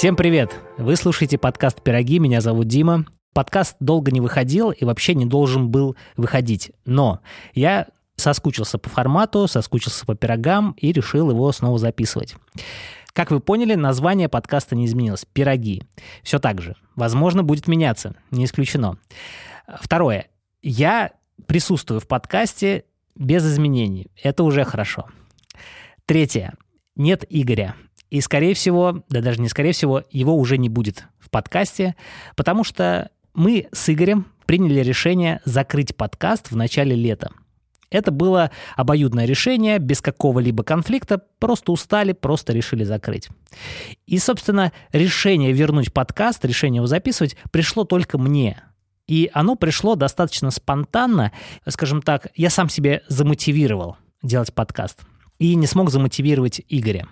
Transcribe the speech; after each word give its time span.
Всем 0.00 0.16
привет! 0.16 0.58
Вы 0.78 0.96
слушаете 0.96 1.36
подкаст 1.36 1.82
«Пироги», 1.82 2.18
меня 2.20 2.40
зовут 2.40 2.68
Дима. 2.68 3.04
Подкаст 3.34 3.76
долго 3.80 4.10
не 4.10 4.22
выходил 4.22 4.70
и 4.70 4.86
вообще 4.86 5.14
не 5.14 5.26
должен 5.26 5.68
был 5.68 5.94
выходить. 6.16 6.72
Но 6.86 7.20
я 7.52 7.86
соскучился 8.16 8.78
по 8.78 8.88
формату, 8.88 9.46
соскучился 9.46 10.06
по 10.06 10.14
пирогам 10.14 10.74
и 10.78 10.90
решил 10.90 11.30
его 11.30 11.52
снова 11.52 11.76
записывать. 11.76 12.34
Как 13.12 13.30
вы 13.30 13.40
поняли, 13.40 13.74
название 13.74 14.30
подкаста 14.30 14.74
не 14.74 14.86
изменилось. 14.86 15.26
«Пироги». 15.34 15.82
Все 16.22 16.38
так 16.38 16.62
же. 16.62 16.76
Возможно, 16.96 17.42
будет 17.42 17.68
меняться. 17.68 18.14
Не 18.30 18.46
исключено. 18.46 18.96
Второе. 19.82 20.28
Я 20.62 21.12
присутствую 21.44 22.00
в 22.00 22.06
подкасте 22.06 22.84
без 23.16 23.46
изменений. 23.46 24.10
Это 24.22 24.44
уже 24.44 24.64
хорошо. 24.64 25.10
Третье. 26.06 26.54
Нет 26.96 27.26
Игоря. 27.28 27.76
И, 28.10 28.20
скорее 28.20 28.54
всего, 28.54 29.04
да 29.08 29.20
даже 29.20 29.40
не 29.40 29.48
скорее 29.48 29.72
всего, 29.72 30.02
его 30.10 30.36
уже 30.36 30.58
не 30.58 30.68
будет 30.68 31.04
в 31.18 31.30
подкасте, 31.30 31.94
потому 32.36 32.64
что 32.64 33.10
мы 33.34 33.68
с 33.72 33.88
Игорем 33.88 34.26
приняли 34.46 34.80
решение 34.80 35.40
закрыть 35.44 35.96
подкаст 35.96 36.50
в 36.50 36.56
начале 36.56 36.94
лета. 36.96 37.30
Это 37.90 38.12
было 38.12 38.52
обоюдное 38.76 39.26
решение, 39.26 39.78
без 39.78 40.00
какого-либо 40.00 40.62
конфликта, 40.62 41.22
просто 41.38 41.72
устали, 41.72 42.12
просто 42.12 42.52
решили 42.52 42.84
закрыть. 42.84 43.28
И, 44.06 44.18
собственно, 44.18 44.72
решение 44.92 45.52
вернуть 45.52 45.92
подкаст, 45.92 46.44
решение 46.44 46.78
его 46.78 46.86
записывать 46.86 47.36
пришло 47.50 47.84
только 47.84 48.16
мне. 48.16 48.62
И 49.08 49.28
оно 49.32 49.56
пришло 49.56 49.96
достаточно 49.96 50.52
спонтанно, 50.52 51.32
скажем 51.66 52.00
так, 52.00 52.28
я 52.36 52.48
сам 52.48 52.68
себе 52.68 53.02
замотивировал 53.08 53.96
делать 54.22 54.54
подкаст 54.54 55.00
и 55.38 55.56
не 55.56 55.66
смог 55.66 55.90
замотивировать 55.90 56.60
Игоря. 56.68 57.08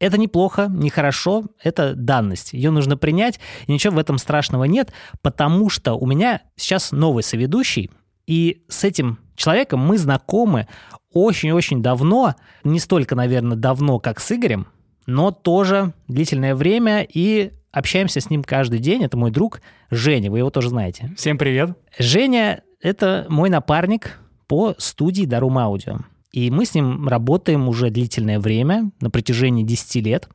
Это 0.00 0.16
неплохо, 0.16 0.68
нехорошо, 0.70 1.44
это 1.62 1.94
данность. 1.94 2.52
Ее 2.52 2.70
нужно 2.70 2.96
принять, 2.96 3.40
и 3.66 3.72
ничего 3.72 3.96
в 3.96 3.98
этом 3.98 4.18
страшного 4.18 4.64
нет, 4.64 4.92
потому 5.22 5.68
что 5.70 5.94
у 5.94 6.06
меня 6.06 6.42
сейчас 6.56 6.92
новый 6.92 7.22
соведущий, 7.24 7.90
и 8.26 8.62
с 8.68 8.84
этим 8.84 9.18
человеком 9.34 9.80
мы 9.80 9.98
знакомы 9.98 10.68
очень-очень 11.12 11.82
давно, 11.82 12.34
не 12.62 12.78
столько, 12.78 13.16
наверное, 13.16 13.56
давно, 13.56 13.98
как 13.98 14.20
с 14.20 14.30
Игорем, 14.30 14.68
но 15.06 15.30
тоже 15.30 15.94
длительное 16.06 16.54
время, 16.54 17.02
и 17.02 17.52
общаемся 17.72 18.20
с 18.20 18.30
ним 18.30 18.44
каждый 18.44 18.78
день. 18.78 19.02
Это 19.02 19.16
мой 19.16 19.30
друг 19.30 19.62
Женя, 19.90 20.30
вы 20.30 20.38
его 20.38 20.50
тоже 20.50 20.68
знаете. 20.68 21.12
Всем 21.16 21.38
привет. 21.38 21.76
Женя— 21.98 22.62
это 22.80 23.26
мой 23.28 23.50
напарник 23.50 24.20
по 24.46 24.74
студии 24.78 25.24
Дарум 25.24 25.58
Аудио. 25.58 25.98
И 26.32 26.50
мы 26.50 26.66
с 26.66 26.74
ним 26.74 27.08
работаем 27.08 27.68
уже 27.68 27.90
длительное 27.90 28.38
время, 28.38 28.90
на 29.00 29.10
протяжении 29.10 29.64
10 29.64 30.04
лет. 30.04 30.28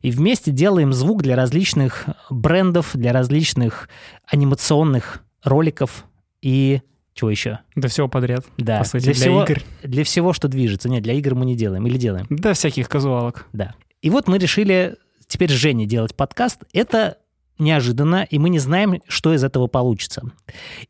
И 0.00 0.10
вместе 0.10 0.50
делаем 0.50 0.92
звук 0.92 1.22
для 1.22 1.36
различных 1.36 2.06
брендов, 2.30 2.90
для 2.94 3.12
различных 3.12 3.88
анимационных 4.26 5.24
роликов 5.42 6.06
и 6.42 6.80
чего 7.14 7.30
еще? 7.30 7.60
Да 7.76 7.88
всего 7.88 8.08
подряд. 8.08 8.44
Да. 8.58 8.78
По 8.78 8.84
сути, 8.84 9.04
для, 9.04 9.12
для 9.12 9.20
всего, 9.20 9.44
игр. 9.44 9.62
Для 9.84 10.04
всего, 10.04 10.32
что 10.32 10.48
движется. 10.48 10.88
Нет, 10.88 11.04
для 11.04 11.14
игр 11.14 11.34
мы 11.36 11.46
не 11.46 11.54
делаем. 11.54 11.86
Или 11.86 11.96
делаем? 11.96 12.26
Да, 12.28 12.54
всяких 12.54 12.88
казуалок. 12.88 13.46
Да. 13.52 13.74
И 14.02 14.10
вот 14.10 14.26
мы 14.26 14.38
решили 14.38 14.96
теперь 15.28 15.50
с 15.50 15.54
Женей 15.54 15.86
делать 15.86 16.14
подкаст. 16.14 16.64
Это 16.72 17.18
неожиданно, 17.58 18.26
и 18.28 18.38
мы 18.38 18.50
не 18.50 18.58
знаем, 18.58 19.00
что 19.06 19.32
из 19.32 19.44
этого 19.44 19.68
получится. 19.68 20.22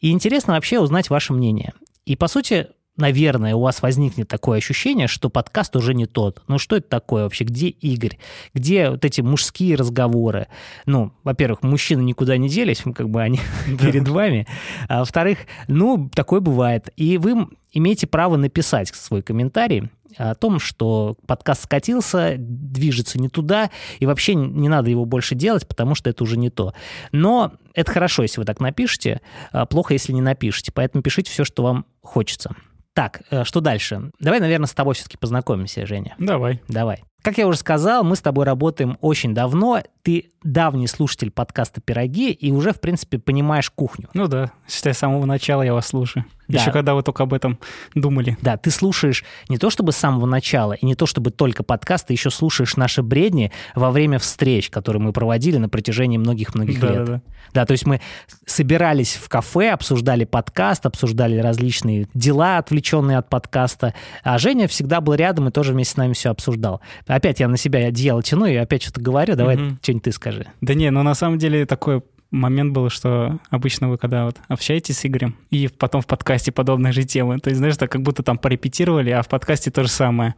И 0.00 0.10
интересно 0.10 0.54
вообще 0.54 0.80
узнать 0.80 1.10
ваше 1.10 1.34
мнение. 1.34 1.74
И, 2.06 2.16
по 2.16 2.26
сути, 2.26 2.68
наверное, 2.96 3.54
у 3.54 3.60
вас 3.60 3.82
возникнет 3.82 4.28
такое 4.28 4.58
ощущение, 4.58 5.08
что 5.08 5.28
подкаст 5.28 5.74
уже 5.76 5.94
не 5.94 6.06
тот. 6.06 6.42
Ну 6.48 6.58
что 6.58 6.76
это 6.76 6.88
такое 6.88 7.24
вообще? 7.24 7.44
Где 7.44 7.68
Игорь? 7.68 8.18
Где 8.52 8.90
вот 8.90 9.04
эти 9.04 9.20
мужские 9.20 9.76
разговоры? 9.76 10.46
Ну, 10.86 11.12
во-первых, 11.24 11.62
мужчины 11.62 12.02
никуда 12.02 12.36
не 12.36 12.48
делись, 12.48 12.82
как 12.94 13.10
бы 13.10 13.22
они 13.22 13.40
перед 13.80 14.06
вами. 14.08 14.46
А 14.88 15.00
во-вторых, 15.00 15.38
ну, 15.68 16.08
такое 16.14 16.40
бывает. 16.40 16.90
И 16.96 17.18
вы 17.18 17.48
имеете 17.72 18.06
право 18.06 18.36
написать 18.36 18.88
свой 18.88 19.22
комментарий 19.22 19.90
о 20.16 20.36
том, 20.36 20.60
что 20.60 21.16
подкаст 21.26 21.64
скатился, 21.64 22.36
движется 22.38 23.18
не 23.18 23.28
туда, 23.28 23.70
и 23.98 24.06
вообще 24.06 24.36
не 24.36 24.68
надо 24.68 24.88
его 24.88 25.04
больше 25.04 25.34
делать, 25.34 25.66
потому 25.66 25.96
что 25.96 26.08
это 26.08 26.22
уже 26.22 26.36
не 26.36 26.50
то. 26.50 26.72
Но 27.10 27.54
это 27.74 27.90
хорошо, 27.90 28.22
если 28.22 28.40
вы 28.40 28.44
так 28.44 28.60
напишете, 28.60 29.20
а 29.50 29.66
плохо, 29.66 29.92
если 29.92 30.12
не 30.12 30.20
напишете. 30.20 30.70
Поэтому 30.72 31.02
пишите 31.02 31.32
все, 31.32 31.44
что 31.44 31.64
вам 31.64 31.86
хочется. 32.00 32.54
Так, 32.94 33.22
э, 33.30 33.44
что 33.44 33.60
дальше? 33.60 34.12
Давай, 34.20 34.40
наверное, 34.40 34.66
с 34.66 34.72
тобой 34.72 34.94
все-таки 34.94 35.16
познакомимся, 35.16 35.84
Женя. 35.84 36.14
Давай. 36.18 36.62
Давай. 36.68 37.02
Как 37.22 37.38
я 37.38 37.48
уже 37.48 37.58
сказал, 37.58 38.04
мы 38.04 38.16
с 38.16 38.20
тобой 38.20 38.44
работаем 38.44 38.98
очень 39.00 39.34
давно. 39.34 39.82
Ты 40.02 40.30
давний 40.42 40.86
слушатель 40.86 41.30
подкаста 41.30 41.80
«Пироги» 41.80 42.30
и 42.30 42.52
уже, 42.52 42.72
в 42.72 42.80
принципе, 42.80 43.18
понимаешь 43.18 43.70
кухню. 43.70 44.10
Ну 44.14 44.28
да, 44.28 44.52
считай, 44.68 44.94
с 44.94 44.98
самого 44.98 45.24
начала 45.24 45.62
я 45.62 45.72
вас 45.72 45.86
слушаю. 45.86 46.26
Да. 46.48 46.60
Еще 46.60 46.70
когда 46.72 46.94
вы 46.94 47.02
только 47.02 47.22
об 47.22 47.32
этом 47.34 47.58
думали. 47.94 48.36
Да, 48.42 48.56
ты 48.56 48.70
слушаешь 48.70 49.24
не 49.48 49.56
то 49.58 49.70
чтобы 49.70 49.92
с 49.92 49.96
самого 49.96 50.26
начала, 50.26 50.74
и 50.74 50.84
не 50.84 50.94
то 50.94 51.06
чтобы 51.06 51.30
только 51.30 51.62
подкаст, 51.62 52.08
ты 52.08 52.12
еще 52.12 52.30
слушаешь 52.30 52.76
наши 52.76 53.02
бредни 53.02 53.50
во 53.74 53.90
время 53.90 54.18
встреч, 54.18 54.70
которые 54.70 55.00
мы 55.02 55.12
проводили 55.12 55.56
на 55.56 55.68
протяжении 55.68 56.18
многих-многих 56.18 56.78
Да, 56.80 56.86
лет. 56.88 56.96
да, 56.96 57.04
да. 57.14 57.20
Да, 57.52 57.66
то 57.66 57.72
есть 57.72 57.86
мы 57.86 58.00
собирались 58.46 59.14
в 59.14 59.28
кафе, 59.28 59.70
обсуждали 59.70 60.24
подкаст, 60.24 60.86
обсуждали 60.86 61.36
различные 61.38 62.08
дела, 62.14 62.58
отвлеченные 62.58 63.18
от 63.18 63.28
подкаста, 63.28 63.94
а 64.22 64.38
Женя 64.38 64.68
всегда 64.68 65.00
был 65.00 65.14
рядом 65.14 65.48
и 65.48 65.50
тоже 65.50 65.72
вместе 65.72 65.94
с 65.94 65.96
нами 65.96 66.12
все 66.14 66.30
обсуждал. 66.30 66.80
Опять 67.06 67.40
я 67.40 67.48
на 67.48 67.56
себя 67.56 67.86
одеяло 67.86 68.22
тяну 68.22 68.46
и 68.46 68.54
опять 68.56 68.82
что-то 68.82 69.00
говорю, 69.00 69.36
давай 69.36 69.56
Мгм. 69.56 69.78
что-нибудь 69.82 70.04
ты 70.04 70.12
скажи. 70.12 70.46
Да 70.60 70.74
не, 70.74 70.90
ну 70.90 71.02
на 71.02 71.14
самом 71.14 71.38
деле 71.38 71.64
такой 71.66 72.02
момент 72.34 72.72
был, 72.72 72.90
что 72.90 73.38
обычно 73.50 73.88
вы 73.88 73.98
когда 73.98 74.24
вот 74.26 74.36
общаетесь 74.48 74.98
с 74.98 75.06
Игорем, 75.06 75.36
и 75.50 75.68
потом 75.68 76.02
в 76.02 76.06
подкасте 76.06 76.52
подобные 76.52 76.92
же 76.92 77.04
темы, 77.04 77.38
то 77.38 77.50
есть, 77.50 77.58
знаешь, 77.58 77.76
так 77.76 77.90
как 77.90 78.02
будто 78.02 78.22
там 78.22 78.38
порепетировали, 78.38 79.10
а 79.10 79.22
в 79.22 79.28
подкасте 79.28 79.70
то 79.70 79.82
же 79.82 79.88
самое. 79.88 80.34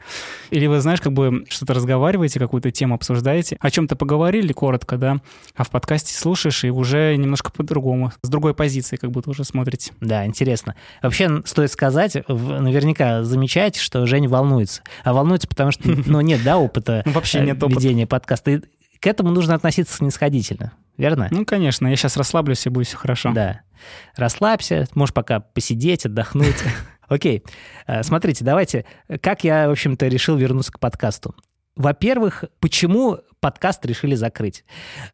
Или 0.50 0.66
вы, 0.66 0.80
знаешь, 0.80 1.00
как 1.00 1.12
бы 1.12 1.44
что-то 1.48 1.74
разговариваете, 1.74 2.38
какую-то 2.38 2.70
тему 2.70 2.94
обсуждаете, 2.94 3.56
о 3.60 3.70
чем-то 3.70 3.96
поговорили 3.96 4.52
коротко, 4.52 4.96
да, 4.96 5.18
а 5.54 5.64
в 5.64 5.70
подкасте 5.70 6.14
слушаешь 6.14 6.64
и 6.64 6.70
уже 6.70 7.16
немножко 7.16 7.50
по-другому, 7.50 8.12
с 8.22 8.28
другой 8.28 8.54
позиции 8.54 8.96
как 8.96 9.10
будто 9.10 9.30
уже 9.30 9.44
смотрите. 9.44 9.92
Да, 10.00 10.26
интересно. 10.26 10.74
Вообще, 11.02 11.42
стоит 11.44 11.70
сказать, 11.72 12.16
наверняка 12.28 13.24
замечаете, 13.24 13.80
что 13.80 14.06
Женя 14.06 14.28
волнуется. 14.28 14.82
А 15.04 15.12
волнуется, 15.12 15.48
потому 15.48 15.70
что, 15.72 15.88
ну, 16.06 16.20
нет, 16.20 16.42
да, 16.44 16.58
опыта 16.58 17.02
вообще 17.06 17.38
э, 17.38 17.44
нет 17.44 17.62
опыта. 17.62 17.80
ведения 17.80 18.06
подкаста. 18.06 18.50
И 18.52 18.60
к 19.00 19.06
этому 19.06 19.30
нужно 19.30 19.54
относиться 19.54 19.96
снисходительно, 19.96 20.72
верно? 20.96 21.28
Ну, 21.30 21.44
конечно, 21.44 21.86
я 21.86 21.96
сейчас 21.96 22.16
расслаблюсь, 22.16 22.66
и 22.66 22.70
будет 22.70 22.86
все 22.86 22.96
хорошо. 22.96 23.32
Да. 23.32 23.60
Расслабься, 24.16 24.86
можешь 24.94 25.14
пока 25.14 25.40
посидеть, 25.40 26.06
отдохнуть. 26.06 26.56
Окей. 27.08 27.44
Э, 27.86 28.02
Смотрите, 28.02 28.44
давайте, 28.44 28.84
как 29.20 29.44
я, 29.44 29.68
в 29.68 29.72
общем-то, 29.72 30.06
решил 30.08 30.36
вернуться 30.36 30.72
к 30.72 30.80
подкасту. 30.80 31.34
Во-первых, 31.76 32.44
почему 32.58 33.18
подкаст 33.40 33.84
решили 33.84 34.14
закрыть? 34.14 34.64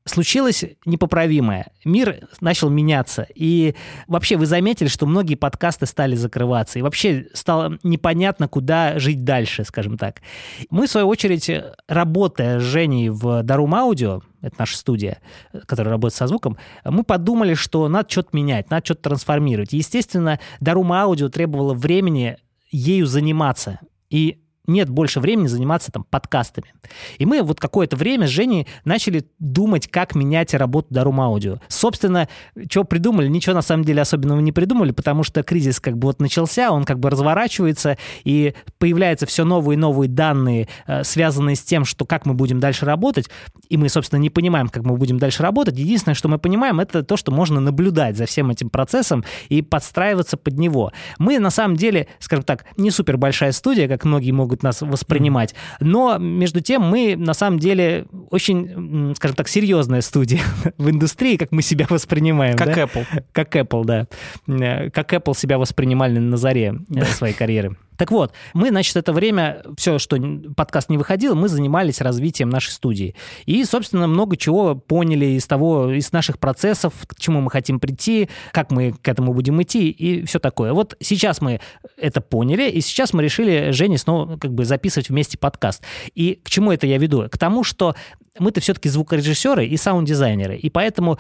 Случилось 0.04 0.64
непоправимое. 0.86 1.72
Мир 1.84 2.28
начал 2.40 2.70
меняться. 2.70 3.26
И 3.34 3.74
вообще 4.06 4.36
вы 4.36 4.46
заметили, 4.46 4.86
что 4.86 5.06
многие 5.06 5.34
подкасты 5.34 5.86
стали 5.86 6.14
закрываться. 6.14 6.78
И 6.78 6.82
вообще 6.82 7.26
стало 7.34 7.78
непонятно, 7.82 8.46
куда 8.46 9.00
жить 9.00 9.24
дальше, 9.24 9.64
скажем 9.64 9.98
так. 9.98 10.22
Мы, 10.70 10.86
в 10.86 10.90
свою 10.90 11.08
очередь, 11.08 11.50
работая 11.88 12.60
с 12.60 12.62
Женей 12.62 13.08
в 13.08 13.42
Дарум 13.42 13.74
Аудио, 13.74 14.22
это 14.40 14.54
наша 14.58 14.76
студия, 14.76 15.18
которая 15.66 15.92
работает 15.92 16.16
со 16.16 16.28
звуком, 16.28 16.58
мы 16.84 17.02
подумали, 17.02 17.54
что 17.54 17.88
надо 17.88 18.08
что-то 18.08 18.30
менять, 18.36 18.70
надо 18.70 18.84
что-то 18.84 19.02
трансформировать. 19.02 19.72
Естественно, 19.72 20.38
Дарум 20.60 20.92
Аудио 20.92 21.28
требовало 21.28 21.74
времени 21.74 22.36
ею 22.70 23.06
заниматься. 23.06 23.80
И 24.10 24.41
нет 24.66 24.88
больше 24.88 25.20
времени 25.20 25.46
заниматься 25.46 25.90
там 25.90 26.04
подкастами. 26.08 26.72
И 27.18 27.26
мы 27.26 27.42
вот 27.42 27.60
какое-то 27.60 27.96
время 27.96 28.26
с 28.26 28.30
Женей 28.30 28.66
начали 28.84 29.26
думать, 29.38 29.88
как 29.88 30.14
менять 30.14 30.54
работу 30.54 30.88
Дарум 30.90 31.20
Аудио. 31.20 31.58
Собственно, 31.68 32.28
что 32.70 32.84
придумали, 32.84 33.28
ничего 33.28 33.54
на 33.54 33.62
самом 33.62 33.84
деле 33.84 34.02
особенного 34.02 34.40
не 34.40 34.52
придумали, 34.52 34.92
потому 34.92 35.24
что 35.24 35.42
кризис 35.42 35.80
как 35.80 35.98
бы 35.98 36.06
вот 36.06 36.20
начался, 36.20 36.70
он 36.70 36.84
как 36.84 37.00
бы 37.00 37.10
разворачивается, 37.10 37.98
и 38.24 38.54
появляются 38.78 39.26
все 39.26 39.44
новые 39.44 39.76
и 39.76 39.78
новые 39.78 40.08
данные, 40.08 40.68
э, 40.86 41.02
связанные 41.04 41.56
с 41.56 41.62
тем, 41.62 41.84
что 41.84 42.04
как 42.04 42.26
мы 42.26 42.34
будем 42.34 42.60
дальше 42.60 42.86
работать, 42.86 43.28
и 43.68 43.76
мы, 43.76 43.88
собственно, 43.88 44.20
не 44.20 44.30
понимаем, 44.30 44.68
как 44.68 44.84
мы 44.84 44.96
будем 44.96 45.18
дальше 45.18 45.42
работать. 45.42 45.76
Единственное, 45.76 46.14
что 46.14 46.28
мы 46.28 46.38
понимаем, 46.38 46.78
это 46.78 47.02
то, 47.02 47.16
что 47.16 47.32
можно 47.32 47.60
наблюдать 47.60 48.16
за 48.16 48.26
всем 48.26 48.50
этим 48.50 48.70
процессом 48.70 49.24
и 49.48 49.62
подстраиваться 49.62 50.36
под 50.36 50.58
него. 50.58 50.92
Мы, 51.18 51.38
на 51.38 51.50
самом 51.50 51.76
деле, 51.76 52.06
скажем 52.18 52.44
так, 52.44 52.64
не 52.76 52.90
супер 52.90 53.16
большая 53.16 53.52
студия, 53.52 53.88
как 53.88 54.04
многие 54.04 54.32
могут 54.32 54.51
нас 54.62 54.82
воспринимать, 54.82 55.54
но, 55.80 56.18
между 56.18 56.60
тем, 56.60 56.82
мы, 56.82 57.14
на 57.16 57.34
самом 57.34 57.58
деле, 57.58 58.06
очень, 58.30 59.14
скажем 59.16 59.36
так, 59.36 59.48
серьезная 59.48 60.00
студия 60.00 60.40
в 60.78 60.90
индустрии, 60.90 61.36
как 61.36 61.52
мы 61.52 61.62
себя 61.62 61.86
воспринимаем. 61.88 62.56
Как 62.56 62.74
да? 62.74 62.82
Apple. 62.82 63.06
Как 63.32 63.56
Apple, 63.56 63.84
да. 63.84 64.06
Э, 64.48 64.90
Как 64.90 65.12
Apple 65.12 65.36
себя 65.36 65.58
воспринимали 65.58 66.18
на 66.18 66.36
заре 66.36 66.74
э, 66.94 67.04
своей 67.04 67.34
карьеры. 67.34 67.76
Так 68.02 68.10
вот, 68.10 68.32
мы, 68.52 68.70
значит, 68.70 68.96
это 68.96 69.12
время, 69.12 69.62
все, 69.76 70.00
что 70.00 70.18
подкаст 70.56 70.90
не 70.90 70.98
выходил, 70.98 71.36
мы 71.36 71.46
занимались 71.46 72.00
развитием 72.00 72.48
нашей 72.48 72.70
студии. 72.70 73.14
И, 73.46 73.64
собственно, 73.64 74.08
много 74.08 74.36
чего 74.36 74.74
поняли 74.74 75.26
из 75.26 75.46
того, 75.46 75.92
из 75.92 76.10
наших 76.10 76.40
процессов, 76.40 76.94
к 77.06 77.14
чему 77.20 77.40
мы 77.40 77.48
хотим 77.48 77.78
прийти, 77.78 78.28
как 78.50 78.72
мы 78.72 78.90
к 78.90 79.06
этому 79.06 79.32
будем 79.32 79.62
идти 79.62 79.88
и 79.88 80.24
все 80.24 80.40
такое. 80.40 80.72
Вот 80.72 80.96
сейчас 80.98 81.40
мы 81.40 81.60
это 81.96 82.20
поняли, 82.20 82.68
и 82.68 82.80
сейчас 82.80 83.12
мы 83.12 83.22
решили 83.22 83.70
Жене 83.70 83.98
снова 83.98 84.36
как 84.36 84.52
бы 84.52 84.64
записывать 84.64 85.08
вместе 85.08 85.38
подкаст. 85.38 85.84
И 86.16 86.40
к 86.42 86.50
чему 86.50 86.72
это 86.72 86.88
я 86.88 86.98
веду? 86.98 87.28
К 87.30 87.38
тому, 87.38 87.62
что 87.62 87.94
мы-то 88.38 88.60
все-таки 88.60 88.88
звукорежиссеры 88.88 89.66
и 89.66 89.76
саунд-дизайнеры, 89.76 90.56
и 90.56 90.70
поэтому 90.70 91.18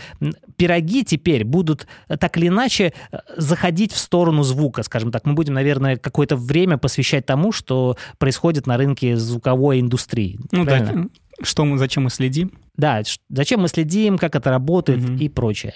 пироги 0.56 1.04
теперь 1.04 1.44
будут 1.44 1.86
э, 2.08 2.16
так 2.16 2.36
или 2.38 2.48
иначе 2.48 2.92
э, 3.10 3.18
заходить 3.36 3.92
в 3.92 3.98
сторону 3.98 4.42
звука, 4.42 4.82
скажем 4.82 5.10
так. 5.10 5.26
Мы 5.26 5.34
будем, 5.34 5.54
наверное, 5.54 5.96
какое-то 5.96 6.36
время 6.36 6.71
посвящать 6.78 7.26
тому, 7.26 7.52
что 7.52 7.96
происходит 8.18 8.66
на 8.66 8.76
рынке 8.76 9.16
звуковой 9.16 9.80
индустрии. 9.80 10.38
Ну 10.50 10.64
Правильно? 10.64 11.04
да, 11.04 11.08
что 11.42 11.64
мы, 11.64 11.78
зачем 11.78 12.04
мы 12.04 12.10
следим? 12.10 12.52
Да, 12.76 13.02
зачем 13.28 13.60
мы 13.60 13.68
следим, 13.68 14.18
как 14.18 14.34
это 14.34 14.50
работает 14.50 15.04
угу. 15.04 15.14
и 15.14 15.28
прочее. 15.28 15.74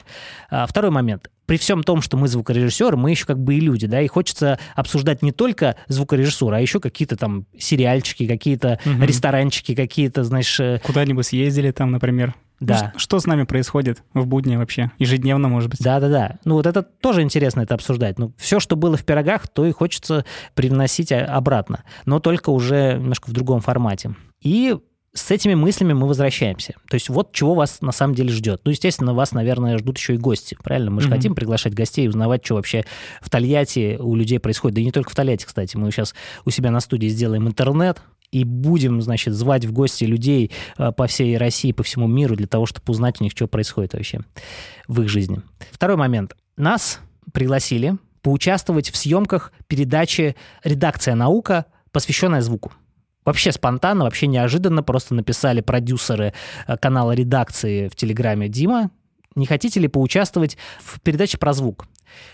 А, 0.51 0.67
второй 0.67 0.91
момент 0.91 1.31
при 1.47 1.57
всем 1.59 1.83
том, 1.83 2.03
что 2.03 2.17
мы 2.17 2.29
звукорежиссеры, 2.29 2.97
мы 2.97 3.11
еще 3.11 3.25
как 3.25 3.39
бы 3.39 3.55
и 3.55 3.61
люди, 3.61 3.87
да, 3.87 4.03
и 4.03 4.09
хочется 4.09 4.59
обсуждать 4.75 5.23
не 5.23 5.33
только 5.33 5.77
звукорежиссуру, 5.89 6.55
а 6.55 6.61
еще 6.61 6.81
какие-то 6.81 7.17
там 7.17 7.47
сериальчики, 7.57 8.27
какие-то 8.27 8.81
угу. 8.85 9.05
ресторанчики, 9.05 9.75
какие-то, 9.75 10.25
знаешь... 10.25 10.59
Э, 10.61 10.81
Куда-нибудь 10.83 11.27
съездили 11.27 11.71
там, 11.71 11.93
например. 11.93 12.35
Да. 12.61 12.93
Ну, 12.95 12.99
что 12.99 13.19
с 13.19 13.27
нами 13.27 13.45
происходит 13.45 14.03
в 14.15 14.27
будни 14.27 14.57
вообще? 14.57 14.91
Ежедневно, 14.99 15.49
может 15.49 15.71
быть? 15.71 15.83
Да-да-да. 15.83 16.39
Ну, 16.45 16.55
вот 16.55 16.67
это 16.67 16.83
тоже 16.83 17.23
интересно 17.23 17.61
это 17.61 17.75
обсуждать. 17.75 18.19
Ну, 18.19 18.33
все, 18.39 18.61
что 18.61 18.77
было 18.77 18.97
в 18.97 19.05
пирогах, 19.05 19.49
то 19.49 19.67
и 19.67 19.73
хочется 19.73 20.25
привносить 20.55 21.13
обратно, 21.13 21.85
но 22.07 22.19
только 22.21 22.51
уже 22.51 22.95
немножко 22.95 23.29
в 23.29 23.33
другом 23.33 23.61
формате. 23.61 24.15
И 24.41 24.77
с 25.17 25.31
этими 25.31 25.55
мыслями 25.55 25.95
мы 25.95 26.07
возвращаемся. 26.07 26.75
То 26.89 26.95
есть 26.95 27.09
вот 27.09 27.33
чего 27.33 27.55
вас 27.55 27.81
на 27.81 27.93
самом 27.93 28.15
деле 28.15 28.31
ждет. 28.31 28.61
Ну, 28.65 28.71
естественно, 28.71 29.15
вас, 29.15 29.33
наверное, 29.33 29.79
ждут 29.79 29.99
еще 29.99 30.15
и 30.15 30.19
гости, 30.19 30.57
правильно? 30.63 30.91
Мы 30.91 31.01
же 31.01 31.09
mm-hmm. 31.09 31.13
хотим 31.13 31.35
приглашать 31.35 31.75
гостей 31.75 32.05
и 32.05 32.09
узнавать, 32.09 32.45
что 32.45 32.55
вообще 32.55 32.85
в 33.21 33.31
Тольятти 33.31 33.97
у 33.99 34.15
людей 34.15 34.39
происходит. 34.39 34.77
Да 34.77 34.81
и 34.83 34.85
не 34.85 34.93
только 34.93 35.11
в 35.11 35.15
Тольятти, 35.15 35.47
кстати. 35.47 35.77
Мы 35.77 35.91
сейчас 35.91 36.15
у 36.45 36.51
себя 36.51 36.71
на 36.71 36.81
студии 36.81 37.09
сделаем 37.09 37.49
интернет, 37.49 38.03
и 38.31 38.45
будем, 38.45 39.01
значит, 39.03 39.35
звать 39.35 39.65
в 39.65 39.73
гости 39.73 40.05
людей 40.05 40.51
э, 40.79 40.93
по 40.93 41.07
всей 41.07 41.37
России, 41.37 41.73
по 41.73 41.83
всему 41.83 42.07
миру 42.07 42.37
для 42.37 42.47
того, 42.47 42.67
чтобы 42.67 42.91
узнать 42.91 43.21
у 43.21 43.25
них, 43.25 43.33
что 43.33 43.47
происходит 43.47 43.95
вообще 43.95 44.21
в 44.89 45.03
их 45.03 45.09
жизни. 45.09 45.41
Второй 45.71 45.97
момент. 45.97 46.37
Нас 46.57 47.01
пригласили 47.33 47.97
поучаствовать 48.23 48.91
в 48.91 48.97
съемках 48.97 49.53
передачи 49.69 50.37
«Редакция 50.65 51.15
наука», 51.15 51.67
посвященная 51.93 52.41
звуку. 52.41 52.73
Вообще 53.25 53.53
спонтанно, 53.53 54.05
вообще 54.05 54.27
неожиданно 54.27 54.83
просто 54.83 55.15
написали 55.15 55.61
продюсеры 55.61 56.33
э, 56.67 56.77
канала 56.77 57.13
редакции 57.13 57.89
в 57.89 57.97
Телеграме 57.97 58.49
Дима, 58.49 58.91
не 59.35 59.47
хотите 59.47 59.79
ли 59.81 59.89
поучаствовать 59.89 60.57
в 60.81 61.01
передаче 61.01 61.39
про 61.39 61.53
звук? 61.53 61.87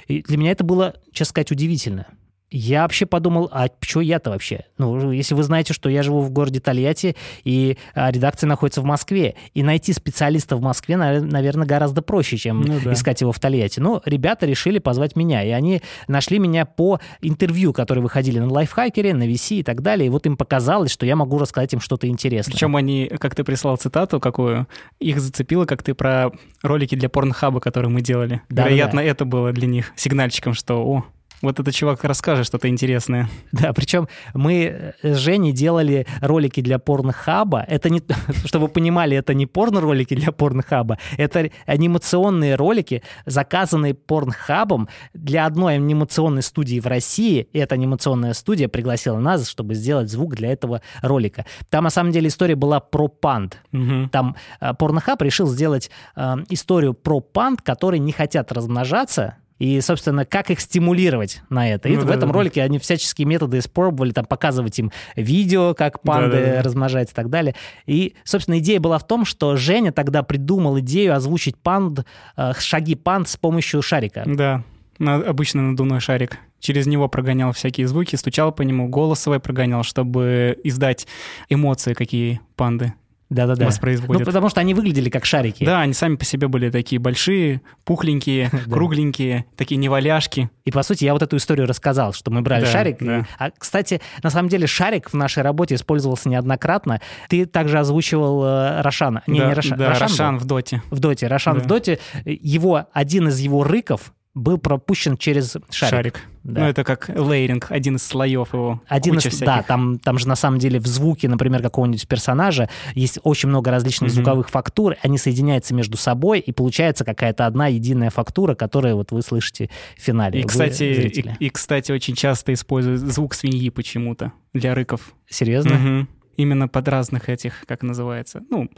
И 0.06 0.22
для 0.22 0.36
меня 0.36 0.52
это 0.52 0.64
было, 0.64 0.94
честно 1.12 1.30
сказать, 1.30 1.50
удивительно 1.50 2.06
я 2.52 2.82
вообще 2.82 3.06
подумал, 3.06 3.48
а 3.50 3.68
что 3.80 4.00
я-то 4.00 4.30
вообще? 4.30 4.64
Ну, 4.78 5.10
если 5.10 5.34
вы 5.34 5.42
знаете, 5.42 5.72
что 5.72 5.88
я 5.88 6.02
живу 6.02 6.20
в 6.20 6.30
городе 6.30 6.60
Тольятти, 6.60 7.16
и 7.44 7.78
а, 7.94 8.12
редакция 8.12 8.46
находится 8.46 8.82
в 8.82 8.84
Москве, 8.84 9.36
и 9.54 9.62
найти 9.62 9.92
специалиста 9.92 10.56
в 10.56 10.60
Москве, 10.60 10.96
наверное, 10.96 11.66
гораздо 11.66 12.02
проще, 12.02 12.36
чем 12.36 12.60
ну, 12.60 12.78
да. 12.84 12.92
искать 12.92 13.22
его 13.22 13.32
в 13.32 13.40
Тольятти. 13.40 13.80
Но 13.80 14.02
ребята 14.04 14.44
решили 14.46 14.78
позвать 14.78 15.16
меня, 15.16 15.42
и 15.42 15.50
они 15.50 15.80
нашли 16.08 16.38
меня 16.38 16.66
по 16.66 17.00
интервью, 17.22 17.72
которые 17.72 18.02
выходили 18.02 18.38
на 18.38 18.52
лайфхакере, 18.52 19.14
на 19.14 19.26
VC 19.26 19.56
и 19.56 19.62
так 19.62 19.80
далее, 19.80 20.06
и 20.06 20.10
вот 20.10 20.26
им 20.26 20.36
показалось, 20.36 20.90
что 20.90 21.06
я 21.06 21.16
могу 21.16 21.38
рассказать 21.38 21.72
им 21.72 21.80
что-то 21.80 22.06
интересное. 22.06 22.52
Причем 22.52 22.76
они, 22.76 23.10
как 23.18 23.34
ты 23.34 23.44
прислал 23.44 23.76
цитату 23.78 24.20
какую, 24.20 24.68
их 25.00 25.20
зацепило, 25.20 25.64
как 25.64 25.82
ты 25.82 25.94
про 25.94 26.30
ролики 26.62 26.94
для 26.96 27.08
порнхаба, 27.08 27.60
которые 27.60 27.90
мы 27.90 28.02
делали. 28.02 28.42
Да, 28.50 28.64
Вероятно, 28.64 29.00
да. 29.00 29.06
это 29.06 29.24
было 29.24 29.52
для 29.52 29.66
них 29.66 29.92
сигнальчиком, 29.96 30.52
что, 30.54 30.84
о, 30.84 31.04
вот 31.42 31.58
этот 31.58 31.74
чувак 31.74 32.04
расскажет 32.04 32.46
что-то 32.46 32.68
интересное. 32.68 33.28
Да, 33.50 33.72
причем 33.72 34.08
мы 34.32 34.94
с 35.02 35.16
Женей 35.16 35.52
делали 35.52 36.06
ролики 36.20 36.60
для 36.60 36.78
порнохаба. 36.78 37.64
Это 37.68 37.90
не, 37.90 38.02
чтобы 38.44 38.66
вы 38.66 38.72
понимали, 38.72 39.16
это 39.16 39.34
не 39.34 39.46
порно-ролики 39.46 40.14
для 40.14 40.32
порнохаба, 40.32 40.98
это 41.18 41.50
анимационные 41.66 42.54
ролики, 42.54 43.02
заказанные 43.26 43.94
порнхабом 43.94 44.88
для 45.12 45.46
одной 45.46 45.74
анимационной 45.74 46.42
студии 46.42 46.80
в 46.80 46.86
России. 46.86 47.48
И 47.52 47.58
эта 47.58 47.74
анимационная 47.74 48.32
студия 48.32 48.68
пригласила 48.68 49.18
нас, 49.18 49.48
чтобы 49.48 49.74
сделать 49.74 50.10
звук 50.10 50.36
для 50.36 50.52
этого 50.52 50.80
ролика. 51.02 51.44
Там, 51.68 51.84
на 51.84 51.90
самом 51.90 52.12
деле, 52.12 52.28
история 52.28 52.54
была 52.54 52.80
про 52.80 53.08
панд. 53.08 53.58
Угу. 53.72 54.08
Там 54.10 54.36
э, 54.60 54.74
порнохаб 54.74 55.20
решил 55.22 55.48
сделать 55.48 55.90
э, 56.14 56.36
историю 56.50 56.94
про 56.94 57.20
панд, 57.20 57.62
которые 57.62 58.00
не 58.00 58.12
хотят 58.12 58.52
размножаться, 58.52 59.36
и, 59.62 59.80
собственно, 59.80 60.24
как 60.24 60.50
их 60.50 60.58
стимулировать 60.58 61.40
на 61.48 61.70
это. 61.70 61.88
И 61.88 61.94
ну, 61.94 62.02
в 62.02 62.06
да, 62.06 62.14
этом 62.14 62.30
да. 62.30 62.34
ролике 62.34 62.64
они 62.64 62.80
всяческие 62.80 63.28
методы 63.28 63.58
испробовали, 63.58 64.10
там, 64.10 64.24
показывать 64.24 64.76
им 64.80 64.90
видео, 65.14 65.72
как 65.74 66.02
панды 66.02 66.36
да, 66.36 66.44
да, 66.44 66.52
да. 66.54 66.62
размножаются 66.62 67.12
и 67.12 67.14
так 67.14 67.30
далее. 67.30 67.54
И, 67.86 68.14
собственно, 68.24 68.58
идея 68.58 68.80
была 68.80 68.98
в 68.98 69.06
том, 69.06 69.24
что 69.24 69.54
Женя 69.54 69.92
тогда 69.92 70.24
придумал 70.24 70.80
идею 70.80 71.14
озвучить 71.14 71.56
панд, 71.56 72.04
э, 72.36 72.52
шаги 72.58 72.96
панд 72.96 73.28
с 73.28 73.36
помощью 73.36 73.82
шарика. 73.82 74.24
Да, 74.26 74.64
на, 74.98 75.14
обычно 75.14 75.62
надувной 75.62 76.00
шарик. 76.00 76.38
Через 76.58 76.88
него 76.88 77.06
прогонял 77.06 77.52
всякие 77.52 77.86
звуки, 77.86 78.16
стучал 78.16 78.50
по 78.50 78.62
нему, 78.62 78.88
голосовой 78.88 79.38
прогонял, 79.38 79.84
чтобы 79.84 80.58
издать 80.64 81.06
эмоции, 81.48 81.94
какие 81.94 82.40
панды 82.56 82.94
да-да-да. 83.32 83.66
воспроизводят. 83.66 84.20
Ну, 84.20 84.26
потому 84.26 84.48
что 84.48 84.60
они 84.60 84.74
выглядели 84.74 85.08
как 85.10 85.24
шарики. 85.24 85.64
Да, 85.64 85.80
они 85.80 85.94
сами 85.94 86.16
по 86.16 86.24
себе 86.24 86.48
были 86.48 86.70
такие 86.70 86.98
большие, 86.98 87.62
пухленькие, 87.84 88.50
кругленькие, 88.70 89.46
такие 89.56 89.76
неваляшки. 89.76 90.50
И, 90.64 90.70
по 90.70 90.82
сути, 90.82 91.04
я 91.04 91.12
вот 91.12 91.22
эту 91.22 91.36
историю 91.36 91.66
рассказал, 91.66 92.12
что 92.12 92.30
мы 92.30 92.42
брали 92.42 92.64
шарик. 92.64 92.98
А, 93.38 93.50
кстати, 93.56 94.00
на 94.22 94.30
самом 94.30 94.48
деле 94.48 94.66
шарик 94.66 95.10
в 95.10 95.14
нашей 95.14 95.42
работе 95.42 95.74
использовался 95.74 96.28
неоднократно. 96.28 97.00
Ты 97.28 97.46
также 97.46 97.78
озвучивал 97.78 98.44
э, 98.44 98.82
Рошана. 98.82 99.22
Не, 99.26 99.40
не 99.40 99.52
Рошан. 99.52 99.78
Да, 99.78 99.98
Рошан, 99.98 100.38
в 100.38 100.44
Доте. 100.44 100.82
В 100.90 101.00
Доте. 101.00 101.26
Рошан 101.26 101.60
в 101.60 101.66
Доте. 101.66 101.98
Его, 102.24 102.86
один 102.92 103.28
из 103.28 103.38
его 103.38 103.64
рыков 103.64 104.12
был 104.34 104.58
пропущен 104.58 105.16
через 105.16 105.56
шарик. 105.70 105.90
Шарик. 105.90 106.20
Да. 106.42 106.62
Ну, 106.62 106.66
это 106.68 106.84
как 106.84 107.08
лейринг, 107.14 107.70
один 107.70 107.96
из 107.96 108.02
слоев 108.02 108.52
его. 108.52 108.80
Один 108.88 109.18
из, 109.18 109.38
да, 109.38 109.62
там, 109.62 109.98
там 109.98 110.18
же 110.18 110.26
на 110.26 110.36
самом 110.36 110.58
деле 110.58 110.80
в 110.80 110.86
звуке, 110.86 111.28
например, 111.28 111.62
какого-нибудь 111.62 112.08
персонажа 112.08 112.68
есть 112.94 113.18
очень 113.22 113.50
много 113.50 113.70
различных 113.70 114.10
mm-hmm. 114.10 114.14
звуковых 114.14 114.48
фактур, 114.48 114.96
они 115.02 115.18
соединяются 115.18 115.74
между 115.74 115.96
собой, 115.96 116.40
и 116.40 116.50
получается 116.50 117.04
какая-то 117.04 117.46
одна 117.46 117.68
единая 117.68 118.10
фактура, 118.10 118.54
которую 118.54 118.96
вот 118.96 119.12
вы 119.12 119.22
слышите 119.22 119.70
в 119.96 120.00
финале. 120.00 120.40
И, 120.40 120.44
кстати, 120.44 120.82
и, 120.82 121.44
и, 121.46 121.50
кстати, 121.50 121.92
очень 121.92 122.14
часто 122.14 122.54
используют 122.54 123.00
звук 123.00 123.34
свиньи 123.34 123.68
почему-то 123.68 124.32
для 124.52 124.74
рыков. 124.74 125.14
Серьезно? 125.28 125.74
Угу. 125.74 126.06
Именно 126.38 126.68
под 126.68 126.88
разных 126.88 127.28
этих, 127.28 127.64
как 127.66 127.82
называется, 127.82 128.42
ну, 128.50 128.70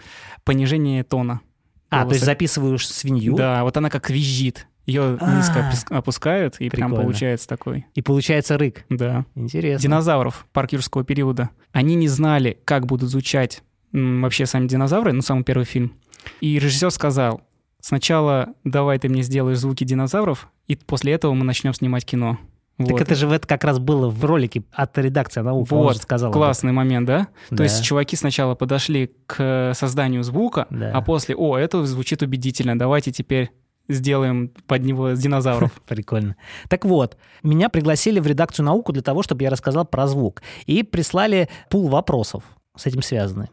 понижение 0.42 1.04
тона. 1.04 1.40
А, 1.90 1.98
голоса. 1.98 2.08
то 2.08 2.14
есть 2.14 2.24
записываешь 2.24 2.88
свинью? 2.88 3.36
Да, 3.36 3.62
вот 3.62 3.76
она 3.76 3.88
как 3.88 4.10
визжит. 4.10 4.66
Ее 4.86 5.16
а. 5.20 5.36
низко 5.36 5.70
опускают, 5.90 6.56
и 6.60 6.68
прям 6.68 6.94
получается 6.94 7.48
такой. 7.48 7.86
И 7.94 8.02
получается 8.02 8.58
рык. 8.58 8.84
Да. 8.90 9.24
Интересно. 9.34 9.82
Динозавров 9.82 10.46
парк 10.52 10.72
юрского 10.72 11.04
периода. 11.04 11.50
Они 11.72 11.94
не 11.94 12.08
знали, 12.08 12.58
как 12.64 12.86
будут 12.86 13.10
звучать 13.10 13.62
вообще 13.92 14.44
сами 14.46 14.66
динозавры, 14.66 15.12
ну, 15.12 15.22
самый 15.22 15.44
первый 15.44 15.64
фильм. 15.64 15.94
И 16.40 16.58
режиссер 16.58 16.90
сказал, 16.90 17.42
сначала 17.80 18.48
давай 18.64 18.98
ты 18.98 19.08
мне 19.08 19.22
сделаешь 19.22 19.58
звуки 19.58 19.84
динозавров, 19.84 20.48
и 20.66 20.76
после 20.76 21.12
этого 21.12 21.32
мы 21.34 21.44
начнем 21.44 21.72
снимать 21.74 22.04
кино. 22.04 22.38
Вот. 22.76 22.88
Так 22.88 23.02
это 23.02 23.14
же 23.14 23.28
это 23.28 23.46
как 23.46 23.62
раз 23.62 23.78
было 23.78 24.08
в 24.08 24.24
ролике 24.24 24.64
от 24.72 24.98
редакции 24.98 25.40
наук, 25.42 25.70
вот, 25.70 25.96
сказал. 25.98 26.32
Классный 26.32 26.72
момент, 26.72 27.06
да? 27.06 27.28
да? 27.50 27.56
То 27.56 27.62
есть 27.62 27.84
чуваки 27.84 28.16
сначала 28.16 28.56
подошли 28.56 29.12
к 29.26 29.72
созданию 29.76 30.24
звука, 30.24 30.66
да. 30.70 30.90
а 30.92 31.00
после, 31.00 31.36
о, 31.36 31.56
это 31.56 31.84
звучит 31.86 32.22
убедительно, 32.22 32.76
давайте 32.76 33.12
теперь 33.12 33.52
сделаем 33.88 34.50
под 34.66 34.82
него 34.82 35.10
динозавров. 35.12 35.72
Прикольно. 35.86 36.36
Так 36.68 36.84
вот, 36.84 37.16
меня 37.42 37.68
пригласили 37.68 38.20
в 38.20 38.26
редакцию 38.26 38.66
науку 38.66 38.92
для 38.92 39.02
того, 39.02 39.22
чтобы 39.22 39.42
я 39.42 39.50
рассказал 39.50 39.84
про 39.84 40.06
звук. 40.06 40.42
И 40.66 40.82
прислали 40.82 41.48
пул 41.70 41.88
вопросов 41.88 42.44
с 42.76 42.86
этим 42.86 43.02
связаны. 43.02 43.48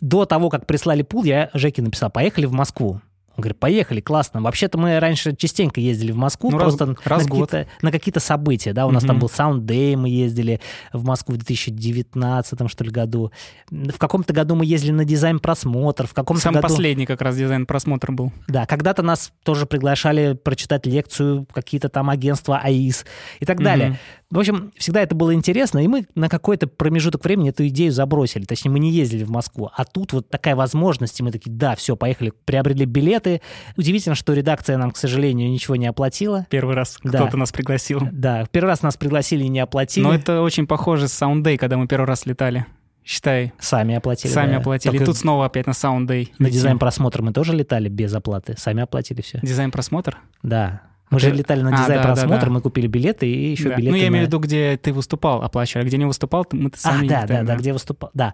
До 0.00 0.26
того, 0.26 0.50
как 0.50 0.66
прислали 0.66 1.02
пул, 1.02 1.24
я 1.24 1.50
Жеке 1.54 1.82
написал, 1.82 2.10
поехали 2.10 2.46
в 2.46 2.52
Москву. 2.52 3.00
Он 3.36 3.42
говорит, 3.42 3.58
поехали, 3.58 4.00
классно. 4.00 4.40
Вообще-то 4.40 4.78
мы 4.78 5.00
раньше 5.00 5.34
частенько 5.34 5.80
ездили 5.80 6.12
в 6.12 6.16
Москву, 6.16 6.50
ну, 6.50 6.58
просто 6.58 6.94
раз, 7.04 7.24
на, 7.24 7.28
какие-то, 7.28 7.66
на 7.82 7.90
какие-то 7.90 8.20
события. 8.20 8.72
Да? 8.72 8.86
У 8.86 8.90
нас 8.92 9.02
там 9.02 9.18
был 9.18 9.28
Sound 9.28 9.62
Day, 9.62 9.96
мы 9.96 10.08
ездили 10.08 10.60
в 10.92 11.04
Москву 11.04 11.34
в 11.34 11.38
2019 11.38 12.70
что 12.70 12.84
ли, 12.84 12.90
году. 12.90 13.32
В 13.70 13.98
каком-то 13.98 14.32
году 14.32 14.54
мы 14.54 14.64
ездили 14.64 14.92
на 14.92 15.04
дизайн-просмотр, 15.04 16.06
в 16.06 16.14
каком-то 16.14 16.42
Самый 16.42 16.62
году... 16.62 16.68
последний 16.68 17.06
как 17.06 17.20
раз 17.22 17.36
дизайн-просмотр 17.36 18.12
был. 18.12 18.32
Да, 18.46 18.66
когда-то 18.66 19.02
нас 19.02 19.32
тоже 19.42 19.66
приглашали 19.66 20.34
прочитать 20.34 20.86
лекцию 20.86 21.46
какие-то 21.52 21.88
там 21.88 22.10
агентства 22.10 22.58
АИС 22.58 23.04
и 23.40 23.44
так 23.44 23.62
далее. 23.62 23.98
В 24.34 24.38
общем, 24.40 24.72
всегда 24.76 25.00
это 25.00 25.14
было 25.14 25.32
интересно, 25.32 25.78
и 25.78 25.86
мы 25.86 26.06
на 26.16 26.28
какой-то 26.28 26.66
промежуток 26.66 27.24
времени 27.24 27.50
эту 27.50 27.66
идею 27.68 27.92
забросили. 27.92 28.44
Точнее, 28.44 28.70
мы 28.72 28.80
не 28.80 28.90
ездили 28.90 29.22
в 29.24 29.30
Москву. 29.30 29.70
А 29.74 29.84
тут 29.84 30.12
вот 30.12 30.28
такая 30.28 30.56
возможность, 30.56 31.18
и 31.20 31.22
мы 31.22 31.30
такие, 31.30 31.52
да, 31.52 31.76
все, 31.76 31.96
поехали, 31.96 32.32
приобрели 32.44 32.84
билеты. 32.84 33.40
Удивительно, 33.76 34.16
что 34.16 34.32
редакция 34.32 34.76
нам, 34.76 34.90
к 34.90 34.96
сожалению, 34.96 35.48
ничего 35.50 35.76
не 35.76 35.86
оплатила. 35.86 36.46
Первый 36.50 36.74
раз 36.74 36.98
Да. 37.04 37.20
кто-то 37.20 37.36
нас 37.36 37.52
пригласил. 37.52 38.00
Да, 38.10 38.44
первый 38.50 38.68
раз 38.68 38.82
нас 38.82 38.96
пригласили 38.96 39.44
и 39.44 39.48
не 39.48 39.60
оплатили. 39.60 40.02
Но 40.04 40.12
это 40.12 40.42
очень 40.42 40.66
похоже 40.66 41.06
с 41.06 41.22
Sound 41.22 41.42
Day, 41.44 41.56
когда 41.56 41.76
мы 41.78 41.86
первый 41.86 42.06
раз 42.06 42.26
летали. 42.26 42.66
Считай, 43.04 43.52
Сами 43.60 43.94
оплатили. 43.94 44.32
сами 44.32 44.52
да. 44.52 44.56
оплатили. 44.56 44.90
Только 44.92 45.04
И 45.04 45.06
тут 45.06 45.16
снова 45.16 45.44
опять 45.46 45.66
на 45.66 45.72
Sound 45.72 46.06
Day. 46.08 46.30
на 46.38 46.50
дизайн-просмотр 46.50 47.22
мы 47.22 47.32
тоже 47.32 47.52
летали 47.52 47.88
без 47.88 48.12
оплаты. 48.14 48.54
Сами 48.58 48.82
оплатили 48.82 49.20
все. 49.20 49.38
Дизайн-просмотр? 49.42 50.18
Да. 50.42 50.80
Мы 51.10 51.16
А 51.16 51.20
же 51.20 51.30
летали 51.30 51.60
на 51.62 51.68
А, 51.70 51.82
дизайн-просмотр, 51.82 52.40
да, 52.40 52.46
да. 52.46 52.50
мы 52.52 52.60
купили 52.60 52.86
билеты 52.86 53.30
и 53.30 53.50
еще 53.50 53.74
билеты 53.76 53.90
Ну, 53.90 53.96
я 53.96 54.08
имею 54.08 54.24
в 54.24 54.28
виду, 54.28 54.38
где 54.38 54.76
ты 54.76 54.92
выступал, 54.92 55.42
оплачивали. 55.42 55.84
А 55.84 55.86
где 55.86 55.98
не 55.98 56.06
выступал, 56.06 56.44
ты- 56.44 56.56
мы 56.56 56.70
А, 56.74 56.76
сами 56.76 57.06
да, 57.08 57.22
летаем, 57.22 57.46
да, 57.46 57.54
да, 57.54 57.58
где 57.58 57.72
выступал, 57.72 58.10
да. 58.14 58.32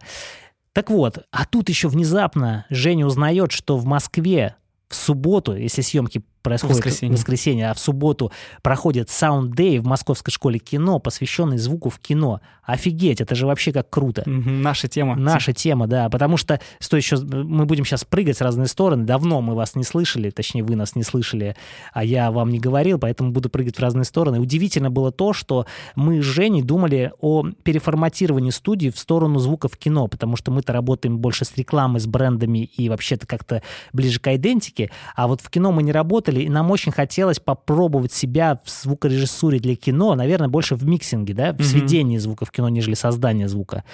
Так 0.73 0.89
вот, 0.91 1.25
а 1.33 1.45
тут 1.47 1.69
еще 1.69 1.89
внезапно 1.89 2.65
Женя 2.71 3.05
узнает, 3.07 3.51
что 3.53 3.77
в 3.77 3.85
Москве 3.87 4.55
в 4.89 4.95
субботу, 4.95 5.55
если 5.57 5.83
съемки 5.83 6.23
происходят 6.43 6.77
Воскресенье. 6.77 7.15
в 7.15 7.19
воскресенье, 7.19 7.71
а 7.71 7.75
в 7.75 7.79
субботу 7.79 8.33
проходит 8.63 9.09
Sound 9.09 9.51
Day 9.51 9.81
в 9.81 9.87
Московской 9.87 10.33
школе 10.33 10.59
кино, 10.59 10.99
посвященный 10.99 11.59
звуку 11.59 11.91
в 11.91 11.99
кино. 11.99 12.41
Офигеть, 12.65 13.21
это 13.21 13.35
же 13.35 13.47
вообще 13.47 13.73
как 13.73 13.91
круто. 13.91 14.23
Наша 14.27 14.89
тема. 14.89 15.17
Наша 15.17 15.53
тема, 15.53 15.87
да, 15.87 16.09
потому 16.09 16.37
что, 16.37 16.61
что 16.79 16.97
еще, 16.97 17.17
мы 17.17 17.67
будем 17.67 17.85
сейчас 17.85 18.05
прыгать 18.05 18.39
в 18.39 18.43
разные 18.43 18.69
стороны, 18.69 19.05
давно 19.05 19.41
мы 19.41 19.55
вас 19.55 19.75
не 19.75 19.85
слышали, 19.85 20.31
точнее, 20.31 20.63
вы 20.63 20.77
нас 20.77 20.95
не 20.95 21.03
слышали, 21.03 21.57
а 21.93 22.05
я 22.05 22.31
вам 22.31 22.51
не 22.51 22.61
говорил, 22.61 22.99
поэтому 22.99 23.33
буду 23.33 23.51
прыгать 23.51 23.77
в 23.77 23.81
разные 23.81 24.05
стороны. 24.05 24.41
Удивительно 24.41 24.91
было 24.91 25.11
то, 25.11 25.33
что 25.33 25.67
мы 25.97 26.23
с 26.23 26.25
Женей 26.25 26.63
думали 26.63 27.13
о 27.21 27.45
переформатировании 27.63 28.51
студии 28.51 28.91
в 28.91 28.99
сторону 28.99 29.39
звука 29.39 29.69
в 29.69 29.77
кино, 29.77 30.07
потому 30.07 30.37
что 30.37 30.51
мы-то 30.51 30.73
работаем 30.73 31.19
больше 31.19 31.45
с 31.45 31.57
рекламой, 31.57 32.01
с 32.01 32.07
брендами 32.07 32.71
и 32.77 32.89
вообще-то 32.89 33.27
как-то 33.27 33.63
ближе 33.93 34.21
к 34.21 34.35
идентике, 34.35 34.91
а 35.17 35.27
вот 35.27 35.41
в 35.41 35.51
кино 35.51 35.73
мы 35.73 35.83
не 35.83 35.93
работали, 36.31 36.45
и 36.45 36.49
нам 36.49 36.71
очень 36.71 36.93
хотелось 36.93 37.39
попробовать 37.39 38.13
себя 38.13 38.61
в 38.65 38.71
звукорежиссуре 38.71 39.59
для 39.59 39.77
кино, 39.77 40.15
наверное, 40.15 40.49
больше 40.49 40.75
в 40.75 40.85
миксинге, 40.85 41.35
да, 41.35 41.53
в 41.53 41.57
Мгм. 41.57 41.65
сведении 41.65 42.19
звука 42.19 42.45
в 42.45 42.51
кино, 42.51 42.69
нежели 42.69 42.95
создание 42.95 43.49
звука. 43.49 43.85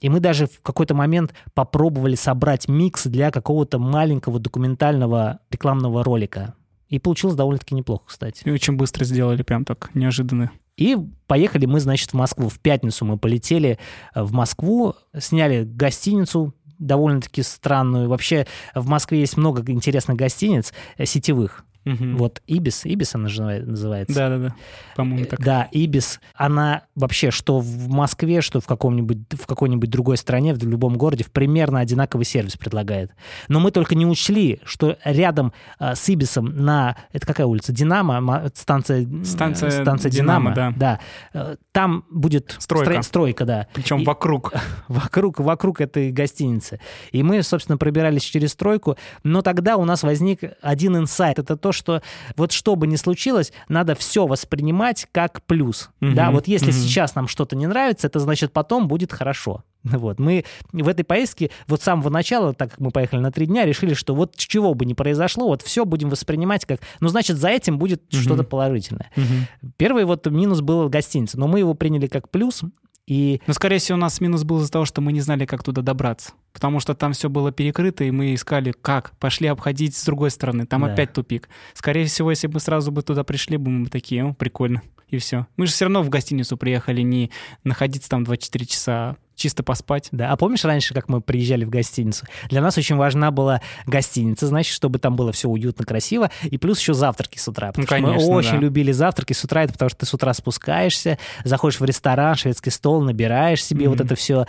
И 0.00 0.08
мы 0.08 0.20
даже 0.20 0.46
в 0.46 0.62
какой-то 0.62 0.94
момент 0.94 1.32
попробовали 1.54 2.14
собрать 2.14 2.68
микс 2.68 3.06
для 3.06 3.30
какого-то 3.30 3.78
маленького 3.78 4.38
документального 4.38 5.38
рекламного 5.50 6.04
ролика. 6.04 6.54
И 6.88 6.98
получилось 6.98 7.36
довольно-таки 7.36 7.74
неплохо, 7.74 8.04
кстати. 8.06 8.42
И 8.44 8.50
очень 8.50 8.76
быстро 8.76 9.04
сделали, 9.04 9.42
прям 9.42 9.64
так, 9.64 9.90
неожиданно. 9.94 10.50
И 10.78 10.96
поехали 11.26 11.66
мы, 11.66 11.80
значит, 11.80 12.10
в 12.12 12.14
Москву. 12.14 12.48
В 12.48 12.58
пятницу 12.60 13.04
мы 13.04 13.18
полетели 13.18 13.78
э, 14.14 14.22
в 14.22 14.32
Москву, 14.32 14.94
сняли 15.18 15.64
гостиницу 15.64 16.54
довольно-таки 16.78 17.42
странную. 17.42 18.08
Вообще 18.08 18.46
в 18.74 18.86
Москве 18.86 19.20
есть 19.20 19.36
много 19.36 19.70
интересных 19.70 20.16
гостиниц 20.16 20.72
э, 20.96 21.04
сетевых. 21.04 21.64
Мгм. 21.84 22.16
Вот 22.18 22.42
Ибис, 22.46 22.84
Ибис 22.84 23.14
она 23.14 23.28
же 23.28 23.40
называет- 23.40 23.66
называется. 23.66 24.14
Да-да-да, 24.14 24.54
по-моему, 24.96 25.24
так. 25.26 25.40
Э, 25.40 25.42
Да, 25.44 25.68
Ибис, 25.72 26.20
она 26.34 26.82
вообще, 26.94 27.30
что 27.30 27.60
в 27.60 27.88
Москве, 27.88 28.40
что 28.42 28.60
в, 28.60 28.66
каком-нибудь, 28.66 29.18
в 29.40 29.46
какой-нибудь 29.46 29.88
другой 29.88 30.16
стране, 30.18 30.52
в 30.54 30.62
любом 30.62 30.96
городе, 30.98 31.24
в 31.24 31.30
примерно 31.30 31.80
одинаковый 31.80 32.24
сервис 32.26 32.56
предлагает. 32.56 33.12
Но 33.48 33.60
мы 33.60 33.70
только 33.70 33.94
не 33.94 34.04
учли, 34.06 34.60
что 34.64 34.98
рядом 35.04 35.52
а, 35.78 35.94
с 35.94 36.06
Ибисом 36.08 36.56
на... 36.56 36.96
Это 37.12 37.26
какая 37.26 37.46
улица? 37.46 37.72
Динамо? 37.72 38.20
ма- 38.20 38.50
Станция, 38.54 39.02
э, 39.06 39.24
Станция 39.24 39.70
станция 39.70 40.10
Динамо, 40.10 40.52
Динамо. 40.54 40.76
да. 40.76 41.00
Э, 41.32 41.56
Там 41.72 42.04
будет 42.10 42.56
Стройка. 42.58 42.90
стро- 42.92 43.02
стройка, 43.02 43.44
да. 43.44 43.66
Причем 43.72 44.00
И- 44.00 44.04
вокруг. 44.04 44.52
вокруг, 44.88 45.38
вокруг 45.38 45.80
этой 45.80 46.10
гостиницы. 46.10 46.80
И 47.12 47.22
мы, 47.22 47.42
собственно, 47.42 47.78
пробирались 47.78 48.22
через 48.24 48.52
стройку, 48.52 48.96
но 49.22 49.42
тогда 49.42 49.76
у 49.76 49.84
нас 49.84 50.02
возник 50.02 50.40
один 50.60 50.96
инсайт. 50.96 51.38
Это 51.38 51.56
то, 51.56 51.67
что 51.72 52.02
вот 52.36 52.52
что 52.52 52.76
бы 52.76 52.86
ни 52.86 52.96
случилось, 52.96 53.52
надо 53.68 53.94
все 53.94 54.26
воспринимать 54.26 55.06
как 55.12 55.42
плюс. 55.42 55.90
Мгм, 56.00 56.14
Да, 56.14 56.30
вот 56.30 56.48
если 56.48 56.70
мгм. 56.70 56.78
сейчас 56.80 57.14
нам 57.14 57.28
что-то 57.28 57.56
не 57.56 57.66
нравится, 57.66 58.06
это 58.06 58.18
значит 58.20 58.52
потом 58.52 58.88
будет 58.88 59.12
хорошо. 59.12 59.64
Вот. 59.98 60.18
Мы 60.18 60.44
в 60.72 60.88
этой 60.88 61.04
поездке 61.04 61.50
вот 61.66 61.80
с 61.80 61.84
самого 61.84 62.10
начала, 62.10 62.52
так 62.52 62.70
как 62.70 62.80
мы 62.80 62.90
поехали 62.90 63.20
на 63.20 63.30
три 63.32 63.46
дня, 63.46 63.64
решили, 63.64 63.94
что 63.94 64.14
вот 64.14 64.36
чего 64.36 64.74
бы 64.74 64.84
ни 64.84 64.92
произошло, 64.94 65.46
вот 65.46 65.62
все 65.62 65.84
будем 65.84 66.10
воспринимать 66.10 66.64
как, 66.66 66.80
ну, 67.00 67.08
значит, 67.08 67.36
за 67.36 67.48
этим 67.48 67.78
будет 67.78 68.02
Мгм. 68.12 68.22
что-то 68.22 68.42
положительное. 68.44 69.10
Мгм. 69.16 69.72
Первый 69.76 70.04
вот 70.04 70.26
минус 70.26 70.60
был 70.60 70.88
гостиница, 70.88 71.38
но 71.38 71.46
мы 71.46 71.60
его 71.60 71.74
приняли 71.74 72.06
как 72.06 72.28
плюс, 72.30 72.62
и 73.08 73.40
Но, 73.46 73.54
скорее 73.54 73.78
всего, 73.78 73.96
у 73.96 74.00
нас 74.00 74.20
минус 74.20 74.44
был 74.44 74.58
из-за 74.60 74.70
того, 74.70 74.84
что 74.84 75.00
мы 75.00 75.12
не 75.12 75.20
знали, 75.22 75.46
как 75.46 75.62
туда 75.62 75.80
добраться. 75.80 76.32
Потому 76.52 76.78
что 76.78 76.94
там 76.94 77.14
все 77.14 77.30
было 77.30 77.50
перекрыто, 77.52 78.04
и 78.04 78.10
мы 78.10 78.34
искали, 78.34 78.72
как. 78.72 79.12
Пошли 79.18 79.48
обходить 79.48 79.96
с 79.96 80.04
другой 80.04 80.30
стороны. 80.30 80.66
Там 80.66 80.82
Да. 80.82 80.92
опять 80.92 81.14
тупик. 81.14 81.48
Скорее 81.72 82.04
всего, 82.04 82.30
если 82.30 82.48
бы 82.48 82.60
сразу 82.60 82.92
бы 82.92 83.00
туда 83.02 83.24
пришли, 83.24 83.56
бы 83.56 83.70
мы 83.70 83.84
бы 83.84 83.90
такие, 83.90 84.24
о, 84.24 84.34
прикольно. 84.34 84.82
И 85.08 85.16
все. 85.16 85.46
Мы 85.56 85.66
же 85.66 85.72
все 85.72 85.86
равно 85.86 86.02
в 86.02 86.10
гостиницу 86.10 86.58
приехали 86.58 87.00
не 87.00 87.30
находиться 87.64 88.10
там 88.10 88.24
24 88.24 88.66
часа, 88.66 89.16
чисто 89.38 89.62
поспать. 89.62 90.08
Да, 90.12 90.30
а 90.32 90.36
помнишь 90.36 90.64
раньше, 90.64 90.92
как 90.92 91.08
мы 91.08 91.20
приезжали 91.20 91.64
в 91.64 91.70
гостиницу? 91.70 92.26
Для 92.50 92.60
нас 92.60 92.76
очень 92.76 92.96
важна 92.96 93.30
была 93.30 93.62
гостиница, 93.86 94.46
значит, 94.46 94.74
чтобы 94.74 94.98
там 94.98 95.16
было 95.16 95.32
все 95.32 95.48
уютно, 95.48 95.84
красиво, 95.86 96.30
и 96.42 96.58
плюс 96.58 96.78
еще 96.80 96.92
завтраки 96.92 97.38
с 97.38 97.48
утра. 97.48 97.68
Потому 97.68 97.82
Ну, 97.82 97.86
что 97.86 97.94
конечно, 97.94 98.28
мы 98.30 98.36
очень 98.36 98.50
да. 98.52 98.56
любили 98.58 98.92
завтраки 98.92 99.32
с 99.32 99.42
утра, 99.44 99.62
это 99.62 99.72
потому 99.72 99.88
что 99.88 100.00
ты 100.00 100.06
с 100.06 100.12
утра 100.12 100.34
спускаешься, 100.34 101.18
заходишь 101.44 101.80
в 101.80 101.84
ресторан, 101.84 102.34
шведский 102.34 102.70
стол, 102.70 103.00
набираешь 103.02 103.64
себе 103.64 103.88
вот 103.88 103.98
Мгм. 103.98 104.06
это 104.06 104.14
все, 104.16 104.46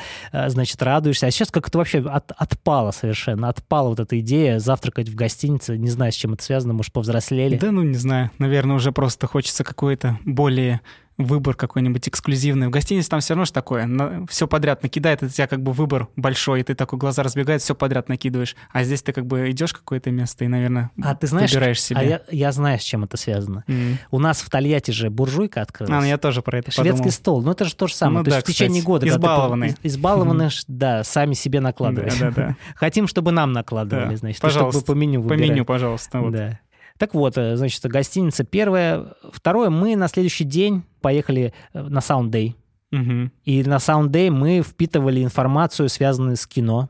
значит, 0.48 0.82
радуешься. 0.84 1.28
А 1.28 1.32
сейчас 1.32 1.52
как-то 1.52 1.78
вообще 1.78 2.00
от- 2.00 2.32
отпало 2.36 2.92
совершенно, 2.92 3.50
отпала 3.50 3.90
вот 3.90 4.00
эта 4.00 4.20
идея 4.20 4.60
завтракать 4.60 5.08
в 5.10 5.16
гостинице. 5.16 5.78
Не 5.78 5.90
знаю, 5.90 6.12
с 6.12 6.16
чем 6.16 6.34
это 6.34 6.44
связано, 6.44 6.74
может, 6.74 6.92
повзрослели. 6.92 7.58
Да, 7.58 7.72
ну 7.72 7.84
не 7.84 7.98
знаю. 7.98 8.32
Наверное, 8.40 8.76
уже 8.76 8.92
просто 8.92 9.28
хочется 9.28 9.64
какой-то 9.64 10.18
более 10.26 10.82
выбор 11.20 11.54
какой-нибудь 11.54 12.08
эксклюзивный. 12.10 12.68
В 12.68 12.70
гостинице 12.72 13.10
там 13.10 13.20
все 13.20 13.34
равно 13.34 13.46
же 13.46 13.52
такое. 13.54 14.26
все 14.30 14.48
подряд 14.48 14.82
накидает, 14.82 15.20
это 15.22 15.28
у 15.28 15.30
тебя 15.30 15.46
как 15.48 15.62
бы 15.62 15.74
выбор 15.74 16.08
большой, 16.16 16.62
и 16.62 16.64
ты 16.64 16.74
такой 16.74 16.98
глаза 16.98 17.22
разбегают, 17.24 17.62
все 17.62 17.76
подряд 17.76 18.10
накидываешь. 18.10 18.56
А 18.72 18.84
здесь 18.84 19.02
ты 19.04 19.12
как 19.14 19.26
бы 19.28 19.52
идешь 19.52 19.72
в 19.72 19.74
какое-то 19.74 20.10
место 20.12 20.46
и, 20.46 20.48
наверное, 20.48 20.90
А 21.04 21.14
ты 21.16 21.28
знаешь, 21.28 21.52
выбираешь 21.52 21.82
себе. 21.82 22.00
а 22.00 22.04
я, 22.04 22.22
я 22.32 22.52
знаю, 22.54 22.80
с 22.80 22.84
чем 22.84 23.04
это 23.04 23.18
связано. 23.18 23.66
М. 23.68 23.98
У 24.12 24.20
нас 24.20 24.42
в 24.42 24.50
Тольятти 24.50 24.92
же 24.92 25.10
буржуйка 25.10 25.62
открылась. 25.62 25.94
А, 25.94 26.00
ну 26.00 26.08
я 26.08 26.18
тоже 26.18 26.42
про 26.42 26.58
это 26.60 26.72
Шведский 26.72 26.92
подумал. 26.94 27.12
стол, 27.12 27.42
ну 27.44 27.52
это 27.52 27.66
же 27.66 27.76
то 27.76 27.88
же 27.88 27.94
самое. 27.94 28.20
Ну 28.20 28.24
то 28.24 28.30
да, 28.32 28.36
есть 28.38 28.48
в 28.48 28.52
течение 28.52 28.82
года. 28.82 29.06
когда 29.06 29.16
ты 29.72 29.88
Избалованные. 29.88 30.50
ш- 30.50 30.64
да, 30.68 31.04
сами 31.04 31.34
себе 31.34 31.60
накладывать. 31.60 32.18
Да, 32.18 32.32
да, 32.32 32.48
да. 32.48 32.56
Хотим, 32.76 33.08
чтобы 33.08 33.32
нам 33.32 33.52
накладывали, 33.52 34.12
Да. 34.12 34.16
значит, 34.16 34.42
Пожалуйста, 34.42 34.80
чтобы 34.80 34.96
по 34.96 34.98
меню 34.98 35.22
По 35.22 35.28
выбирали. 35.30 35.50
меню, 35.52 35.66
пожалуйста. 35.66 36.20
вот. 36.22 36.32
Да. 36.32 36.60
Так 37.00 37.14
вот, 37.14 37.38
э, 37.38 37.56
значит, 37.56 37.82
гостиница 37.86 38.44
первая. 38.44 39.14
Второе, 39.32 39.70
мы 39.70 39.96
на 39.96 40.10
следующий 40.10 40.44
день 40.44 40.84
поехали 41.00 41.54
э, 41.74 41.82
на 41.82 42.00
Sound 42.00 42.30
Day. 42.30 42.56
Мгм. 42.92 43.32
И 43.46 43.64
на 43.64 43.78
Sound 43.78 44.10
Day 44.10 44.30
мы 44.30 44.62
впитывали 44.62 45.24
информацию, 45.24 45.88
связанную 45.88 46.36
с 46.36 46.46
кино. 46.46 46.90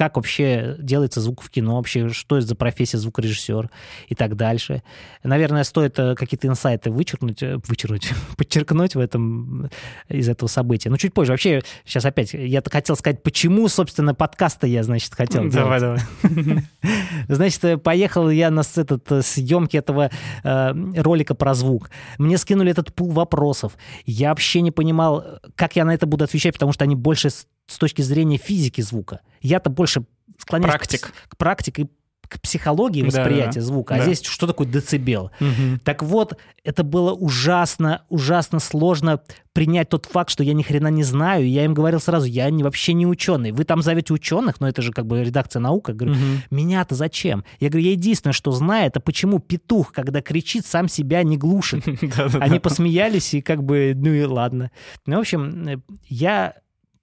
Как 0.00 0.16
вообще 0.16 0.76
делается 0.78 1.20
звук 1.20 1.42
в 1.42 1.50
кино, 1.50 1.76
вообще, 1.76 2.08
что 2.08 2.38
это 2.38 2.46
за 2.46 2.54
профессия 2.54 2.96
звукорежиссер 2.96 3.68
и 4.08 4.14
так 4.14 4.34
дальше. 4.34 4.82
Наверное, 5.22 5.62
стоит 5.62 5.98
э, 5.98 6.14
какие-то 6.14 6.48
инсайты 6.48 6.90
вычеркнуть, 6.90 7.42
э, 7.42 7.58
вычеркнуть, 7.68 8.10
подчеркнуть 8.38 8.94
в 8.94 8.98
этом, 8.98 9.68
из 10.08 10.26
этого 10.26 10.48
события. 10.48 10.88
Но 10.88 10.96
чуть 10.96 11.12
позже. 11.12 11.32
Вообще, 11.32 11.60
сейчас 11.84 12.06
опять, 12.06 12.32
я 12.32 12.62
хотел 12.64 12.96
сказать, 12.96 13.22
почему, 13.22 13.68
собственно, 13.68 14.14
подкаст-то 14.14 14.66
я, 14.66 14.84
значит, 14.84 15.14
хотел 15.14 15.50
Давай, 15.50 15.80
делать. 15.80 16.02
давай. 16.22 16.64
Значит, 17.28 17.62
э, 17.64 17.76
поехал 17.76 18.30
я 18.30 18.50
на 18.50 18.62
этот, 18.76 19.26
съемки 19.26 19.76
этого 19.76 20.10
э, 20.42 20.74
ролика 20.96 21.34
про 21.34 21.52
звук. 21.52 21.90
Мне 22.16 22.38
скинули 22.38 22.70
этот 22.70 22.94
пул 22.94 23.10
вопросов. 23.10 23.74
Я 24.06 24.30
вообще 24.30 24.62
не 24.62 24.70
понимал, 24.70 25.40
как 25.56 25.76
я 25.76 25.84
на 25.84 25.92
это 25.92 26.06
буду 26.06 26.24
отвечать, 26.24 26.54
потому 26.54 26.72
что 26.72 26.84
они 26.84 26.94
больше 26.94 27.28
с, 27.70 27.78
точки 27.78 28.02
зрения 28.02 28.36
физики 28.38 28.80
звука. 28.80 29.20
Я-то 29.40 29.70
больше 29.70 30.04
склоняюсь 30.38 30.72
к 30.74 30.78
Практик. 30.78 31.06
пс- 31.06 31.28
К, 31.28 31.36
практике, 31.36 31.88
к 32.28 32.40
психологии 32.40 33.02
восприятия 33.02 33.58
да, 33.60 33.66
звука. 33.66 33.94
А 33.94 33.98
да. 33.98 34.04
здесь 34.04 34.22
что 34.22 34.46
такое 34.46 34.66
децибел? 34.68 35.32
Мгм. 35.40 35.80
Так 35.82 36.02
вот, 36.04 36.38
это 36.62 36.84
было 36.84 37.12
ужасно, 37.12 38.02
ужасно 38.08 38.60
сложно 38.60 39.20
принять 39.52 39.88
тот 39.88 40.06
факт, 40.06 40.30
что 40.30 40.44
я 40.44 40.52
ни 40.52 40.62
хрена 40.62 40.86
не 40.88 41.02
знаю. 41.02 41.48
Я 41.48 41.64
им 41.64 41.74
говорил 41.74 41.98
сразу, 41.98 42.26
я 42.26 42.48
не, 42.50 42.62
вообще 42.62 42.92
не 42.92 43.04
ученый. 43.04 43.50
Вы 43.50 43.64
там 43.64 43.82
зовете 43.82 44.12
ученых, 44.14 44.60
но 44.60 44.68
это 44.68 44.80
же 44.80 44.92
как 44.92 45.06
бы 45.08 45.24
редакция 45.24 45.58
наука. 45.58 45.92
Говорю, 45.92 46.14
Мгм. 46.14 46.42
меня-то 46.52 46.94
зачем? 46.94 47.44
Я 47.58 47.68
говорю, 47.68 47.86
я 47.86 47.92
единственное, 47.92 48.32
что 48.32 48.52
знаю, 48.52 48.86
это 48.86 49.00
почему 49.00 49.40
петух, 49.40 49.90
когда 49.92 50.22
кричит, 50.22 50.64
сам 50.66 50.88
себя 50.88 51.24
не 51.24 51.36
глушит. 51.36 51.84
Они 52.40 52.60
посмеялись, 52.60 53.34
и 53.34 53.40
как 53.40 53.64
бы, 53.64 53.92
ну 53.96 54.12
и 54.12 54.22
ладно. 54.22 54.70
Ну, 55.04 55.16
в 55.16 55.20
общем, 55.20 55.68
э, 55.68 55.76
я 56.08 56.54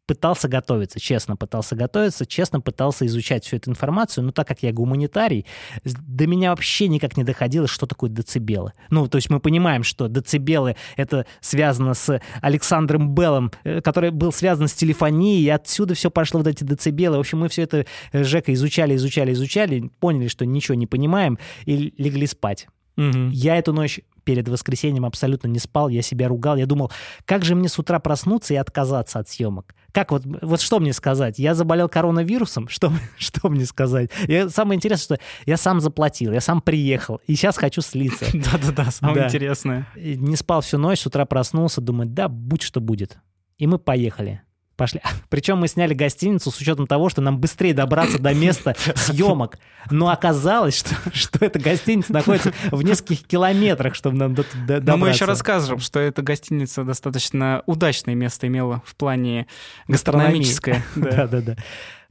пытался 0.08 0.48
готовиться, 0.48 1.00
честно 1.00 1.36
пытался 1.36 1.76
готовиться, 1.76 2.26
честно 2.26 2.62
пытался 2.62 3.06
изучать 3.06 3.46
всю 3.46 3.58
эту 3.58 3.70
информацию, 3.70 4.24
но 4.24 4.32
так 4.32 4.48
как 4.48 4.64
я 4.64 4.72
гуманитарий, 4.72 5.46
до 5.84 6.26
меня 6.26 6.52
вообще 6.52 6.88
никак 6.88 7.18
не 7.18 7.24
доходило, 7.24 7.68
что 7.68 7.86
такое 7.86 8.10
децибелы. 8.10 8.74
Ну, 8.90 9.08
то 9.08 9.18
есть 9.18 9.30
мы 9.30 9.40
понимаем, 9.40 9.84
что 9.84 10.08
децибелы— 10.08 10.76
это 10.96 11.26
связано 11.42 11.94
с 11.94 12.20
Александром 12.42 13.14
Беллом, 13.14 13.52
э, 13.64 13.82
который 13.82 14.12
был 14.12 14.32
связан 14.32 14.68
с 14.68 14.74
телефонией, 14.74 15.44
и 15.44 15.50
отсюда 15.50 15.94
все 15.94 16.10
пошло 16.10 16.40
вот 16.40 16.48
эти 16.48 16.64
децибелы. 16.64 17.18
В 17.18 17.20
общем, 17.20 17.40
мы 17.40 17.50
все 17.50 17.64
это, 17.64 17.86
э, 18.14 18.24
Жека, 18.24 18.54
изучали, 18.54 18.96
изучали, 18.96 19.34
изучали, 19.34 19.92
поняли, 20.00 20.30
что 20.30 20.46
ничего 20.46 20.76
не 20.76 20.88
понимаем, 20.88 21.38
и 21.66 21.94
легли 21.98 22.28
спать. 22.28 22.68
Угу. 22.98 23.30
Я 23.32 23.58
эту 23.58 23.74
ночь 23.74 24.02
перед 24.24 24.50
воскресеньем 24.50 25.06
абсолютно 25.06 25.48
не 25.48 25.60
спал, 25.60 25.88
я 25.88 26.02
себя 26.02 26.28
ругал, 26.28 26.58
я 26.58 26.66
думал, 26.66 26.92
как 27.26 27.46
же 27.46 27.56
мне 27.56 27.70
с 27.70 27.80
утра 27.80 28.00
проснуться 28.00 28.54
и 28.54 28.58
отказаться 28.58 29.20
от 29.20 29.30
съемок? 29.30 29.74
Как 29.94 30.12
вот, 30.12 30.24
вот 30.26 30.60
что 30.60 30.80
мне 30.80 30.92
сказать? 30.92 31.40
Я 31.40 31.56
заболел 31.56 31.88
коронавирусом? 31.88 32.68
Что, 32.78 32.92
что 33.18 33.50
мне 33.50 33.66
сказать? 33.66 34.12
Я, 34.28 34.50
самое 34.50 34.76
интересное, 34.76 35.18
что 35.18 35.26
я 35.46 35.58
сам 35.58 35.80
заплатил, 35.80 36.34
я 36.34 36.42
сам 36.42 36.62
приехал, 36.62 37.22
и 37.26 37.36
сейчас 37.36 37.58
хочу 37.58 37.82
слиться. 37.82 38.26
Да-да-да, 38.34 38.92
самое 38.92 39.26
интересное. 39.26 39.88
Не 39.96 40.36
спал 40.36 40.62
всю 40.62 40.78
ночь, 40.78 41.00
с 41.00 41.08
утра 41.08 41.26
проснулся, 41.26 41.82
думаю, 41.82 42.10
да, 42.10 42.28
будь 42.28 42.62
что 42.62 42.82
будет. 42.82 43.18
И 43.58 43.66
мы 43.66 43.80
поехали. 43.80 44.42
Пошли. 44.78 45.02
Причем 45.30 45.58
мы 45.58 45.68
сняли 45.68 45.94
гостиницу 45.94 46.52
с 46.52 46.60
учетом 46.60 46.88
того, 46.88 47.10
что 47.10 47.22
нам 47.22 47.40
быстрее 47.40 47.74
добраться 47.74 48.20
до 48.20 48.34
места 48.34 48.76
съемок. 48.96 49.58
Но 49.90 50.10
оказалось, 50.10 50.78
что, 50.78 50.96
что 51.14 51.44
эта 51.44 51.60
гостиница 51.60 52.14
находится 52.14 52.54
в 52.72 52.82
нескольких 52.84 53.26
километрах, 53.26 53.96
чтобы 53.96 54.18
нам 54.18 54.36
до, 54.36 54.44
до, 54.44 54.80
добраться. 54.80 54.92
Но 54.92 54.98
мы 54.98 55.10
еще 55.10 55.26
расскажем, 55.26 55.80
что 55.80 56.00
эта 56.00 56.22
гостиница 56.22 56.84
достаточно 56.84 57.64
удачное 57.66 58.16
место 58.16 58.48
имела 58.48 58.84
в 58.86 58.96
плане 58.96 59.48
гастрономическое. 59.88 60.86
Да-да-да. 60.96 61.58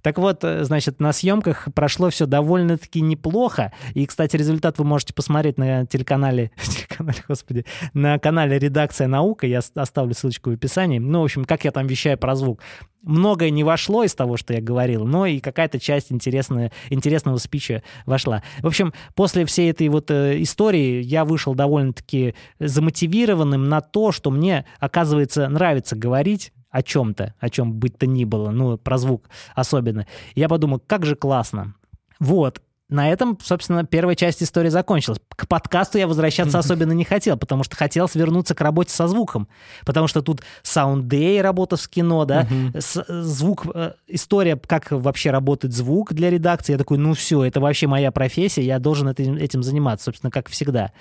Так 0.06 0.18
вот, 0.18 0.44
э, 0.44 0.62
значит, 0.62 1.00
на 1.00 1.12
съемках 1.12 1.66
прошло 1.74 2.10
все 2.10 2.26
довольно-таки 2.26 3.00
неплохо. 3.00 3.72
И, 3.94 4.06
кстати, 4.06 4.36
результат 4.36 4.78
вы 4.78 4.84
можете 4.84 5.12
посмотреть 5.12 5.58
на 5.58 5.84
телеканале, 5.84 6.52
телеканале, 6.62 7.18
господи, 7.26 7.64
на 7.92 8.16
канале 8.20 8.56
«Редакция 8.56 9.08
наука». 9.08 9.48
Я 9.48 9.62
оставлю 9.74 10.14
ссылочку 10.14 10.50
в 10.50 10.52
описании. 10.52 11.00
Ну, 11.00 11.22
в 11.22 11.24
общем, 11.24 11.44
как 11.44 11.64
я 11.64 11.72
там 11.72 11.88
вещаю 11.88 12.16
про 12.18 12.36
звук. 12.36 12.60
Многое 13.02 13.50
не 13.50 13.64
вошло 13.64 14.04
из 14.04 14.14
того, 14.14 14.36
что 14.36 14.54
я 14.54 14.60
говорил, 14.60 15.04
но 15.06 15.26
и 15.26 15.40
какая-то 15.40 15.80
часть 15.80 16.12
интересная, 16.12 16.70
интересного 16.88 17.38
спича 17.38 17.82
вошла. 18.04 18.44
В 18.62 18.68
общем, 18.68 18.94
после 19.16 19.44
всей 19.44 19.72
этой 19.72 19.88
вот 19.88 20.12
э, 20.12 20.40
истории 20.40 21.02
я 21.02 21.24
вышел 21.24 21.56
довольно-таки 21.56 22.36
замотивированным 22.60 23.68
на 23.68 23.80
то, 23.80 24.12
что 24.12 24.30
мне, 24.30 24.66
оказывается, 24.78 25.48
нравится 25.48 25.96
говорить, 25.96 26.52
о 26.70 26.82
чем-то, 26.82 27.34
о 27.38 27.50
чем 27.50 27.74
быть 27.74 27.98
то 27.98 28.06
ни 28.06 28.24
было, 28.24 28.50
ну, 28.50 28.76
про 28.78 28.98
звук 28.98 29.28
особенно. 29.54 30.06
Я 30.34 30.48
подумал, 30.48 30.80
как 30.86 31.04
же 31.04 31.14
классно. 31.14 31.74
Вот, 32.18 32.60
на 32.88 33.10
этом, 33.10 33.36
собственно, 33.42 33.84
первая 33.84 34.14
часть 34.14 34.42
истории 34.44 34.68
закончилась. 34.68 35.18
К 35.30 35.48
подкасту 35.48 35.98
я 35.98 36.06
возвращаться 36.06 36.58
особенно 36.60 36.92
не 36.92 37.04
хотел, 37.04 37.36
потому 37.36 37.64
что 37.64 37.74
хотел 37.74 38.08
вернуться 38.08 38.54
к 38.54 38.60
работе 38.60 38.92
со 38.92 39.08
звуком. 39.08 39.48
Потому 39.84 40.06
что 40.06 40.22
тут 40.22 40.42
саундей, 40.62 41.40
работа 41.42 41.76
в 41.76 41.88
кино, 41.88 42.24
да, 42.24 42.46
звук, 42.78 43.66
э, 43.74 43.92
история, 44.06 44.56
как 44.56 44.92
вообще 44.92 45.32
работает 45.32 45.74
звук 45.74 46.12
для 46.14 46.30
редакции. 46.30 46.72
Я 46.72 46.78
такой, 46.78 46.98
ну 46.98 47.14
все, 47.14 47.42
это 47.42 47.60
вообще 47.60 47.88
моя 47.88 48.12
профессия, 48.12 48.62
я 48.62 48.78
должен 48.78 49.08
этим 49.08 49.62
заниматься, 49.64 50.04
собственно, 50.04 50.30
как 50.30 50.48
всегда. 50.48 50.92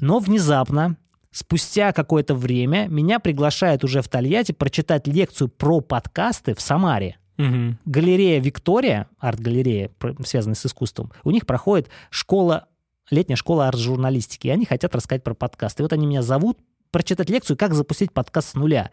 Но 0.00 0.18
внезапно 0.18 0.96
Спустя 1.32 1.92
какое-то 1.92 2.34
время 2.34 2.86
меня 2.88 3.20
приглашают 3.20 3.84
уже 3.84 4.02
в 4.02 4.08
Тольятти 4.08 4.52
прочитать 4.52 5.06
лекцию 5.06 5.48
про 5.48 5.80
подкасты 5.80 6.54
в 6.54 6.60
Самаре. 6.60 7.18
Угу. 7.38 7.76
Галерея 7.86 8.40
Виктория, 8.40 9.08
арт-галерея, 9.18 9.90
связанная 10.24 10.56
с 10.56 10.66
искусством, 10.66 11.12
у 11.24 11.30
них 11.30 11.46
проходит 11.46 11.88
школа 12.10 12.66
летняя 13.10 13.36
школа 13.36 13.68
арт-журналистики, 13.68 14.46
и 14.46 14.50
они 14.50 14.64
хотят 14.64 14.94
рассказать 14.94 15.24
про 15.24 15.34
подкасты. 15.34 15.82
И 15.82 15.84
вот 15.84 15.92
они 15.92 16.06
меня 16.06 16.22
зовут 16.22 16.58
прочитать 16.90 17.30
лекцию, 17.30 17.56
как 17.56 17.74
запустить 17.74 18.12
подкаст 18.12 18.50
с 18.50 18.54
нуля. 18.54 18.90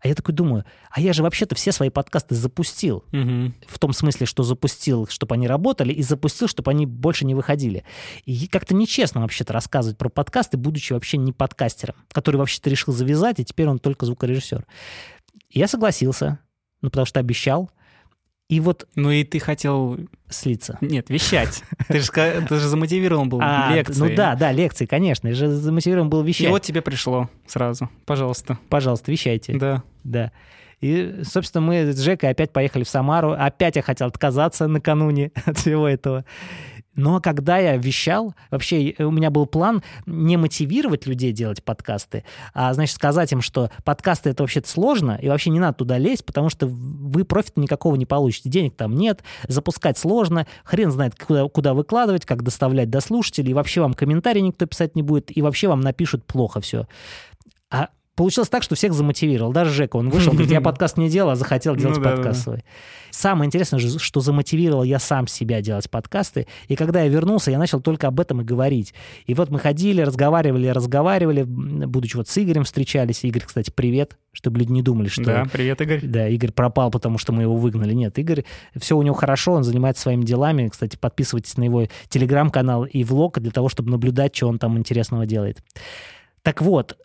А 0.00 0.08
я 0.08 0.14
такой 0.14 0.34
думаю, 0.34 0.64
а 0.90 1.00
я 1.00 1.12
же 1.12 1.22
вообще-то 1.22 1.54
все 1.54 1.70
свои 1.70 1.88
подкасты 1.88 2.34
запустил. 2.34 3.04
Угу. 3.12 3.52
В 3.68 3.78
том 3.78 3.92
смысле, 3.92 4.26
что 4.26 4.42
запустил, 4.42 5.06
чтобы 5.06 5.34
они 5.34 5.46
работали, 5.46 5.92
и 5.92 6.02
запустил, 6.02 6.48
чтобы 6.48 6.70
они 6.70 6.86
больше 6.86 7.24
не 7.24 7.34
выходили. 7.34 7.84
И 8.24 8.48
как-то 8.48 8.74
нечестно 8.74 9.20
вообще-то 9.20 9.52
рассказывать 9.52 9.98
про 9.98 10.08
подкасты, 10.08 10.56
будучи 10.56 10.92
вообще 10.92 11.18
не 11.18 11.32
подкастером, 11.32 11.96
который 12.10 12.36
вообще-то 12.36 12.68
решил 12.70 12.92
завязать, 12.92 13.38
и 13.38 13.44
теперь 13.44 13.68
он 13.68 13.78
только 13.78 14.06
звукорежиссер. 14.06 14.66
И 15.50 15.58
я 15.58 15.68
согласился, 15.68 16.40
ну, 16.80 16.90
потому 16.90 17.06
что 17.06 17.20
обещал. 17.20 17.70
И 18.48 18.60
вот... 18.60 18.86
Ну 18.96 19.10
и 19.10 19.24
ты 19.24 19.38
хотел... 19.38 19.98
Слиться. 20.32 20.78
Нет, 20.80 21.10
вещать. 21.10 21.62
Ты 21.88 22.00
же, 22.00 22.10
ты 22.10 22.56
же 22.56 22.68
замотивирован 22.68 23.28
был 23.28 23.40
а, 23.42 23.72
лекции. 23.74 24.00
Ну 24.00 24.14
да, 24.16 24.34
да, 24.34 24.50
лекции, 24.52 24.86
конечно. 24.86 25.28
Я 25.28 25.34
же 25.34 25.48
замотивирован 25.48 26.08
был 26.08 26.22
вещать. 26.22 26.46
И 26.46 26.50
вот 26.50 26.62
тебе 26.62 26.80
пришло 26.82 27.28
сразу. 27.46 27.90
Пожалуйста. 28.06 28.58
Пожалуйста, 28.68 29.10
вещайте. 29.10 29.56
Да. 29.56 29.82
Да. 30.04 30.32
И, 30.80 31.20
собственно, 31.22 31.64
мы 31.64 31.92
с 31.92 32.00
Жекой 32.00 32.30
опять 32.30 32.52
поехали 32.52 32.82
в 32.82 32.88
Самару. 32.88 33.32
Опять 33.32 33.76
я 33.76 33.82
хотел 33.82 34.08
отказаться 34.08 34.66
накануне 34.66 35.30
от 35.44 35.58
всего 35.58 35.86
этого. 35.86 36.24
Но 36.94 37.20
когда 37.20 37.58
я 37.58 37.76
вещал, 37.76 38.34
вообще 38.50 38.94
у 38.98 39.10
меня 39.10 39.30
был 39.30 39.46
план 39.46 39.82
не 40.04 40.36
мотивировать 40.36 41.06
людей 41.06 41.32
делать 41.32 41.62
подкасты, 41.62 42.24
а, 42.52 42.74
значит, 42.74 42.94
сказать 42.94 43.32
им, 43.32 43.40
что 43.40 43.70
подкасты 43.84 44.30
это 44.30 44.42
вообще-то 44.42 44.68
сложно, 44.68 45.18
и 45.20 45.28
вообще 45.28 45.50
не 45.50 45.60
надо 45.60 45.78
туда 45.78 45.96
лезть, 45.96 46.24
потому 46.26 46.50
что 46.50 46.66
вы 46.66 47.24
профита 47.24 47.60
никакого 47.60 47.96
не 47.96 48.04
получите. 48.04 48.50
Денег 48.50 48.76
там 48.76 48.94
нет, 48.94 49.22
запускать 49.48 49.96
сложно, 49.96 50.46
хрен 50.64 50.90
знает, 50.90 51.14
куда, 51.14 51.48
куда 51.48 51.74
выкладывать, 51.74 52.26
как 52.26 52.42
доставлять 52.42 52.90
до 52.90 53.00
слушателей, 53.00 53.52
и 53.52 53.54
вообще 53.54 53.80
вам 53.80 53.94
комментарий 53.94 54.42
никто 54.42 54.66
писать 54.66 54.94
не 54.94 55.02
будет, 55.02 55.34
и 55.34 55.40
вообще 55.40 55.68
вам 55.68 55.80
напишут 55.80 56.24
плохо 56.26 56.60
все. 56.60 56.86
А 57.70 57.88
Получилось 58.14 58.50
так, 58.50 58.62
что 58.62 58.74
всех 58.74 58.92
замотивировал. 58.92 59.52
Даже 59.52 59.70
Жека, 59.70 59.96
он 59.96 60.10
вышел, 60.10 60.32
говорит, 60.32 60.50
я 60.50 60.60
подкаст 60.62 60.98
не 60.98 61.08
делал, 61.08 61.30
а 61.30 61.36
захотел 61.36 61.74
делать 61.76 61.96
ну, 61.96 62.04
подкаст 62.04 62.24
да, 62.24 62.30
да. 62.30 62.34
свой. 62.34 62.64
Самое 63.10 63.46
интересное, 63.46 63.80
что 63.80 64.20
замотивировал 64.20 64.82
я 64.82 64.98
сам 64.98 65.26
себя 65.26 65.62
делать 65.62 65.88
подкасты. 65.90 66.46
И 66.68 66.76
когда 66.76 67.02
я 67.02 67.08
вернулся, 67.08 67.50
я 67.50 67.58
начал 67.58 67.80
только 67.80 68.08
об 68.08 68.20
этом 68.20 68.42
и 68.42 68.44
говорить. 68.44 68.92
И 69.24 69.32
вот 69.32 69.48
мы 69.48 69.58
ходили, 69.58 70.02
разговаривали, 70.02 70.68
разговаривали, 70.68 71.42
будучи 71.42 72.16
вот 72.16 72.28
с 72.28 72.36
Игорем 72.36 72.64
встречались. 72.64 73.24
Игорь, 73.24 73.44
кстати, 73.46 73.70
привет, 73.70 74.18
чтобы 74.32 74.60
люди 74.60 74.72
не 74.72 74.82
думали, 74.82 75.08
что... 75.08 75.24
Да, 75.24 75.46
привет, 75.50 75.80
Игорь. 75.80 76.00
Да, 76.02 76.28
Игорь 76.28 76.52
пропал, 76.52 76.90
потому 76.90 77.16
что 77.16 77.32
мы 77.32 77.42
его 77.42 77.56
выгнали. 77.56 77.94
Нет, 77.94 78.18
Игорь, 78.18 78.44
все 78.76 78.94
у 78.94 79.02
него 79.02 79.14
хорошо, 79.14 79.52
он 79.52 79.64
занимается 79.64 80.02
своими 80.02 80.24
делами. 80.24 80.68
Кстати, 80.68 80.98
подписывайтесь 80.98 81.56
на 81.56 81.64
его 81.64 81.86
телеграм-канал 82.08 82.84
и 82.84 83.04
влог 83.04 83.40
для 83.40 83.52
того, 83.52 83.70
чтобы 83.70 83.90
наблюдать, 83.90 84.36
что 84.36 84.48
он 84.48 84.58
там 84.58 84.76
интересного 84.76 85.24
делает. 85.24 85.62
Так 86.42 86.60
вот, 86.60 86.98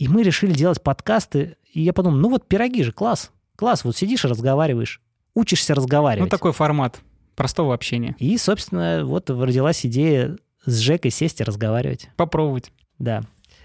и 0.00 0.08
мы 0.08 0.22
решили 0.22 0.52
делать 0.52 0.82
подкасты, 0.82 1.56
и 1.74 1.82
я 1.82 1.92
подумал, 1.92 2.16
ну 2.18 2.30
вот 2.30 2.48
пироги 2.48 2.82
же, 2.82 2.90
класс, 2.90 3.30
класс, 3.54 3.84
вот 3.84 3.94
сидишь 3.94 4.24
и 4.24 4.28
разговариваешь, 4.28 5.02
учишься 5.34 5.74
разговаривать. 5.74 6.32
Ну 6.32 6.36
такой 6.36 6.52
формат 6.54 7.00
простого 7.36 7.74
общения. 7.74 8.16
И, 8.18 8.38
собственно, 8.38 9.02
вот 9.04 9.28
родилась 9.28 9.84
идея 9.84 10.38
с 10.64 10.78
Жекой 10.78 11.10
сесть 11.10 11.42
и 11.42 11.44
разговаривать. 11.44 12.08
Попробовать. 12.16 12.72
Да. 12.98 13.24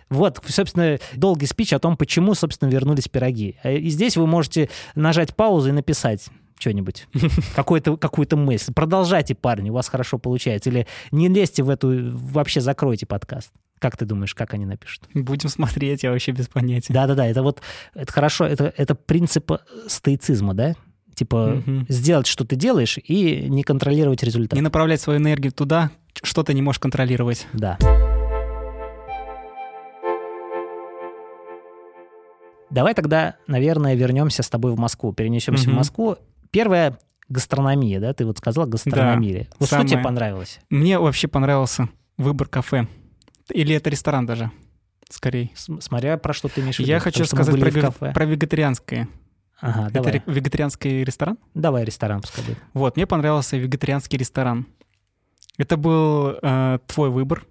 Вот, 0.10 0.44
собственно, 0.46 1.00
долгий 1.14 1.46
спич 1.46 1.72
о 1.72 1.80
том, 1.80 1.96
почему, 1.96 2.34
собственно, 2.34 2.70
вернулись 2.70 3.08
пироги. 3.08 3.56
Э, 3.64 3.78
и 3.78 3.90
здесь 3.90 4.18
вы 4.18 4.28
можете 4.28 4.70
нажать 4.94 5.38
паузу 5.38 5.70
и 5.70 5.72
написать 5.72 6.28
что-нибудь, 6.58 7.08
какую-то 7.56 7.98
какую 7.98 8.28
мысль. 8.38 8.74
Продолжайте, 8.74 9.36
парни, 9.36 9.70
у 9.70 9.74
вас 9.74 9.88
хорошо 9.90 10.18
получается. 10.18 10.70
Или 10.70 10.88
не 11.12 11.28
лезьте 11.28 11.64
в 11.64 11.70
эту, 11.70 12.12
вообще 12.12 12.62
закройте 12.62 13.06
подкаст. 13.06 13.52
Как 13.80 13.98
ты 13.98 14.06
думаешь, 14.06 14.34
как 14.34 14.54
они 14.54 14.66
напишут? 14.66 15.04
Будем 15.14 15.50
смотреть, 15.50 16.04
я 16.04 16.12
вообще 16.12 16.32
без 16.32 16.48
понятия. 16.48 16.94
Да-да-да, 16.94 17.28
это 17.28 17.44
вот, 17.44 17.62
это 17.94 18.12
хорошо, 18.12 18.46
это, 18.46 18.74
это 18.78 18.96
принцип 18.96 19.52
стоицизма, 19.88 20.54
да? 20.54 20.76
Типа 21.14 21.62
угу. 21.66 21.86
сделать, 21.88 22.28
что 22.28 22.46
ты 22.46 22.56
делаешь, 22.56 22.98
и 22.98 23.48
не 23.50 23.64
контролировать 23.64 24.24
результат. 24.24 24.54
Не 24.54 24.62
направлять 24.62 25.02
свою 25.02 25.20
энергию 25.20 25.52
туда, 25.52 25.92
что 26.24 26.44
ты 26.44 26.54
не 26.54 26.62
можешь 26.62 26.80
контролировать. 26.80 27.48
Да. 27.54 27.78
Давай 32.70 32.94
тогда, 32.94 33.36
наверное, 33.48 33.96
вернемся 33.96 34.44
с 34.44 34.50
тобой 34.50 34.74
в 34.74 34.78
Москву, 34.78 35.14
перенесемся 35.14 35.70
угу. 35.70 35.76
в 35.76 35.78
Москву. 35.78 36.18
Первая 36.52 36.98
гастрономия, 37.30 38.00
да? 38.00 38.14
Ты 38.14 38.26
вот 38.26 38.38
сказал 38.38 38.66
гастрономия. 38.68 39.44
Да, 39.44 39.56
вот 39.60 39.70
самое... 39.70 39.88
что 39.88 39.96
тебе 39.96 40.04
понравилось? 40.04 40.60
Мне 40.70 41.00
вообще 41.00 41.28
понравился 41.28 41.90
выбор 42.18 42.48
кафе. 42.48 42.88
Или 43.52 43.76
это 43.76 43.90
ресторан 43.90 44.26
даже, 44.26 44.52
скорее. 45.10 45.52
Смотря 45.56 46.18
про 46.18 46.34
что 46.34 46.48
ты 46.48 46.62
имеешь 46.62 46.78
в 46.78 46.80
виду. 46.80 46.90
Я 46.90 47.00
хочу 47.00 47.26
сказать 47.26 47.60
про, 47.60 47.70
вег... 47.70 47.96
про 47.96 48.26
вегетарианское. 48.26 49.08
Ага, 49.62 49.88
это 49.88 49.94
давай. 49.94 50.24
вегетарианский 50.26 51.04
ресторан? 51.04 51.38
Давай 51.54 51.86
ресторан 51.86 52.22
пускай 52.22 52.44
будет. 52.44 52.58
Вот, 52.74 52.98
мне 52.98 53.08
понравился 53.08 53.58
вегетарианский 53.58 54.18
ресторан. 54.18 54.68
Это 55.58 55.78
был 55.78 56.36
э, 56.42 56.80
твой 56.88 57.10
выбор. 57.10 57.46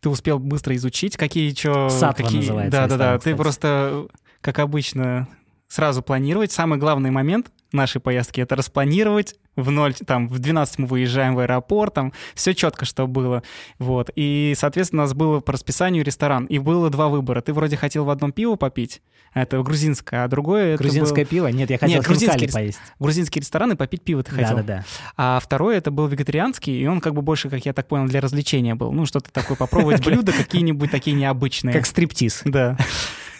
Ты 0.00 0.10
успел 0.10 0.38
быстро 0.38 0.76
изучить, 0.76 1.16
какие 1.16 1.54
что... 1.54 1.88
Сатва 1.88 2.26
какие... 2.26 2.40
называется. 2.40 2.80
Да-да-да, 2.80 3.18
ты 3.18 3.34
просто, 3.34 4.06
как 4.42 4.58
обычно, 4.58 5.28
сразу 5.66 6.02
планировать. 6.02 6.52
Самый 6.52 6.78
главный 6.78 7.10
момент 7.10 7.50
нашей 7.76 8.00
поездки 8.00 8.40
это 8.40 8.56
распланировать, 8.56 9.36
в 9.54 9.70
ноль, 9.70 9.94
там, 9.94 10.28
в 10.28 10.38
12 10.38 10.78
мы 10.80 10.86
выезжаем 10.86 11.34
в 11.34 11.38
аэропорт, 11.38 11.94
там, 11.94 12.12
все 12.34 12.54
четко, 12.54 12.84
что 12.84 13.06
было, 13.06 13.42
вот, 13.78 14.10
и, 14.16 14.54
соответственно, 14.56 15.02
у 15.02 15.04
нас 15.04 15.14
было 15.14 15.40
по 15.40 15.52
расписанию 15.52 16.04
ресторан, 16.04 16.46
и 16.46 16.58
было 16.58 16.90
два 16.90 17.08
выбора, 17.08 17.40
ты 17.40 17.52
вроде 17.52 17.76
хотел 17.76 18.04
в 18.04 18.10
одном 18.10 18.32
пиво 18.32 18.56
попить, 18.56 19.00
это 19.36 19.62
грузинское, 19.62 20.24
а 20.24 20.28
другое... 20.28 20.78
Грузинское 20.78 21.24
был... 21.26 21.30
пиво? 21.30 21.46
Нет, 21.48 21.68
я 21.68 21.76
хотел 21.76 21.96
Нет, 21.96 22.06
грузинский, 22.06 22.50
поесть. 22.50 22.78
Грузинский 22.98 23.40
ресторан 23.40 23.72
и 23.72 23.76
попить 23.76 24.00
пиво 24.00 24.22
ты 24.22 24.30
хотел. 24.30 24.56
Да-да-да. 24.56 24.84
А 25.18 25.38
второе 25.40 25.76
это 25.76 25.90
был 25.90 26.06
вегетарианский, 26.06 26.80
и 26.80 26.86
он 26.86 27.02
как 27.02 27.12
бы 27.12 27.20
больше, 27.20 27.50
как 27.50 27.66
я 27.66 27.74
так 27.74 27.86
понял, 27.86 28.06
для 28.06 28.22
развлечения 28.22 28.74
был. 28.74 28.92
Ну, 28.92 29.04
что-то 29.04 29.30
такое, 29.30 29.54
попробовать 29.58 30.02
блюда 30.06 30.32
какие-нибудь 30.32 30.90
такие 30.90 31.14
необычные. 31.14 31.74
Как 31.74 31.84
стриптиз. 31.84 32.40
Да. 32.46 32.78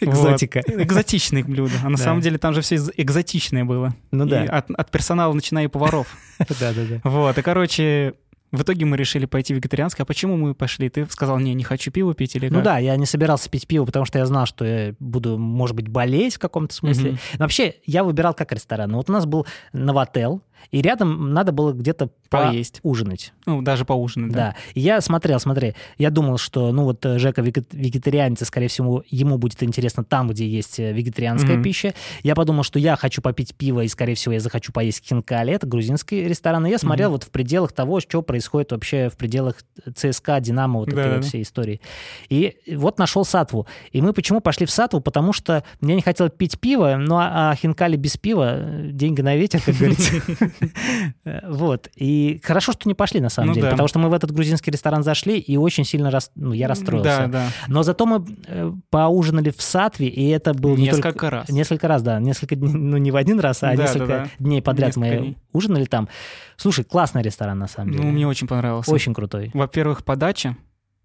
Экзотика. 0.01 0.63
Вот. 0.67 0.81
Экзотичные 0.81 1.45
блюда. 1.45 1.75
А 1.85 1.89
на 1.89 1.97
Да. 1.97 2.03
самом 2.03 2.21
деле 2.21 2.39
там 2.39 2.55
же 2.55 2.61
все 2.61 2.77
экзотичное 2.97 3.65
было. 3.65 3.95
Ну 4.11 4.27
И 4.27 4.31
да. 4.31 4.43
от, 4.43 4.71
от 4.71 4.91
персонала, 4.91 5.33
начиная 5.33 5.65
и 5.65 5.69
поваров. 5.69 6.07
Да-да-да. 6.39 7.01
Вот, 7.05 7.37
и, 7.39 7.43
короче, 7.43 8.15
в 8.53 8.63
итоге 8.63 8.85
мы 8.87 8.97
решили 8.97 9.27
пойти 9.27 9.53
вегетарианское. 9.55 10.05
А 10.05 10.07
почему 10.07 10.37
мы 10.37 10.55
пошли? 10.55 10.89
Ты 10.89 11.07
сказал, 11.11 11.39
не, 11.39 11.53
не 11.55 11.65
хочу 11.65 11.91
пиво 11.91 12.15
пить 12.15 12.37
или 12.37 12.49
Ну 12.49 12.57
как? 12.57 12.65
да, 12.65 12.79
я 12.79 12.97
не 12.97 13.07
собирался 13.07 13.51
пить 13.51 13.67
пиво, 13.67 13.85
потому 13.85 14.05
что 14.07 14.19
я 14.19 14.27
знал, 14.27 14.47
что 14.47 14.65
я 14.65 14.95
буду, 15.01 15.37
может 15.39 15.75
быть, 15.75 15.89
болеть 15.89 16.37
в 16.37 16.39
каком-то 16.39 16.75
смысле. 16.75 17.13
Но 17.35 17.45
вообще, 17.45 17.75
я 17.85 18.05
выбирал 18.05 18.35
как 18.35 18.53
ресторан. 18.53 18.93
Вот 18.95 19.11
у 19.11 19.13
нас 19.13 19.27
был 19.27 19.47
Новотел, 19.73 20.43
и 20.71 20.81
рядом 20.83 21.33
надо 21.33 21.53
было 21.53 21.73
где-то 21.73 22.11
Поесть. 22.29 22.81
поужинать. 22.83 23.33
Ну, 23.47 23.63
даже 23.63 23.85
поужинать, 23.85 24.33
да. 24.33 24.39
Да. 24.39 24.55
И 24.75 24.81
я 24.81 25.01
смотрел, 25.01 25.39
смотри, 25.41 25.75
я 25.99 26.11
думал, 26.11 26.39
что, 26.39 26.73
ну 26.73 26.85
вот 26.85 27.05
э, 27.07 27.19
Жека 27.19 27.41
вегетарианец, 27.41 28.43
и, 28.43 28.45
скорее 28.45 28.69
всего, 28.69 29.05
ему 29.09 29.39
будет 29.39 29.63
интересно 29.63 30.05
там, 30.05 30.29
где 30.29 30.47
есть 30.49 30.81
э, 30.81 30.93
вегетарианская 30.93 31.55
Мгм. 31.55 31.63
пища. 31.63 31.95
Я 32.23 32.35
подумал, 32.35 32.63
что 32.65 32.79
я 32.79 32.97
хочу 32.97 33.23
попить 33.23 33.55
пиво, 33.55 33.83
и, 33.83 33.89
скорее 33.89 34.15
всего, 34.15 34.33
я 34.33 34.41
захочу 34.41 34.73
поесть 34.73 35.07
хинкали, 35.07 35.53
это 35.53 35.67
грузинский 35.67 36.25
ресторан. 36.25 36.67
И 36.67 36.71
я 36.71 36.79
смотрел 36.79 37.09
Мгм. 37.11 37.15
вот 37.15 37.25
в 37.25 37.31
пределах 37.31 37.73
того, 37.73 38.01
что 38.01 38.23
происходит 38.23 38.73
вообще 38.73 39.09
в 39.09 39.17
пределах 39.17 39.57
ЦСКА, 39.95 40.41
Динамо, 40.41 40.81
вот 40.81 40.89
этой 40.89 40.97
Да-да-да. 40.97 41.17
вот 41.17 41.25
всей 41.27 41.43
истории. 41.43 41.81
И 42.29 42.57
вот 42.75 42.99
нашел 42.99 43.25
Сатву. 43.25 43.67
И 43.93 44.01
мы 44.03 44.13
почему 44.13 44.41
пошли 44.41 44.67
в 44.67 44.71
Сатву? 44.71 45.01
Потому 45.01 45.33
что 45.33 45.63
я 45.81 45.95
не 45.95 46.03
хотел 46.03 46.29
пить 46.29 46.59
пиво, 46.59 46.97
ну 46.99 47.17
а, 47.17 47.51
а 47.53 47.55
хинкали 47.55 47.97
без 47.97 48.17
пива, 48.17 48.55
э, 48.57 48.89
деньги 48.91 49.21
на 49.21 49.37
ветер, 49.37 49.61
как 49.65 49.75
говорится. 49.77 50.13
Вот. 51.49 51.89
И 51.97 52.41
хорошо, 52.45 52.73
что 52.73 52.89
не 52.89 52.95
пошли, 52.95 53.21
на 53.21 53.29
самом 53.29 53.49
Ну 53.49 53.55
деле, 53.55 53.67
да. 53.67 53.71
потому 53.73 53.89
что 53.89 53.99
мы 53.99 54.09
в 54.09 54.13
этот 54.15 54.31
грузинский 54.31 54.71
ресторан 54.71 55.03
зашли, 55.03 55.39
и 55.39 55.57
очень 55.57 55.85
сильно 55.85 56.11
рас... 56.11 56.31
ну, 56.35 56.53
я 56.53 56.69
расстроился. 56.69 57.27
Да, 57.27 57.27
да. 57.27 57.49
Но 57.69 57.83
зато 57.83 58.07
мы 58.07 58.25
э, 58.47 58.73
поужинали 58.91 59.51
в 59.51 59.61
Сатве, 59.61 60.09
и 60.09 60.29
это 60.29 60.55
был 60.55 60.77
не 60.77 60.85
Несколько 60.85 61.13
только... 61.13 61.31
раз. 61.31 61.49
Несколько 61.49 61.89
раз, 61.89 62.03
да. 62.03 62.21
Несколько 62.21 62.57
ну 62.61 62.97
не 62.97 63.11
в 63.11 63.17
один 63.17 63.41
раз, 63.41 63.63
а 63.63 63.75
Да, 63.77 63.83
несколько 63.83 64.07
да, 64.07 64.19
да. 64.25 64.31
дней 64.39 64.63
подряд 64.63 64.97
Несколько 64.97 65.07
мы 65.15 65.19
дней. 65.19 65.39
ужинали 65.53 65.85
там. 65.85 66.09
Слушай, 66.57 66.85
классный 66.85 67.23
ресторан, 67.23 67.59
на 67.59 67.69
самом 67.69 67.93
деле. 67.93 68.05
Ну, 68.05 68.11
мне 68.13 68.27
очень 68.27 68.47
понравился. 68.47 68.91
Очень 68.91 69.15
крутой. 69.15 69.51
Во-первых, 69.55 70.05
подача. 70.05 70.57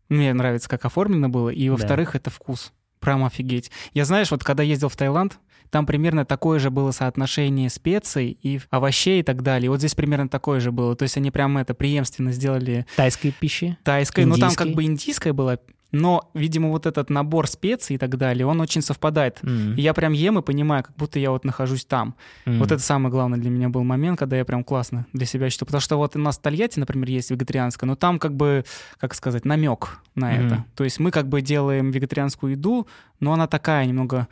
Мне 0.10 0.34
нравится, 0.34 0.68
как 0.68 0.84
оформлено 0.86 1.30
было. 1.30 1.50
И, 1.50 1.70
во-вторых, 1.70 2.16
это 2.16 2.30
вкус. 2.30 2.74
Прям 3.00 3.24
офигеть. 3.24 3.72
Я, 3.94 4.06
знаешь, 4.06 4.30
вот 4.30 4.44
когда 4.44 4.62
ездил 4.62 4.90
в 4.90 4.96
Таиланд, 4.96 5.40
там 5.72 5.86
примерно 5.88 6.26
такое 6.26 6.60
же 6.60 6.70
было 6.70 6.92
соотношение 6.92 7.70
специй 7.70 8.38
и 8.44 8.60
овощей 8.70 9.22
и 9.22 9.24
так 9.24 9.42
далее. 9.42 9.66
И 9.66 9.70
вот 9.70 9.80
здесь 9.80 9.96
примерно 9.96 10.30
такое 10.30 10.60
же 10.60 10.72
было. 10.72 10.96
То 10.96 11.04
есть 11.04 11.18
они 11.18 11.32
прям 11.32 11.58
это 11.58 11.74
преемственно 11.74 12.32
сделали 12.34 12.86
Тайской 12.96 13.32
пищи. 13.32 13.78
тайской. 13.84 14.26
Ну, 14.26 14.36
там 14.36 14.50
Индийской. 14.50 14.66
как 14.68 14.76
бы 14.76 14.84
индийская 14.84 15.34
была. 15.34 15.58
Но, 15.94 16.30
видимо, 16.34 16.70
вот 16.70 16.86
этот 16.86 17.10
набор 17.10 17.48
специй 17.48 17.96
и 17.96 18.00
так 18.00 18.16
далее, 18.18 18.46
он 18.46 18.62
очень 18.62 18.82
совпадает. 18.82 19.40
М. 19.44 19.76
И 19.76 19.82
я 19.82 19.94
прям 19.94 20.14
ем 20.14 20.40
и 20.40 20.42
понимаю, 20.42 20.84
как 20.86 20.96
будто 20.96 21.20
я 21.20 21.32
вот 21.32 21.44
нахожусь 21.44 21.84
там. 21.84 22.16
М. 22.46 22.60
Вот 22.60 22.72
это 22.72 22.82
самый 22.82 23.12
главный 23.12 23.38
для 23.40 23.50
меня 23.50 23.68
был 23.68 23.84
момент, 23.84 24.18
когда 24.18 24.38
я 24.38 24.46
прям 24.46 24.64
классно 24.64 25.06
для 25.12 25.26
себя 25.26 25.50
считаю. 25.50 25.66
Потому 25.68 25.82
что 25.82 25.98
вот 25.98 26.16
у 26.16 26.20
нас 26.20 26.38
в 26.38 26.42
Тольятти, 26.42 26.80
например, 26.80 27.10
есть 27.10 27.30
вегетарианская, 27.32 27.88
но 27.90 27.96
там 27.98 28.20
как 28.20 28.34
бы, 28.38 28.64
как 29.00 29.14
сказать, 29.14 29.44
намек 29.44 30.00
на 30.16 30.32
Мгм. 30.32 30.46
это. 30.48 30.66
То 30.76 30.86
есть 30.86 30.98
мы 31.00 31.12
как 31.12 31.28
бы 31.28 31.42
делаем 31.42 31.92
вегетарианскую 31.92 32.52
еду, 32.54 32.88
но 33.20 33.34
она 33.34 33.48
такая 33.48 33.86
немного, 33.86 34.30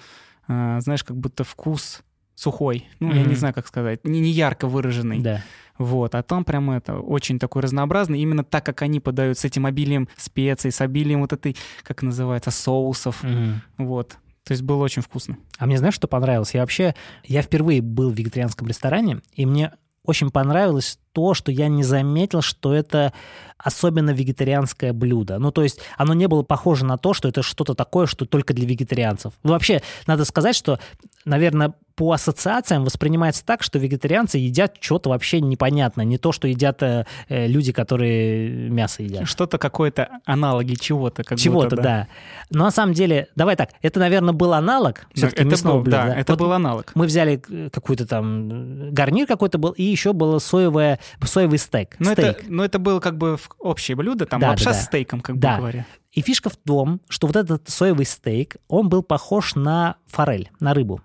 знаешь, 0.50 1.04
как 1.04 1.16
будто 1.16 1.44
вкус 1.44 2.02
сухой. 2.36 2.88
Ну, 3.00 3.14
я 3.14 3.24
не 3.24 3.36
знаю, 3.36 3.54
как 3.54 3.68
сказать, 3.68 4.06
не, 4.06 4.20
не 4.22 4.32
ярко 4.32 4.68
выраженный. 4.68 5.20
Да. 5.20 5.44
Вот, 5.78 6.16
а 6.16 6.24
там 6.24 6.44
прям 6.44 6.72
это 6.72 6.98
очень 6.98 7.40
такой 7.40 7.62
разнообразный, 7.62 8.20
именно 8.20 8.44
так, 8.44 8.66
как 8.66 8.82
они 8.82 9.00
подают 9.00 9.38
с 9.38 9.46
этим 9.46 9.66
обилием 9.66 10.10
специй, 10.18 10.72
с 10.72 10.82
обилием 10.82 11.22
вот 11.22 11.34
этой, 11.34 11.56
как 11.84 12.02
называется, 12.02 12.52
соусов. 12.52 13.24
Мгм. 13.24 13.62
Вот. 13.78 14.18
То 14.44 14.54
есть 14.54 14.64
было 14.64 14.84
очень 14.84 15.02
вкусно. 15.02 15.38
А 15.58 15.66
мне 15.66 15.78
знаешь, 15.78 15.94
что 15.94 16.08
понравилось? 16.08 16.54
Я 16.54 16.62
вообще, 16.62 16.96
я 17.24 17.42
впервые 17.42 17.82
был 17.82 18.10
в 18.10 18.16
вегетарианском 18.16 18.68
ресторане, 18.68 19.22
и 19.34 19.46
мне 19.46 19.72
очень 20.04 20.32
понравилось 20.32 20.98
то, 21.20 21.34
что 21.34 21.52
я 21.52 21.68
не 21.68 21.84
заметил, 21.84 22.42
что 22.42 22.74
это 22.74 23.14
особенно 23.58 24.12
вегетарианское 24.12 24.94
блюдо. 24.94 25.38
Ну, 25.38 25.52
то 25.52 25.64
есть 25.64 25.82
оно 25.98 26.14
не 26.14 26.28
было 26.28 26.44
похоже 26.44 26.86
на 26.86 26.98
то, 26.98 27.14
что 27.14 27.28
это 27.28 27.44
что-то 27.44 27.76
такое, 27.76 28.06
что 28.06 28.26
только 28.26 28.54
для 28.54 28.66
вегетарианцев. 28.66 29.34
Вообще, 29.44 29.82
надо 30.08 30.24
сказать, 30.24 30.56
что, 30.56 30.80
наверное, 31.26 31.74
по 32.00 32.14
ассоциациям 32.14 32.86
воспринимается 32.86 33.44
так, 33.44 33.62
что 33.62 33.78
вегетарианцы 33.78 34.38
едят 34.38 34.78
что-то 34.80 35.10
вообще 35.10 35.42
непонятное, 35.42 36.06
не 36.06 36.18
то, 36.18 36.32
что 36.32 36.48
едят 36.48 36.82
э, 36.82 37.06
э, 37.28 37.46
люди, 37.46 37.74
которые 37.74 38.70
мясо 38.70 39.04
едят. 39.04 39.28
Что-то 39.28 39.58
какое-то 39.58 40.08
аналоги 40.24 40.76
чего-то. 40.76 41.26
Как 41.26 41.38
Чего-то, 41.38 41.72
будто, 41.72 41.82
да. 41.84 42.08
Но 42.52 42.64
на 42.64 42.72
самом 42.72 42.94
деле, 42.94 43.28
давай 43.36 43.58
так, 43.58 43.72
это, 43.82 44.00
наверное, 44.00 44.34
был 44.34 44.54
аналог 44.54 45.08
все-таки 45.14 45.42
это 45.42 45.50
мясного 45.50 45.76
был, 45.76 45.82
блюда. 45.84 46.06
да, 46.08 46.16
это 46.16 46.32
Вот 46.32 46.40
был 46.40 46.54
аналог. 46.54 46.94
мы 46.96 47.06
взяли 47.06 47.44
э, 47.50 47.70
какой-то 47.70 48.06
там 48.08 48.50
э, 48.88 48.92
гарнир 48.92 49.28
какой-то 49.28 49.58
был, 49.58 49.72
и 49.72 49.84
еще 49.84 50.14
было 50.14 50.40
соевое, 50.40 51.02
соевый 51.26 51.58
стейк. 51.60 51.98
Но 52.00 52.14
стейк. 52.14 52.38
это, 52.40 52.44
но 52.48 52.64
это 52.64 52.80
было 52.80 53.02
как 53.02 53.18
бы 53.18 53.38
общее 53.60 53.98
блюдо, 53.98 54.26
там 54.26 54.40
Да, 54.40 54.52
лапша 54.52 54.70
да, 54.70 54.72
да. 54.72 54.78
с 54.78 54.86
стейком, 54.86 55.20
как 55.20 55.38
Да. 55.38 55.56
бы 55.56 55.58
говоря. 55.64 55.86
И 56.14 56.22
фишка 56.22 56.50
в 56.50 56.56
том, 56.56 57.02
что 57.10 57.28
вот 57.28 57.36
этот 57.36 57.68
соевый 57.68 58.06
стейк, 58.06 58.56
он 58.70 58.88
был 58.88 59.04
похож 59.04 59.56
на 59.56 59.98
форель, 60.08 60.50
на 60.62 60.74
рыбу. 60.74 61.02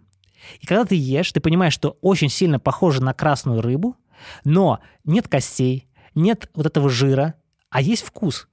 И 0.60 0.66
когда 0.66 0.84
ты 0.84 0.94
ешь, 0.94 1.32
ты 1.32 1.40
понимаешь, 1.40 1.72
что 1.74 1.96
очень 2.00 2.28
сильно 2.28 2.58
похоже 2.60 3.02
на 3.02 3.14
красную 3.14 3.60
рыбу, 3.62 3.96
но 4.44 4.80
нет 5.04 5.28
костей, 5.28 5.88
нет 6.14 6.48
вот 6.54 6.66
этого 6.66 6.88
жира, 6.88 7.34
а 7.70 7.80
есть 7.80 8.04
вкус. 8.04 8.48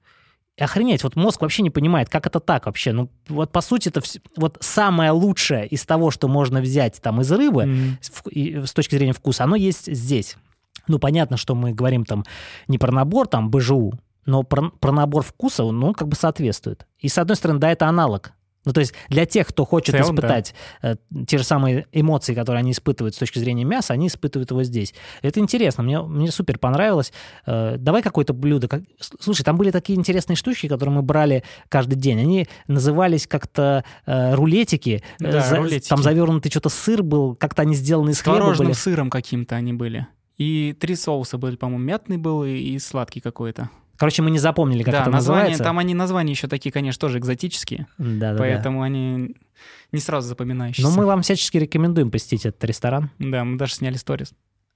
И 0.56 0.62
охренеть, 0.62 1.02
вот 1.02 1.16
мозг 1.16 1.40
вообще 1.40 1.62
не 1.62 1.70
понимает, 1.70 2.10
как 2.10 2.26
это 2.26 2.38
так 2.38 2.66
вообще. 2.66 2.92
Ну, 2.92 3.08
вот 3.28 3.52
по 3.52 3.62
сути, 3.62 3.88
это 3.88 4.00
вс- 4.00 4.20
вот 4.36 4.58
самое 4.60 5.10
лучшее 5.10 5.66
из 5.66 5.86
того, 5.86 6.10
что 6.10 6.28
можно 6.28 6.60
взять 6.60 7.00
там 7.00 7.22
из 7.22 7.32
рыбы, 7.32 7.64
с, 8.02 8.10
вку- 8.10 8.30
и 8.30 8.66
с 8.66 8.72
точки 8.74 8.94
зрения 8.96 9.14
вкуса, 9.14 9.44
оно 9.44 9.56
есть 9.56 9.90
здесь. 9.90 10.36
Ну, 10.88 10.98
понятно, 10.98 11.36
что 11.38 11.54
мы 11.54 11.72
говорим 11.72 12.04
там 12.04 12.24
не 12.68 12.76
про 12.76 12.92
набор 12.92 13.28
там 13.28 13.50
БЖУ, 13.50 13.94
но 14.26 14.42
про, 14.42 14.68
про 14.70 14.92
набор 14.92 15.22
вкуса, 15.22 15.62
ну, 15.64 15.86
он 15.86 15.94
как 15.94 16.08
бы 16.08 16.16
соответствует. 16.16 16.86
И, 16.98 17.08
с 17.08 17.16
одной 17.16 17.36
стороны, 17.36 17.58
да, 17.58 17.70
это 17.70 17.86
аналог. 17.86 18.32
Ну, 18.64 18.72
то 18.72 18.80
есть 18.80 18.94
для 19.08 19.26
тех, 19.26 19.48
кто 19.48 19.64
хочет 19.64 19.96
целом, 19.96 20.14
испытать 20.14 20.54
э, 20.82 20.96
те 21.26 21.38
же 21.38 21.44
самые 21.44 21.86
эмоции, 21.92 22.34
которые 22.34 22.60
они 22.60 22.70
испытывают 22.72 23.14
с 23.14 23.18
точки 23.18 23.38
зрения 23.38 23.64
мяса, 23.64 23.92
они 23.92 24.06
испытывают 24.06 24.50
его 24.50 24.62
здесь. 24.62 24.94
Это 25.22 25.40
интересно, 25.40 25.82
мне, 25.82 26.00
мне 26.00 26.30
супер 26.30 26.58
понравилось. 26.58 27.12
Э, 27.44 27.76
давай 27.76 28.02
какое-то 28.02 28.32
блюдо. 28.34 28.68
Как... 28.68 28.82
Слушай, 29.20 29.42
там 29.42 29.56
были 29.56 29.70
такие 29.70 29.98
интересные 29.98 30.36
штучки, 30.36 30.68
которые 30.68 30.94
мы 30.94 31.02
брали 31.02 31.42
каждый 31.68 31.96
день. 31.96 32.20
Они 32.20 32.48
назывались 32.68 33.26
как-то 33.26 33.84
э, 34.06 34.34
рулетики. 34.34 35.02
Э, 35.20 35.32
Да, 35.32 35.56
рулетики. 35.56 35.88
Там 35.88 36.02
завернутый 36.02 36.50
что-то 36.50 36.68
сыр 36.68 37.02
был, 37.02 37.34
как-то 37.34 37.62
они 37.62 37.74
сделаны 37.74 38.10
из 38.10 38.18
С 38.18 38.22
хлеба 38.22 38.38
творожным 38.38 38.68
были. 38.68 38.76
сыром 38.76 39.10
каким-то 39.10 39.56
они 39.56 39.72
были. 39.72 40.06
И 40.38 40.74
три 40.78 40.94
соуса 40.96 41.36
были, 41.36 41.56
по-моему, 41.56 41.84
мятный 41.84 42.16
был 42.16 42.44
и, 42.44 42.52
и 42.56 42.78
сладкий 42.78 43.20
какой-то. 43.20 43.70
Короче, 44.02 44.20
мы 44.20 44.32
не 44.32 44.40
запомнили, 44.40 44.82
как 44.82 44.94
да, 44.94 45.02
это 45.02 45.10
названия, 45.10 45.42
называется. 45.42 45.62
там 45.62 45.78
они 45.78 45.94
названия 45.94 46.32
еще 46.32 46.48
такие, 46.48 46.72
конечно, 46.72 46.98
тоже 46.98 47.18
экзотические, 47.18 47.86
Да, 47.98 48.32
да, 48.32 48.36
поэтому 48.36 48.82
они 48.82 49.36
не 49.92 50.00
сразу 50.00 50.26
запоминающиеся. 50.26 50.88
Но 50.88 50.92
мы 50.92 51.06
вам 51.06 51.22
всячески 51.22 51.56
рекомендуем 51.56 52.10
посетить 52.10 52.44
этот 52.44 52.64
ресторан. 52.64 53.12
Да, 53.20 53.44
мы 53.44 53.56
даже 53.56 53.74
сняли 53.74 53.94
сторис. 53.94 54.32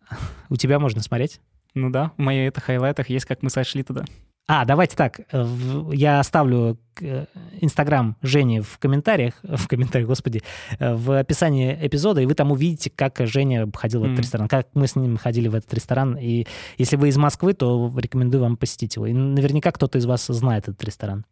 У 0.48 0.54
тебя 0.54 0.78
можно 0.78 1.02
смотреть. 1.02 1.40
Ну 1.74 1.90
да, 1.90 2.12
в 2.16 2.20
моих 2.20 2.50
это 2.50 2.60
хайлайтах 2.60 3.10
есть, 3.10 3.26
как 3.26 3.42
мы 3.42 3.50
сошли 3.50 3.82
туда. 3.82 4.04
А, 4.48 4.64
давайте 4.64 4.96
так. 4.96 5.20
э, 5.32 5.46
Я 5.92 6.20
оставлю 6.20 6.78
э, 7.00 7.26
Инстаграм 7.60 8.16
Жени 8.22 8.60
в 8.60 8.78
комментариях, 8.78 9.34
в 9.42 9.66
комментариях, 9.66 10.08
господи, 10.08 10.42
э, 10.78 10.94
в 10.94 11.18
описании 11.18 11.76
эпизода, 11.82 12.20
и 12.20 12.26
вы 12.26 12.34
там 12.34 12.52
увидите, 12.52 12.90
как 12.94 13.18
Женя 13.20 13.68
ходил 13.74 14.02
в 14.02 14.04
этот 14.04 14.20
ресторан, 14.20 14.48
как 14.48 14.68
мы 14.74 14.86
с 14.86 14.94
ним 14.94 15.16
ходили 15.16 15.48
в 15.48 15.54
этот 15.56 15.72
ресторан. 15.74 16.16
И 16.16 16.46
если 16.78 16.96
вы 16.96 17.08
из 17.08 17.16
Москвы, 17.16 17.54
то 17.54 17.92
рекомендую 17.96 18.42
вам 18.42 18.56
посетить 18.56 18.94
его. 18.96 19.06
И 19.06 19.12
наверняка 19.12 19.72
кто-то 19.72 19.98
из 19.98 20.06
вас 20.06 20.26
знает 20.26 20.68
этот 20.68 20.82
ресторан. 20.84 21.24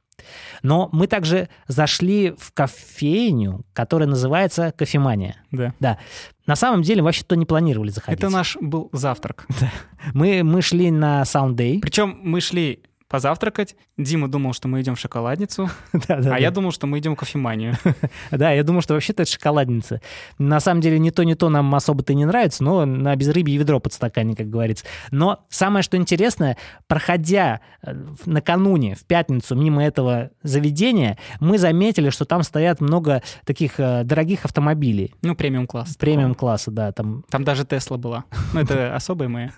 Но 0.62 0.88
мы 0.92 1.07
также 1.07 1.48
зашли 1.66 2.35
в 2.38 2.53
кофейню, 2.53 3.64
которая 3.72 4.09
называется 4.09 4.72
«Кофемания». 4.77 5.37
Да. 5.50 5.98
На 6.46 6.57
самом 6.57 6.83
деле, 6.83 7.03
вообще-то 7.03 7.37
не 7.37 7.46
планировали 7.46 7.90
заходить. 7.90 8.20
Это 8.20 8.31
наш 8.31 8.57
был 8.61 8.90
завтрак. 8.92 9.46
Мы, 10.14 10.42
мы 10.42 10.61
шли 10.62 10.90
на 10.90 11.22
Sound 11.22 11.55
Day. 11.55 11.81
Причем 11.81 12.20
мы 12.22 12.40
шли 12.40 12.83
позавтракать. 13.14 13.77
Дима 13.96 14.27
думал, 14.27 14.55
что 14.55 14.66
мы 14.66 14.81
идем 14.81 14.96
в 14.96 14.98
шоколадницу, 14.98 15.70
а 16.09 16.40
я 16.40 16.50
думал, 16.50 16.72
что 16.72 16.88
мы 16.88 16.98
идем 16.98 17.14
в 17.14 17.18
кофеманию. 17.18 17.74
Да, 18.31 18.50
я 18.50 18.64
думаю, 18.64 18.83
что 18.83 18.94
вообще-то 18.94 19.22
это 19.22 19.31
шоколадница. 19.31 20.00
На 20.38 20.59
самом 20.59 20.81
деле 20.81 20.98
ни 20.98 21.11
то, 21.11 21.22
ни 21.22 21.35
то 21.35 21.48
нам 21.48 21.72
особо-то 21.72 22.12
не 22.12 22.24
нравится, 22.24 22.64
но 22.64 22.85
на 22.85 23.14
безрыбье 23.14 23.57
ведро 23.57 23.79
подстаканник, 23.79 24.38
как 24.38 24.50
говорится. 24.50 24.85
Но 25.12 25.44
самое, 25.48 25.85
что 25.85 25.96
интересное, 25.96 26.57
проходя 26.88 27.61
э, 27.83 27.94
накануне, 28.27 28.96
в 28.96 29.05
пятницу, 29.05 29.55
мимо 29.55 29.85
этого 29.85 30.31
заведения, 30.42 31.16
мы 31.38 31.59
заметили, 31.59 32.11
что 32.11 32.24
там 32.24 32.42
стоят 32.42 32.81
много 32.81 33.22
таких 33.44 33.79
э, 33.79 34.03
дорогих 34.03 34.44
автомобилей. 34.44 35.14
Ну, 35.22 35.37
премиум-класс. 35.37 35.96
Премиум-класса, 35.96 36.72
да, 36.72 36.90
там, 36.90 37.24
Там 37.31 37.44
даже 37.44 37.64
Тесла 37.64 37.96
была. 37.96 38.24
Ну, 38.53 38.61
это 38.61 38.96
особые 38.96 39.29
мои. 39.29 39.48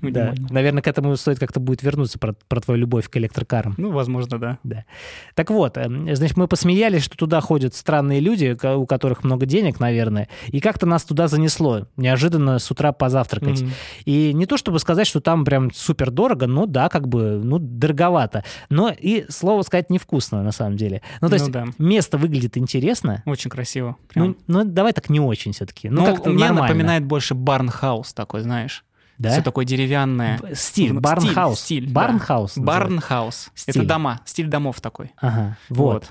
да. 0.00 0.34
Наверное, 0.48 0.82
к 0.82 0.86
этому 0.86 1.14
стоит 1.16 1.38
как-то 1.38 1.60
будет 1.60 1.82
вернуться 1.82 2.18
про, 2.18 2.34
про 2.46 2.60
твою 2.60 2.80
любовь 2.80 3.08
к 3.08 3.16
электрокарам. 3.16 3.74
Ну, 3.76 3.90
возможно, 3.90 4.38
да. 4.38 4.58
Да. 4.62 4.84
Так 5.34 5.50
вот, 5.50 5.76
эм, 5.76 6.14
значит, 6.14 6.36
мы 6.36 6.48
посмеялись, 6.48 7.02
что 7.02 7.16
туда 7.16 7.40
ходят 7.40 7.74
странные 7.74 8.20
люди, 8.20 8.56
у 8.74 8.86
которых 8.86 9.24
много 9.24 9.46
денег, 9.46 9.80
наверное, 9.80 10.28
и 10.48 10.60
как-то 10.60 10.86
нас 10.86 11.04
туда 11.04 11.28
занесло, 11.28 11.86
неожиданно 11.96 12.58
с 12.58 12.70
утра 12.70 12.92
позавтракать. 12.92 13.62
Мгм. 13.62 13.70
И 14.04 14.32
не 14.32 14.46
то 14.46 14.56
чтобы 14.56 14.78
сказать, 14.78 15.06
что 15.06 15.20
там 15.20 15.44
прям 15.44 15.72
супер 15.72 16.10
дорого, 16.10 16.46
но 16.46 16.66
да, 16.66 16.88
как 16.88 17.08
бы, 17.08 17.40
ну, 17.42 17.58
дороговато. 17.58 18.44
Но 18.70 18.90
и, 18.90 19.26
слово 19.28 19.62
сказать, 19.62 19.90
невкусно, 19.90 20.42
на 20.42 20.52
самом 20.52 20.76
деле. 20.76 21.02
Ну, 21.20 21.28
то 21.28 21.36
Ну 21.36 21.40
есть 21.40 21.50
да. 21.52 21.64
место 21.78 22.18
выглядит 22.18 22.56
интересно, 22.56 23.22
Очень 23.26 23.50
красиво. 23.50 23.96
Прям. 24.12 24.36
ну, 24.46 24.62
ну, 24.62 24.64
давай 24.64 24.92
так 24.92 25.08
не 25.10 25.20
очень 25.20 25.52
все-таки. 25.52 25.88
Ну, 25.88 26.00
Ну, 26.02 26.06
как-то 26.06 26.30
мне 26.30 26.44
нормально. 26.44 26.62
напоминает 26.68 27.04
больше 27.04 27.34
барнхаус 27.34 28.12
такой, 28.12 28.40
знаешь. 28.42 28.84
Да? 29.18 29.30
Все 29.30 29.42
такое 29.42 29.64
деревянное. 29.64 30.40
Стиль, 30.54 30.92
Ну, 30.92 31.00
барнхаус. 31.00 31.60
Стиль, 31.60 31.82
стиль, 31.84 31.92
барнхаус. 31.92 32.54
да. 32.56 32.62
Барнхаус. 32.62 33.50
Стиль. 33.54 33.82
Это 33.82 33.88
дома, 33.88 34.20
стиль 34.24 34.46
домов 34.48 34.80
такой. 34.80 35.12
Ага, 35.18 35.56
вот. 35.68 36.10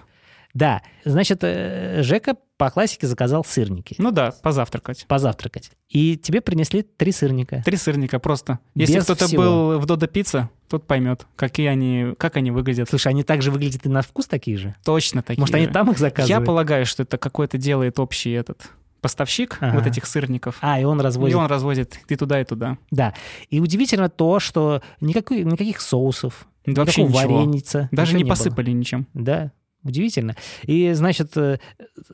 Да, 0.54 0.82
значит, 1.06 1.40
э, 1.44 2.02
Жека 2.02 2.36
по 2.58 2.72
классике 2.72 3.06
заказал 3.06 3.46
сырники. 3.46 3.94
Ну 4.00 4.10
да, 4.10 4.34
позавтракать. 4.42 5.06
позавтракать. 5.08 5.70
И 5.90 6.18
тебе 6.18 6.42
принесли 6.42 6.82
три 6.82 7.12
сырника. 7.12 7.62
Три 7.64 7.78
сырника 7.78 8.18
просто. 8.18 8.58
Если 8.74 9.00
кто-то 9.00 9.28
был 9.36 9.78
в 9.78 9.86
Додо 9.86 10.08
Пицца, 10.08 10.50
тот 10.68 10.88
поймет, 10.88 11.28
какие 11.36 11.68
они, 11.68 12.14
как 12.18 12.38
они 12.38 12.50
выглядят. 12.50 12.90
Слушай, 12.90 13.10
они 13.10 13.22
также 13.24 13.52
выглядят 13.52 13.86
и 13.86 13.90
на 13.90 14.02
вкус 14.02 14.26
такие 14.26 14.58
же? 14.58 14.76
Точно 14.84 15.22
такие 15.22 15.42
Может, 15.42 15.54
они 15.54 15.68
же. 15.68 15.72
там 15.72 15.92
их 15.92 16.00
заказывают? 16.00 16.30
Я 16.42 16.42
полагаю, 16.44 16.88
что 16.88 17.04
это 17.04 17.20
какой-то 17.20 17.60
делает 17.60 18.00
общий 18.00 18.32
этот 18.32 18.72
поставщик 19.02 19.58
Ага. 19.62 19.78
вот 19.78 19.88
этих 19.88 20.06
сырников. 20.06 20.58
А, 20.62 20.80
и 20.80 20.84
он 20.84 21.00
И 21.00 21.04
развозит. 21.04 21.36
он 21.36 21.46
разводит 21.46 22.00
и 22.08 22.16
туда, 22.16 22.42
и 22.42 22.44
туда. 22.46 22.78
Да. 22.92 23.14
И 23.50 23.60
удивительно 23.60 24.10
то, 24.10 24.40
что 24.40 24.82
никакой, 25.02 25.44
никаких 25.44 25.82
соусов, 25.82 26.48
Да 26.66 26.82
вообще 26.84 27.04
ничего. 27.04 27.18
вареница. 27.20 27.90
Даже 27.92 28.16
не 28.16 28.24
было. 28.24 28.32
посыпали 28.32 28.72
ничем. 28.72 29.08
Да, 29.14 29.52
удивительно. 29.88 30.36
И, 30.64 30.92
значит, 30.94 31.36
э, 31.36 31.60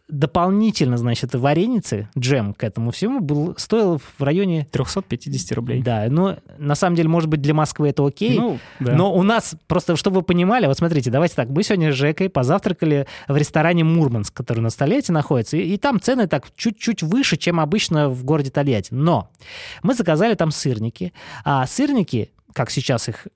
дополнительно, 0.08 0.98
значит, 0.98 1.36
вареницы, 1.36 2.10
джем 2.18 2.54
к 2.54 2.64
этому 2.64 2.92
всему 2.92 3.20
был, 3.20 3.56
стоил 3.58 4.00
в 4.18 4.24
районе... 4.24 4.68
350 4.72 5.52
рублей. 5.54 5.82
Да, 5.82 6.06
ну, 6.10 6.38
на 6.58 6.76
самом 6.76 6.96
деле, 6.96 7.10
может 7.10 7.30
быть, 7.30 7.42
для 7.42 7.54
Москвы 7.54 7.90
это 7.90 8.06
окей, 8.06 8.38
Ну, 8.38 8.60
да. 8.80 8.94
Но 8.94 9.14
у 9.14 9.24
нас, 9.24 9.56
просто 9.68 9.96
чтобы 9.96 10.18
вы 10.18 10.22
понимали, 10.24 10.66
вот 10.66 10.78
смотрите, 10.78 11.12
давайте 11.12 11.36
так, 11.36 11.50
мы 11.50 11.64
сегодня 11.64 11.92
с 11.92 11.96
Жекой 11.96 12.30
позавтракали 12.30 13.08
в 13.28 13.36
ресторане 13.36 13.84
«Мурманск», 13.84 14.34
который 14.34 14.60
на 14.60 14.70
Столете 14.70 15.12
находится, 15.12 15.58
и, 15.58 15.74
и 15.74 15.78
там 15.78 16.00
цены 16.00 16.28
так 16.28 16.46
чуть-чуть 16.56 17.04
выше, 17.04 17.38
чем 17.38 17.60
обычно 17.60 18.10
в 18.10 18.24
городе 18.24 18.52
Тольятти. 18.52 18.94
Но 18.94 19.30
мы 19.82 19.94
заказали 19.94 20.36
там 20.36 20.52
сырники, 20.52 21.14
а 21.44 21.66
сырники, 21.66 22.32
как 22.54 22.70
сейчас 22.70 23.10
их 23.10 23.28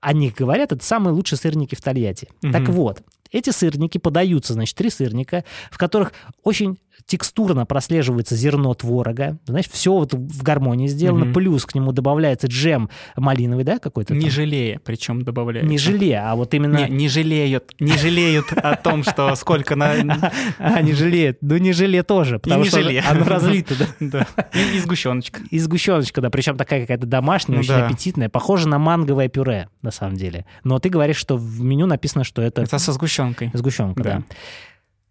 о 0.00 0.12
них 0.12 0.34
говорят, 0.34 0.72
это 0.72 0.84
самые 0.84 1.14
лучшие 1.14 1.38
сырники 1.38 1.74
в 1.74 1.80
Тольятти. 1.80 2.28
Мгм. 2.42 2.52
Так 2.52 2.68
вот, 2.68 3.02
эти 3.32 3.50
сырники 3.50 3.98
подаются, 3.98 4.54
значит, 4.54 4.76
три 4.76 4.90
сырника, 4.90 5.44
в 5.70 5.78
которых 5.78 6.12
очень 6.42 6.78
текстурно 7.06 7.66
прослеживается 7.66 8.36
зерно 8.36 8.74
творога. 8.74 9.38
Знаешь, 9.46 9.66
все 9.70 9.92
вот 9.92 10.14
в 10.14 10.42
гармонии 10.42 10.86
сделано. 10.86 11.26
Мгм. 11.26 11.34
Плюс 11.34 11.66
к 11.66 11.74
нему 11.74 11.92
добавляется 11.92 12.46
джем 12.46 12.90
малиновый, 13.16 13.64
да, 13.64 13.78
какой-то? 13.78 14.14
не 14.14 14.22
там? 14.22 14.30
жалея, 14.30 14.80
причем 14.84 15.22
добавляют. 15.22 15.68
Не 15.68 15.78
желе, 15.78 16.18
а 16.18 16.34
вот 16.34 16.54
именно... 16.54 16.86
Не, 16.86 16.90
не 16.90 17.08
жалеют, 17.08 17.72
не 17.80 17.92
жалеют 17.92 18.52
о 18.52 18.76
том, 18.76 19.02
что 19.04 19.34
сколько 19.34 19.76
на... 19.76 19.90
А, 20.58 20.82
не 20.82 20.92
жалеет. 20.92 21.38
Ну, 21.40 21.56
не 21.56 21.72
желе 21.72 22.02
тоже, 22.02 22.38
потому 22.38 22.64
что 22.64 22.80
желе. 22.82 23.00
оно 23.00 23.24
разлито, 23.24 23.74
да. 24.00 24.26
И, 24.74 24.78
сгущеночка. 24.78 25.40
И 25.50 25.58
сгущеночка, 25.58 26.20
да, 26.20 26.30
причем 26.30 26.56
такая 26.56 26.82
какая-то 26.82 27.06
домашняя, 27.06 27.56
Ну 27.56 27.60
очень 27.60 27.74
аппетитная, 27.74 28.28
похожа 28.28 28.68
на 28.68 28.78
манговое 28.78 29.28
пюре, 29.28 29.68
на 29.82 29.90
самом 29.90 30.16
деле. 30.16 30.44
Но 30.64 30.78
ты 30.78 30.88
говоришь, 30.88 31.16
что 31.16 31.36
в 31.36 31.60
меню 31.60 31.86
написано, 31.86 32.24
что 32.24 32.42
это, 32.42 32.62
Это 32.62 32.78
со 32.78 32.92
сгущенкой. 32.92 33.50
сгущенка, 33.54 34.02
да. 34.02 34.22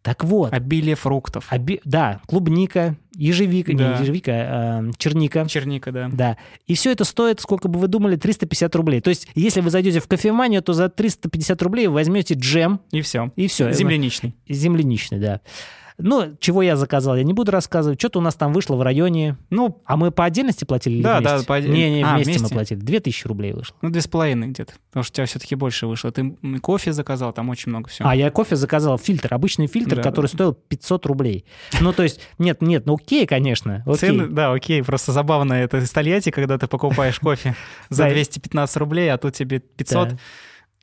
Так 0.02 0.24
вот, 0.24 0.54
Обилие 0.54 0.96
фруктов. 0.96 1.48
оби- 1.52 1.82
да, 1.84 2.22
клубника, 2.26 2.96
ежевика, 3.16 3.74
Да. 3.76 3.96
не 3.98 4.02
ежевика, 4.04 4.32
а 4.34 4.92
черника. 4.98 5.46
Черника, 5.48 5.92
да. 5.92 6.10
Да. 6.12 6.38
И 6.68 6.74
все 6.76 6.92
это 6.94 7.04
стоит, 7.04 7.42
сколько 7.42 7.68
бы 7.68 7.80
вы 7.80 7.88
думали, 7.90 8.16
350 8.16 8.74
рублей. 8.76 9.02
То 9.02 9.10
есть, 9.10 9.28
если 9.36 9.60
вы 9.60 9.70
зайдете 9.70 10.00
в 10.00 10.08
кофеманию, 10.08 10.62
то 10.62 10.72
за 10.72 10.88
350 10.88 11.62
рублей 11.62 11.88
вы 11.88 11.96
возьмете 11.96 12.36
джем, 12.36 12.80
И 12.92 13.02
все. 13.02 13.30
и 13.36 13.48
все. 13.48 13.72
Земляничный. 13.74 14.36
Земляничный, 14.48 15.20
да. 15.20 15.42
Ну, 16.02 16.36
чего 16.40 16.62
я 16.62 16.76
заказал, 16.78 17.16
я 17.18 17.24
не 17.24 17.34
буду 17.34 17.52
рассказывать. 17.52 18.00
Что-то 18.00 18.20
у 18.20 18.22
нас 18.22 18.36
там 18.36 18.54
вышло 18.54 18.76
в 18.78 18.82
районе... 18.82 19.38
Ну, 19.50 19.82
А 19.86 19.98
мы 19.98 20.12
по 20.12 20.24
отдельности 20.26 20.64
платили 20.64 20.96
или 20.96 21.04
Да, 21.04 21.20
вместе? 21.20 21.38
да, 21.40 21.44
по 21.44 21.56
отдель- 21.58 21.72
Не, 21.72 21.90
не, 21.92 22.04
А, 22.04 22.16
вместе, 22.16 22.32
мы 22.34 22.38
вместе? 22.40 22.56
платили. 22.56 22.80
2000 22.80 23.28
рублей 23.28 23.52
вышло. 23.54 23.76
ну, 23.82 23.90
две 23.90 24.02
с 24.02 24.08
половиной 24.08 24.48
где-то. 24.48 24.74
Потому 24.90 25.04
что 25.04 25.12
у 25.12 25.16
тебя 25.18 25.26
все-таки 25.26 25.56
больше 25.56 25.88
вышло. 25.88 26.12
Ты 26.12 26.38
кофе 26.62 26.94
заказал, 26.94 27.34
там 27.34 27.50
очень 27.50 27.70
много 27.70 27.90
всего. 27.90 28.08
А 28.08 28.16
я 28.16 28.32
кофе 28.32 28.56
заказал 28.56 28.98
фильтр, 28.98 29.34
обычный 29.34 29.68
фильтр, 29.68 29.98
Да, 29.98 30.02
который 30.04 30.28
да. 30.28 30.34
стоил 30.34 30.54
500 30.54 31.06
рублей. 31.06 31.44
Ну, 31.82 31.92
то 31.92 32.04
есть, 32.04 32.22
нет, 32.38 32.62
нет, 32.62 32.86
ну 32.86 32.96
окей, 32.96 33.26
конечно, 33.28 33.84
окей. 33.86 33.96
Цены, 33.98 34.28
да, 34.28 34.54
окей, 34.54 34.82
просто 34.84 35.12
забавно 35.12 35.54
это 35.54 35.78
из 35.80 35.92
Тольятти, 35.92 36.32
когда 36.32 36.58
ты 36.58 36.68
покупаешь 36.68 37.20
кофе 37.20 37.56
за 37.90 38.04
Да. 38.06 38.10
215 38.12 38.78
рублей, 38.78 39.12
а 39.12 39.18
тут 39.18 39.34
тебе 39.34 39.60
500. 39.60 40.10
Да. 40.10 40.18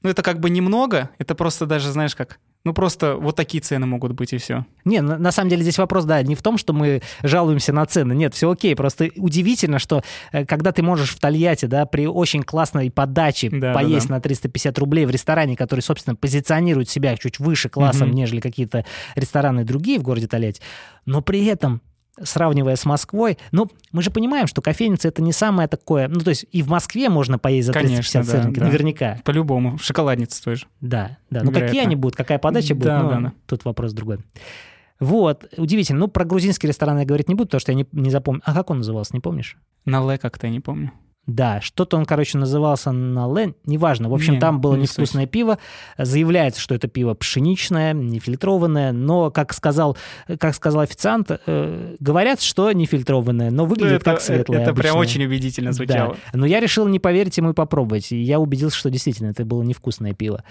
Ну, 0.02 0.11
это 0.11 0.22
как 0.22 0.40
бы 0.40 0.50
немного, 0.50 1.09
это 1.18 1.35
просто 1.35 1.64
даже, 1.66 1.90
знаешь, 1.90 2.14
как... 2.14 2.38
Ну, 2.66 2.72
просто 2.72 3.14
вот 3.14 3.37
такие 3.37 3.61
цены 3.62 3.87
могут 3.87 4.11
быть, 4.11 4.33
и 4.33 4.38
все. 4.38 4.66
Не, 4.85 5.00
на, 5.00 5.16
на 5.18 5.31
самом 5.31 5.50
деле 5.50 5.62
здесь 5.62 5.79
вопрос, 5.79 6.05
да, 6.05 6.20
не 6.24 6.35
в 6.35 6.42
том, 6.42 6.59
что 6.59 6.72
мы 6.72 7.00
жалуемся 7.22 7.72
на 7.72 7.87
цены. 7.87 8.12
Нет, 8.12 8.35
все 8.35 8.50
окей. 8.50 8.74
Просто 8.74 9.09
удивительно, 9.14 9.79
что 9.79 10.02
э, 10.33 10.44
когда 10.44 10.72
ты 10.72 10.83
можешь 10.83 11.11
в 11.11 11.20
Тольятти, 11.20 11.66
да, 11.66 11.87
при 11.87 12.09
очень 12.09 12.42
классной 12.42 12.90
подаче 12.90 13.50
Да, 13.50 13.59
да, 13.68 13.72
поесть 13.72 14.09
да. 14.09 14.14
на 14.14 14.20
350 14.20 14.76
рублей 14.81 15.07
в 15.07 15.11
ресторане, 15.11 15.55
который, 15.57 15.79
собственно, 15.79 16.16
позиционирует 16.16 16.88
себя 16.88 17.16
чуть 17.16 17.38
выше 17.38 17.68
классом, 17.68 18.09
Мгм. 18.09 18.16
нежели 18.16 18.40
какие-то 18.40 18.85
рестораны 19.14 19.62
другие 19.62 20.00
в 20.00 20.02
городе 20.02 20.26
Тольятти, 20.26 20.61
но 21.05 21.22
при 21.22 21.46
этом 21.46 21.81
сравнивая 22.22 22.76
с 22.76 22.85
Москвой, 22.85 23.38
ну, 23.52 23.68
мы 23.92 24.02
же 24.02 24.11
понимаем, 24.11 24.46
что 24.46 24.62
кофейница 24.62 25.09
это 25.09 25.22
не 25.22 25.33
самое 25.33 25.68
такое, 25.68 26.09
ну, 26.09 26.20
то 26.20 26.31
есть 26.31 26.46
и 26.50 26.62
в 26.62 26.68
Москве 26.68 27.09
можно 27.09 27.38
поесть 27.38 27.66
за 27.66 27.72
Конечно, 27.72 27.96
350 27.96 28.26
да, 28.26 28.42
сырники, 28.42 28.59
да. 28.61 28.66
наверняка. 28.66 29.18
По-любому. 29.24 29.79
Шоколадница 29.79 30.42
той 30.42 30.57
же. 30.57 30.66
Да, 30.81 31.18
да. 31.31 31.42
Ну, 31.42 31.52
какие 31.52 31.83
они 31.83 31.96
будут, 31.96 32.16
какая 32.16 32.38
подача 32.38 32.74
будет, 32.74 32.85
Да, 32.85 33.02
ну, 33.02 33.09
да, 33.09 33.20
да. 33.20 33.33
тут 33.46 33.64
вопрос 33.64 33.92
другой. 33.92 34.18
Вот, 34.98 35.52
удивительно. 35.57 36.00
Ну, 36.00 36.09
про 36.09 36.24
грузинский 36.24 36.66
ресторан 36.66 36.98
я 36.98 37.05
говорить 37.05 37.29
не 37.29 37.35
буду, 37.35 37.48
потому 37.48 37.61
что 37.61 37.72
я 37.72 37.76
не, 37.76 37.87
не 37.92 38.11
запомню. 38.11 38.40
А 38.44 38.55
как 38.55 38.70
он 38.70 38.79
назывался, 38.79 39.11
не 39.12 39.20
помнишь? 39.20 39.59
На 39.85 40.00
Ле 40.11 40.18
как-то, 40.18 40.46
я 40.46 40.52
не 40.52 40.61
помню. 40.61 40.92
Да, 41.26 41.60
что-то 41.60 41.96
он, 41.96 42.04
короче, 42.04 42.38
назывался 42.38 42.92
на 42.92 43.26
Лен, 43.32 43.56
неважно. 43.64 44.08
В 44.08 44.14
общем, 44.14 44.34
Не, 44.34 44.40
там 44.40 44.60
было 44.60 44.76
не 44.76 44.82
невкусное 44.82 45.26
пиво. 45.26 45.58
Заявляется, 45.98 46.60
что 46.60 46.74
это 46.74 46.86
пиво 46.86 47.14
пшеничное, 47.14 47.92
нефильтрованное, 47.92 48.92
но, 48.92 49.32
как 49.32 49.52
сказал, 49.52 49.96
как 50.38 50.54
сказал 50.54 50.82
официант, 50.82 51.30
э, 51.46 51.96
говорят, 51.98 52.40
что 52.40 52.70
нефильтрованное, 52.70 53.50
но 53.50 53.66
выглядит 53.66 54.02
это, 54.02 54.04
как 54.04 54.20
светлое. 54.20 54.60
это 54.60 54.72
прям 54.72 54.96
обычное. 54.96 55.00
очень 55.00 55.24
убедительно 55.24 55.72
звучало. 55.72 56.16
Да. 56.32 56.38
Но 56.38 56.46
я 56.46 56.60
решил 56.60 56.86
не 56.86 57.00
поверить 57.00 57.36
ему 57.36 57.50
и 57.50 57.54
попробовать. 57.54 58.12
И 58.12 58.22
я 58.22 58.38
убедился, 58.38 58.76
что 58.76 58.90
действительно 58.90 59.30
это 59.30 59.44
было 59.44 59.62
невкусное 59.62 60.14
пиво. 60.14 60.44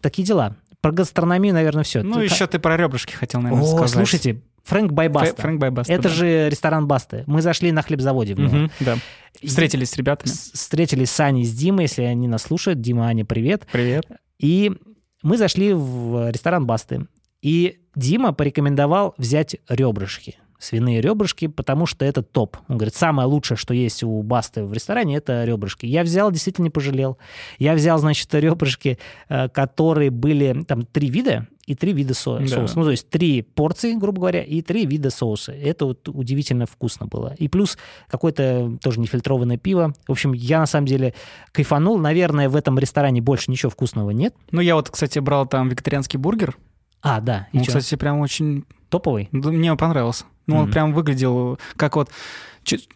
Такие 0.00 0.24
дела. 0.24 0.56
Про 0.80 0.92
гастрономию, 0.92 1.54
наверное, 1.54 1.84
все. 1.84 2.02
Ну, 2.02 2.20
еще 2.20 2.46
ты 2.46 2.58
про 2.58 2.76
ребрышки 2.76 3.12
хотел, 3.14 3.40
наверное, 3.40 3.64
О, 3.64 3.76
сказать. 3.76 3.90
слушайте, 3.90 4.42
Фрэнк 4.64 4.92
Байбаста. 4.92 5.40
Фрэнк 5.42 5.60
Байбаста. 5.60 5.92
Это 5.92 6.04
да. 6.04 6.08
же 6.10 6.48
ресторан 6.48 6.86
Басты. 6.86 7.24
Мы 7.26 7.42
зашли 7.42 7.72
на 7.72 7.82
хлебзаводе 7.82 8.34
в 8.34 8.38
него. 8.40 8.54
Мгм, 8.56 8.70
да. 8.80 8.96
Встретились 9.44 9.90
с 9.90 9.96
ребятами. 9.96 10.28
с- 10.30 10.52
Встретились 10.52 11.10
с 11.10 11.20
Аней 11.20 11.44
с 11.44 11.52
Димой, 11.54 11.84
если 11.84 12.02
они 12.02 12.28
нас 12.28 12.42
слушают. 12.42 12.80
Дима, 12.80 13.06
Аня, 13.06 13.24
привет. 13.24 13.66
Привет. 13.72 14.06
И 14.38 14.72
мы 15.22 15.36
зашли 15.36 15.72
в 15.72 16.30
ресторан 16.30 16.66
Басты. 16.66 17.06
И 17.40 17.80
Дима 17.96 18.32
порекомендовал 18.32 19.14
взять 19.18 19.56
ребрышки. 19.68 20.36
Свиные 20.62 21.00
ребрышки, 21.00 21.48
потому 21.48 21.86
что 21.86 22.04
это 22.04 22.22
топ. 22.22 22.56
Он 22.68 22.76
говорит, 22.78 22.94
самое 22.94 23.26
лучшее, 23.28 23.56
что 23.58 23.74
есть 23.74 24.02
у 24.04 24.22
Басты 24.22 24.64
в 24.64 24.72
ресторане, 24.72 25.16
это 25.16 25.44
ребрышки. 25.44 25.86
Я 25.86 26.02
взял, 26.04 26.30
действительно 26.30 26.64
не 26.64 26.70
пожалел. 26.70 27.18
Я 27.58 27.74
взял, 27.74 27.98
значит, 27.98 28.32
ребрышки, 28.34 28.98
э, 29.28 29.48
которые 29.48 30.10
были, 30.10 30.64
там, 30.66 30.84
три 30.84 31.10
вида, 31.10 31.48
и 31.66 31.74
три 31.74 31.92
вида 31.92 32.14
со- 32.14 32.38
Да. 32.38 32.46
соуса. 32.46 32.78
Ну, 32.78 32.84
то 32.84 32.90
есть 32.90 33.08
три 33.08 33.42
порции, 33.42 33.94
грубо 33.94 34.20
говоря, 34.20 34.42
и 34.42 34.62
три 34.62 34.84
вида 34.86 35.10
соуса. 35.10 35.52
Это 35.52 35.84
вот 35.86 36.08
удивительно 36.08 36.66
вкусно 36.66 37.06
было. 37.06 37.34
И 37.38 37.48
плюс 37.48 37.78
какое-то 38.08 38.78
тоже 38.82 38.98
нефильтрованное 39.00 39.58
пиво. 39.58 39.94
В 40.08 40.12
общем, 40.12 40.32
я 40.32 40.58
на 40.58 40.66
самом 40.66 40.86
деле 40.86 41.14
кайфанул. 41.52 41.98
Наверное, 41.98 42.48
в 42.48 42.56
этом 42.56 42.78
ресторане 42.78 43.20
больше 43.20 43.50
ничего 43.50 43.70
вкусного 43.70 44.10
нет. 44.10 44.34
Ну, 44.50 44.60
я 44.60 44.74
вот, 44.74 44.90
кстати, 44.90 45.18
брал 45.20 45.46
там 45.46 45.68
вегетарианский 45.68 46.18
бургер. 46.18 46.56
А, 47.00 47.20
да, 47.20 47.48
и 47.52 47.58
Он, 47.58 47.64
чё? 47.64 47.68
кстати, 47.78 47.94
прям 47.96 48.20
очень... 48.20 48.64
топовый. 48.88 49.28
да, 49.32 49.50
Мне 49.50 49.70
он 49.72 49.78
понравился. 49.78 50.24
Ну, 50.46 50.56
он 50.56 50.62
Мгм. 50.64 50.72
прям 50.72 50.92
выглядел 50.94 51.58
как 51.76 51.96
вот... 51.96 52.10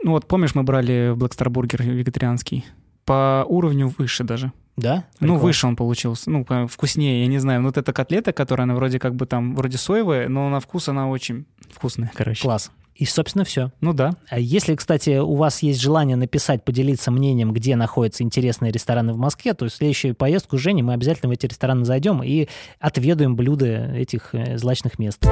Ну, 0.02 0.12
вот 0.12 0.26
помнишь, 0.26 0.54
мы 0.54 0.62
брали 0.62 1.10
в 1.12 1.18
Black 1.22 1.30
Star 1.36 1.48
бургер 1.48 1.82
вегетарианский? 1.82 2.64
По 3.04 3.44
уровню 3.48 3.92
выше 3.98 4.24
даже. 4.24 4.52
Да? 4.76 5.04
Ну, 5.20 5.34
Прикол. 5.34 5.38
выше 5.38 5.66
он 5.66 5.76
получился. 5.76 6.30
Ну, 6.30 6.44
вкуснее, 6.68 7.22
я 7.22 7.26
не 7.28 7.38
знаю. 7.38 7.60
Ну, 7.62 7.68
Вот 7.68 7.78
эта 7.78 7.92
котлета, 7.92 8.32
которая, 8.32 8.64
она 8.64 8.74
вроде 8.74 8.98
как 8.98 9.14
бы 9.14 9.26
там, 9.26 9.54
вроде 9.56 9.78
соевая, 9.78 10.28
но 10.28 10.48
на 10.50 10.60
вкус 10.60 10.88
она 10.88 11.08
очень 11.08 11.46
вкусная, 11.70 12.10
короче. 12.14 12.42
Класс. 12.42 12.70
И, 12.94 13.04
собственно, 13.04 13.44
все. 13.44 13.72
Ну 13.80 13.92
да. 13.92 14.12
А 14.30 14.38
Если, 14.38 14.74
кстати, 14.74 15.18
у 15.18 15.34
вас 15.34 15.62
есть 15.62 15.80
желание 15.80 16.16
написать, 16.16 16.64
поделиться 16.64 17.10
мнением, 17.10 17.52
где 17.52 17.76
находятся 17.76 18.22
интересные 18.22 18.72
рестораны 18.72 19.12
в 19.12 19.18
Москве, 19.18 19.52
то 19.54 19.66
в 19.66 19.70
следующую 19.70 20.14
поездку 20.14 20.56
с 20.56 20.60
Женей 20.60 20.82
мы 20.82 20.94
обязательно 20.94 21.28
в 21.28 21.32
эти 21.32 21.46
рестораны 21.46 21.84
зайдем 21.84 22.22
и 22.22 22.48
отведаем 22.80 23.36
блюда 23.36 23.66
этих 23.94 24.30
э, 24.34 24.56
злачных 24.56 24.98
мест. 24.98 25.26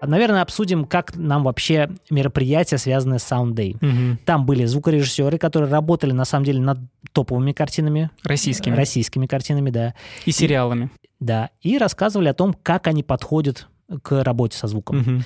Наверное, 0.00 0.42
обсудим, 0.42 0.84
как 0.84 1.16
нам 1.16 1.42
вообще 1.42 1.90
мероприятия, 2.10 2.78
связанные 2.78 3.18
с 3.18 3.30
Sound 3.30 3.54
Day. 3.54 3.76
Мгм. 3.80 4.18
Там 4.24 4.46
были 4.46 4.64
звукорежиссеры, 4.64 5.38
которые 5.38 5.70
работали, 5.70 6.12
на 6.12 6.24
самом 6.24 6.44
деле, 6.44 6.60
над 6.60 6.78
топовыми 7.12 7.52
картинами. 7.52 8.10
Российскими. 8.22 8.74
Российскими 8.74 9.26
картинами, 9.26 9.70
да. 9.70 9.94
И 10.24 10.32
сериалами. 10.32 10.90
Да. 11.20 11.50
И 11.62 11.78
рассказывали 11.78 12.28
о 12.28 12.34
том, 12.34 12.54
как 12.54 12.86
они 12.86 13.02
подходят 13.02 13.68
к 14.02 14.22
работе 14.22 14.56
со 14.56 14.68
звуком. 14.68 14.98
Мгм. 14.98 15.24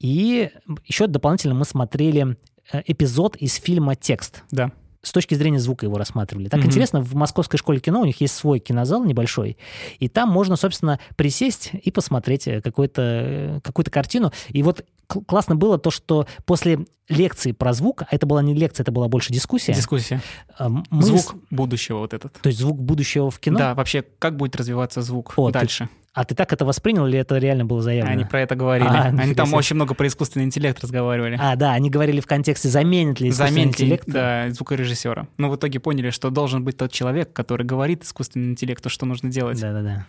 И 0.00 0.50
еще 0.86 1.06
дополнительно 1.06 1.54
мы 1.54 1.64
смотрели 1.64 2.36
э, 2.72 2.82
эпизод 2.86 3.36
из 3.36 3.54
фильма 3.56 3.94
«Текст». 3.94 4.44
Да. 4.50 4.72
С 5.02 5.12
точки 5.12 5.34
зрения 5.34 5.58
звука 5.58 5.86
его 5.86 5.96
рассматривали. 5.96 6.48
Так 6.48 6.60
Мгм. 6.60 6.68
интересно, 6.68 7.00
в 7.00 7.14
Московской 7.14 7.58
школе 7.58 7.80
кино 7.80 8.00
у 8.00 8.04
них 8.04 8.20
есть 8.20 8.34
свой 8.34 8.58
кинозал 8.58 9.02
небольшой, 9.04 9.56
и 9.98 10.08
там 10.08 10.28
можно, 10.28 10.56
собственно, 10.56 11.00
присесть 11.16 11.70
и 11.72 11.90
посмотреть 11.90 12.46
э, 12.46 12.60
какую-то 12.60 13.02
э, 13.02 13.60
какую-то 13.62 13.90
картину. 13.90 14.32
И 14.50 14.62
вот 14.62 14.84
классно 15.26 15.56
было 15.56 15.78
то, 15.78 15.90
что 15.90 16.26
после 16.44 16.80
лекции 17.08 17.52
про 17.52 17.72
звук, 17.72 18.02
а 18.02 18.06
это 18.10 18.26
была 18.26 18.42
не 18.42 18.54
лекция, 18.54 18.84
это 18.84 18.92
была 18.92 19.08
больше 19.08 19.32
дискуссия, 19.32 19.72
Дискуссия. 19.74 20.20
э, 20.58 20.68
мы 20.68 21.02
Звук 21.02 21.34
будущего 21.50 21.98
вот 21.98 22.14
этот. 22.14 22.32
то 22.40 22.46
есть 22.48 22.58
звук 22.60 22.80
будущего 22.80 23.30
в 23.30 23.38
кино. 23.40 23.58
Да, 23.58 23.74
вообще, 23.74 24.04
как 24.18 24.36
будет 24.36 24.54
развиваться 24.56 25.02
звук 25.02 25.32
О, 25.36 25.48
ты- 25.48 25.54
дальше? 25.54 25.88
А 26.12 26.24
ты 26.24 26.34
так 26.34 26.52
это 26.52 26.64
воспринял 26.64 27.06
или 27.06 27.18
это 27.20 27.38
реально 27.38 27.64
было 27.64 27.82
заявлено? 27.82 28.12
Они 28.12 28.24
про 28.24 28.40
это 28.40 28.56
говорили. 28.56 28.88
А, 28.88 29.04
Они 29.16 29.32
там 29.32 29.46
себе. 29.46 29.56
очень 29.58 29.76
много 29.76 29.94
про 29.94 30.08
искусственный 30.08 30.44
интеллект 30.44 30.80
разговаривали. 30.82 31.38
А, 31.40 31.54
да, 31.54 31.70
они 31.72 31.88
говорили 31.88 32.20
в 32.20 32.26
контексте, 32.26 32.68
заменит 32.68 33.20
ли 33.20 33.28
искусственный 33.28 33.50
Заменить 33.60 33.78
ли, 33.78 33.84
интеллект. 33.86 34.04
да, 34.08 34.50
звукорежиссера. 34.50 35.28
Но 35.38 35.48
в 35.50 35.54
итоге 35.54 35.78
поняли, 35.78 36.10
что 36.10 36.30
должен 36.30 36.64
быть 36.64 36.76
тот 36.76 36.90
человек, 36.90 37.32
который 37.32 37.64
говорит 37.64 38.02
искусственному 38.02 38.52
интеллекту, 38.52 38.88
что 38.88 39.06
нужно 39.06 39.30
делать. 39.30 39.60
Да-да-да. 39.60 40.04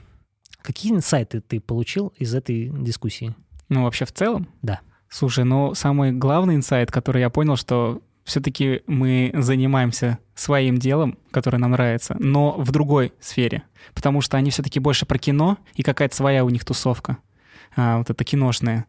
Какие 0.63 0.91
инсайты 0.91 1.39
ты 1.39 1.59
получил 1.59 2.13
из 2.17 2.33
этой 2.33 2.69
дискуссии? 2.69 3.35
Ну, 3.69 3.83
вообще 3.83 4.05
в 4.05 4.11
целом? 4.11 4.49
Да. 4.63 4.79
Слушай, 5.11 5.43
ну, 5.43 5.75
самый 5.75 6.13
главный 6.13 6.55
инсайт, 6.55 6.89
который 6.89 7.19
я 7.19 7.29
понял, 7.29 7.57
что 7.57 8.01
все-таки 8.23 8.81
мы 8.87 9.31
занимаемся 9.33 10.19
своим 10.35 10.77
делом, 10.77 11.17
которое 11.31 11.57
нам 11.57 11.71
нравится, 11.71 12.15
но 12.17 12.53
в 12.53 12.71
другой 12.71 13.11
сфере. 13.19 13.63
Потому 13.93 14.21
что 14.21 14.37
они 14.37 14.51
все-таки 14.51 14.79
больше 14.79 15.05
про 15.05 15.17
кино, 15.17 15.57
и 15.75 15.83
какая-то 15.83 16.15
своя 16.15 16.45
у 16.45 16.49
них 16.49 16.63
тусовка. 16.63 17.17
А, 17.75 17.97
вот 17.97 18.09
это 18.09 18.23
киношная. 18.23 18.85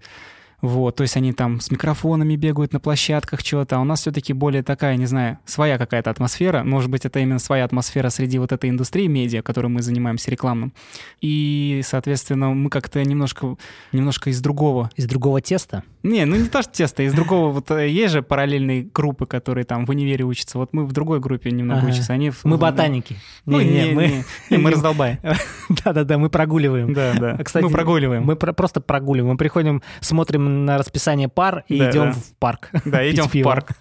Вот, 0.63 0.95
то 0.97 1.03
есть 1.03 1.17
они 1.17 1.33
там 1.33 1.61
с 1.61 1.71
микрофонами 1.73 2.37
бегают 2.37 2.73
на 2.73 2.79
площадках, 2.81 3.41
что-то, 3.41 3.77
а 3.77 3.81
у 3.81 3.85
нас 3.85 4.01
все-таки 4.01 4.33
более 4.33 4.63
такая, 4.63 4.97
не 4.97 5.07
знаю, 5.07 5.39
своя 5.45 5.77
какая-то 5.77 6.09
атмосфера. 6.11 6.63
Может 6.63 6.89
быть, 6.89 7.05
это 7.05 7.19
именно 7.19 7.41
своя 7.41 7.65
атмосфера 7.65 8.11
среди 8.11 8.39
вот 8.39 8.53
этой 8.53 8.71
индустрии 8.71 9.09
медиа, 9.09 9.43
которой 9.43 9.67
мы 9.67 9.83
занимаемся 9.83 10.31
рекламным. 10.31 10.73
И, 11.21 11.83
соответственно, 11.85 12.51
мы 12.51 12.71
как-то 12.71 13.03
немножко, 13.03 13.57
немножко 13.91 14.31
из 14.31 14.41
другого 14.41 14.89
Из 14.97 15.07
другого 15.07 15.41
теста? 15.41 15.83
не, 16.05 16.25
ну 16.25 16.35
не 16.37 16.49
то, 16.49 16.63
что 16.63 16.73
тесто, 16.73 17.03
из 17.05 17.13
другого, 17.13 17.53
вот 17.53 17.71
э, 17.71 17.89
есть 17.89 18.13
же 18.13 18.23
параллельные 18.23 18.83
группы, 18.93 19.25
которые 19.27 19.65
там 19.65 19.85
в 19.87 19.91
универе 19.91 20.25
учатся, 20.25 20.59
вот 20.59 20.73
мы 20.73 20.85
в 20.85 20.93
другой 20.93 21.21
группе 21.21 21.51
немного 21.53 21.81
Ага. 21.83 21.91
учатся, 21.91 22.13
они... 22.13 22.31
в- 22.31 22.45
Мы 22.45 22.57
в- 22.57 22.61
ботаники. 22.61 23.17
Ну, 23.47 23.61
не, 23.61 23.89
не, 23.89 23.93
мы... 23.93 24.07
не, 24.09 24.25
не, 24.51 24.59
мы 24.59 24.71
раздолбаем. 24.73 25.19
Да-да-да, 25.85 26.19
мы 26.19 26.29
прогуливаем. 26.29 26.93
Да, 26.93 27.15
да. 27.19 27.39
А, 27.39 27.61
мы 27.61 27.71
прогуливаем. 27.71 28.25
Мы 28.25 28.35
про- 28.37 28.53
просто 28.53 28.81
прогуливаем. 28.81 29.33
Мы 29.33 29.37
приходим, 29.37 29.81
смотрим 30.01 30.52
на 30.53 30.79
расписание 30.79 31.29
пар 31.29 31.65
и 31.69 31.79
Да, 31.79 31.91
идем 31.91 32.05
да. 32.05 32.13
в 32.13 32.33
парк. 32.39 32.71
Да, 32.85 33.11
идем 33.11 33.29
в 33.29 33.43
парк. 33.43 33.71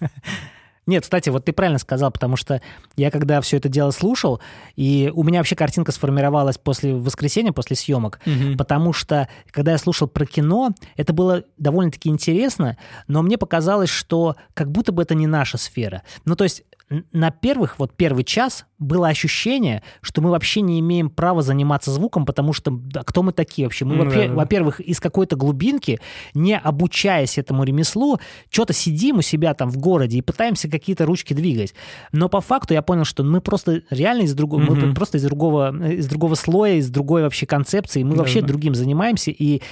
Нет, 0.84 1.04
кстати, 1.04 1.28
вот 1.28 1.44
ты 1.44 1.52
правильно 1.52 1.78
сказал, 1.78 2.10
потому 2.10 2.34
что 2.34 2.60
я 2.96 3.12
когда 3.12 3.40
все 3.40 3.58
это 3.58 3.68
дело 3.68 3.92
слушал, 3.92 4.40
и 4.74 5.12
у 5.14 5.22
меня 5.22 5.38
вообще 5.38 5.54
картинка 5.54 5.92
сформировалась 5.92 6.58
после 6.58 6.92
воскресенья, 6.92 7.52
после 7.52 7.76
съемок, 7.76 8.18
Мгм. 8.26 8.56
потому 8.56 8.92
что, 8.92 9.28
когда 9.52 9.70
я 9.70 9.78
слушал 9.78 10.08
про 10.08 10.26
кино, 10.26 10.70
это 10.96 11.12
было 11.12 11.44
довольно-таки 11.56 12.08
интересно, 12.08 12.76
но 13.06 13.22
мне 13.22 13.38
показалось, 13.38 13.90
что 13.90 14.34
как 14.54 14.72
будто 14.72 14.90
бы 14.90 15.02
это 15.02 15.14
не 15.14 15.28
наша 15.28 15.56
сфера. 15.56 16.02
Ну, 16.24 16.34
то 16.34 16.42
есть 16.42 16.64
на 17.12 17.30
первых, 17.30 17.78
вот 17.78 17.94
первый 17.96 18.24
час 18.24 18.66
было 18.78 19.08
ощущение, 19.08 19.82
что 20.00 20.20
мы 20.20 20.30
вообще 20.30 20.60
не 20.60 20.80
имеем 20.80 21.08
права 21.08 21.42
заниматься 21.42 21.90
звуком, 21.90 22.26
потому 22.26 22.52
что 22.52 22.70
да, 22.70 23.02
кто 23.02 23.22
мы 23.22 23.32
такие 23.32 23.66
вообще? 23.66 23.84
Мы, 23.84 24.04
да, 24.04 24.10
да. 24.28 24.34
во-первых, 24.34 24.80
из 24.80 25.00
какой-то 25.00 25.36
глубинки, 25.36 26.00
не 26.34 26.58
обучаясь 26.58 27.38
этому 27.38 27.64
ремеслу, 27.64 28.18
что-то 28.50 28.72
сидим 28.72 29.18
у 29.18 29.22
себя 29.22 29.54
там 29.54 29.70
в 29.70 29.78
городе 29.78 30.18
и 30.18 30.22
пытаемся 30.22 30.68
какие-то 30.68 31.06
ручки 31.06 31.32
двигать. 31.32 31.74
Но 32.12 32.28
по 32.28 32.40
факту 32.40 32.74
я 32.74 32.82
понял, 32.82 33.04
что 33.04 33.22
мы 33.22 33.40
просто 33.40 33.82
реально 33.90 34.22
из 34.22 34.34
другого, 34.34 34.60
мы 34.60 34.74
Мгм. 34.74 34.94
просто 34.94 35.18
из 35.18 35.22
другого, 35.22 35.92
из 35.92 36.06
другого 36.06 36.34
слоя, 36.34 36.74
из 36.74 36.90
другой 36.90 37.22
вообще 37.22 37.46
концепции, 37.46 38.02
мы 38.02 38.12
Да, 38.12 38.18
вообще 38.18 38.42
другим 38.42 38.74
занимаемся, 38.74 39.30
и 39.30 39.62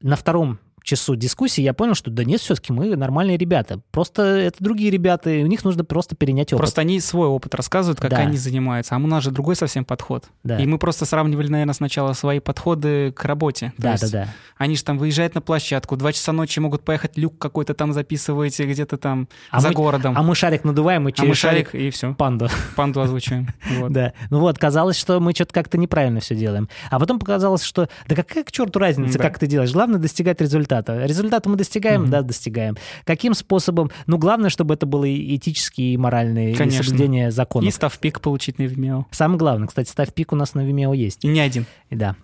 на 0.00 0.16
втором 0.16 0.58
часу 0.84 1.16
дискуссии 1.16 1.62
я 1.62 1.72
понял, 1.74 1.94
что 1.94 2.10
да 2.10 2.22
нет, 2.24 2.40
все-таки 2.40 2.72
мы 2.72 2.94
нормальные 2.94 3.36
ребята. 3.38 3.80
Просто 3.90 4.22
это 4.22 4.62
другие 4.62 4.90
ребята, 4.90 5.30
и 5.30 5.42
у 5.42 5.46
них 5.46 5.64
нужно 5.64 5.84
просто 5.84 6.14
перенять 6.14 6.52
опыт. 6.52 6.58
Просто 6.60 6.82
они 6.82 7.00
свой 7.00 7.26
опыт 7.26 7.54
рассказывают, 7.54 7.98
как 8.00 8.10
Да. 8.10 8.18
они 8.18 8.36
занимаются, 8.36 8.94
а 8.94 8.98
у 8.98 9.06
нас 9.06 9.24
же 9.24 9.30
другой 9.30 9.56
совсем 9.56 9.84
подход. 9.84 10.26
Да. 10.44 10.58
И 10.58 10.66
мы 10.66 10.78
просто 10.78 11.06
сравнивали, 11.06 11.48
наверное, 11.48 11.74
сначала 11.74 12.12
свои 12.12 12.38
подходы 12.38 13.12
к 13.12 13.24
работе. 13.24 13.72
То 13.76 13.82
Да, 13.82 13.92
есть 13.92 14.12
да, 14.12 14.24
да. 14.24 14.28
Они 14.58 14.76
же 14.76 14.84
там 14.84 14.98
выезжают 14.98 15.34
на 15.34 15.40
площадку, 15.40 15.96
два 15.96 16.12
часа 16.12 16.32
ночи 16.32 16.60
могут 16.60 16.84
поехать, 16.84 17.16
люк 17.16 17.38
какой-то 17.38 17.74
там 17.74 17.92
записываете 17.92 18.66
где-то 18.66 18.98
там 18.98 19.28
А 19.50 19.60
за 19.60 19.68
мы- 19.68 19.74
городом. 19.74 20.14
А 20.16 20.22
мы 20.22 20.34
шарик 20.34 20.64
надуваем 20.64 21.08
и 21.08 21.12
А 21.12 21.14
через 21.14 21.28
мы 21.30 21.34
шарик, 21.34 21.74
и 21.74 21.90
все, 21.90 22.12
панду. 22.14 22.48
панду 22.76 23.00
озвучиваем. 23.00 23.48
Вот. 23.80 23.92
Да. 23.92 24.12
Ну 24.30 24.38
вот, 24.40 24.58
казалось, 24.58 24.98
что 24.98 25.18
мы 25.18 25.32
что-то 25.32 25.54
как-то 25.54 25.78
неправильно 25.78 26.20
все 26.20 26.34
делаем. 26.34 26.68
А 26.90 27.00
потом 27.00 27.18
показалось, 27.18 27.62
что 27.62 27.88
да 28.06 28.14
какая 28.14 28.44
к 28.44 28.52
черту 28.52 28.78
разница, 28.78 29.16
Да. 29.18 29.24
как 29.24 29.38
ты 29.38 29.46
делаешь? 29.46 29.72
Главное 29.72 29.98
достигать 29.98 30.40
результата. 30.42 30.73
Результата 30.82 31.48
мы 31.48 31.56
достигаем, 31.56 32.02
Мгм. 32.02 32.10
да, 32.10 32.22
достигаем. 32.22 32.76
Каким 33.04 33.34
способом? 33.34 33.90
Ну, 34.06 34.18
главное, 34.18 34.50
чтобы 34.50 34.74
это 34.74 34.86
было 34.86 35.04
и 35.04 35.36
этически, 35.36 35.80
и 35.82 35.96
моральное, 35.96 36.50
и 36.50 36.54
Конечно. 36.54 36.82
соблюдение 36.82 37.30
законов. 37.30 37.68
И 37.68 37.70
ставпик 37.72 38.20
получить 38.20 38.58
на 38.58 38.64
Vimeo. 38.64 39.04
Самое 39.10 39.38
главное, 39.38 39.68
кстати, 39.68 39.88
ставь 39.88 40.12
пик 40.12 40.32
у 40.32 40.36
нас 40.36 40.54
на 40.54 40.60
Vimeo 40.60 40.94
есть. 40.96 41.24
И 41.24 41.28
не 41.28 41.40
один. 41.40 41.66
Да. 41.90 42.16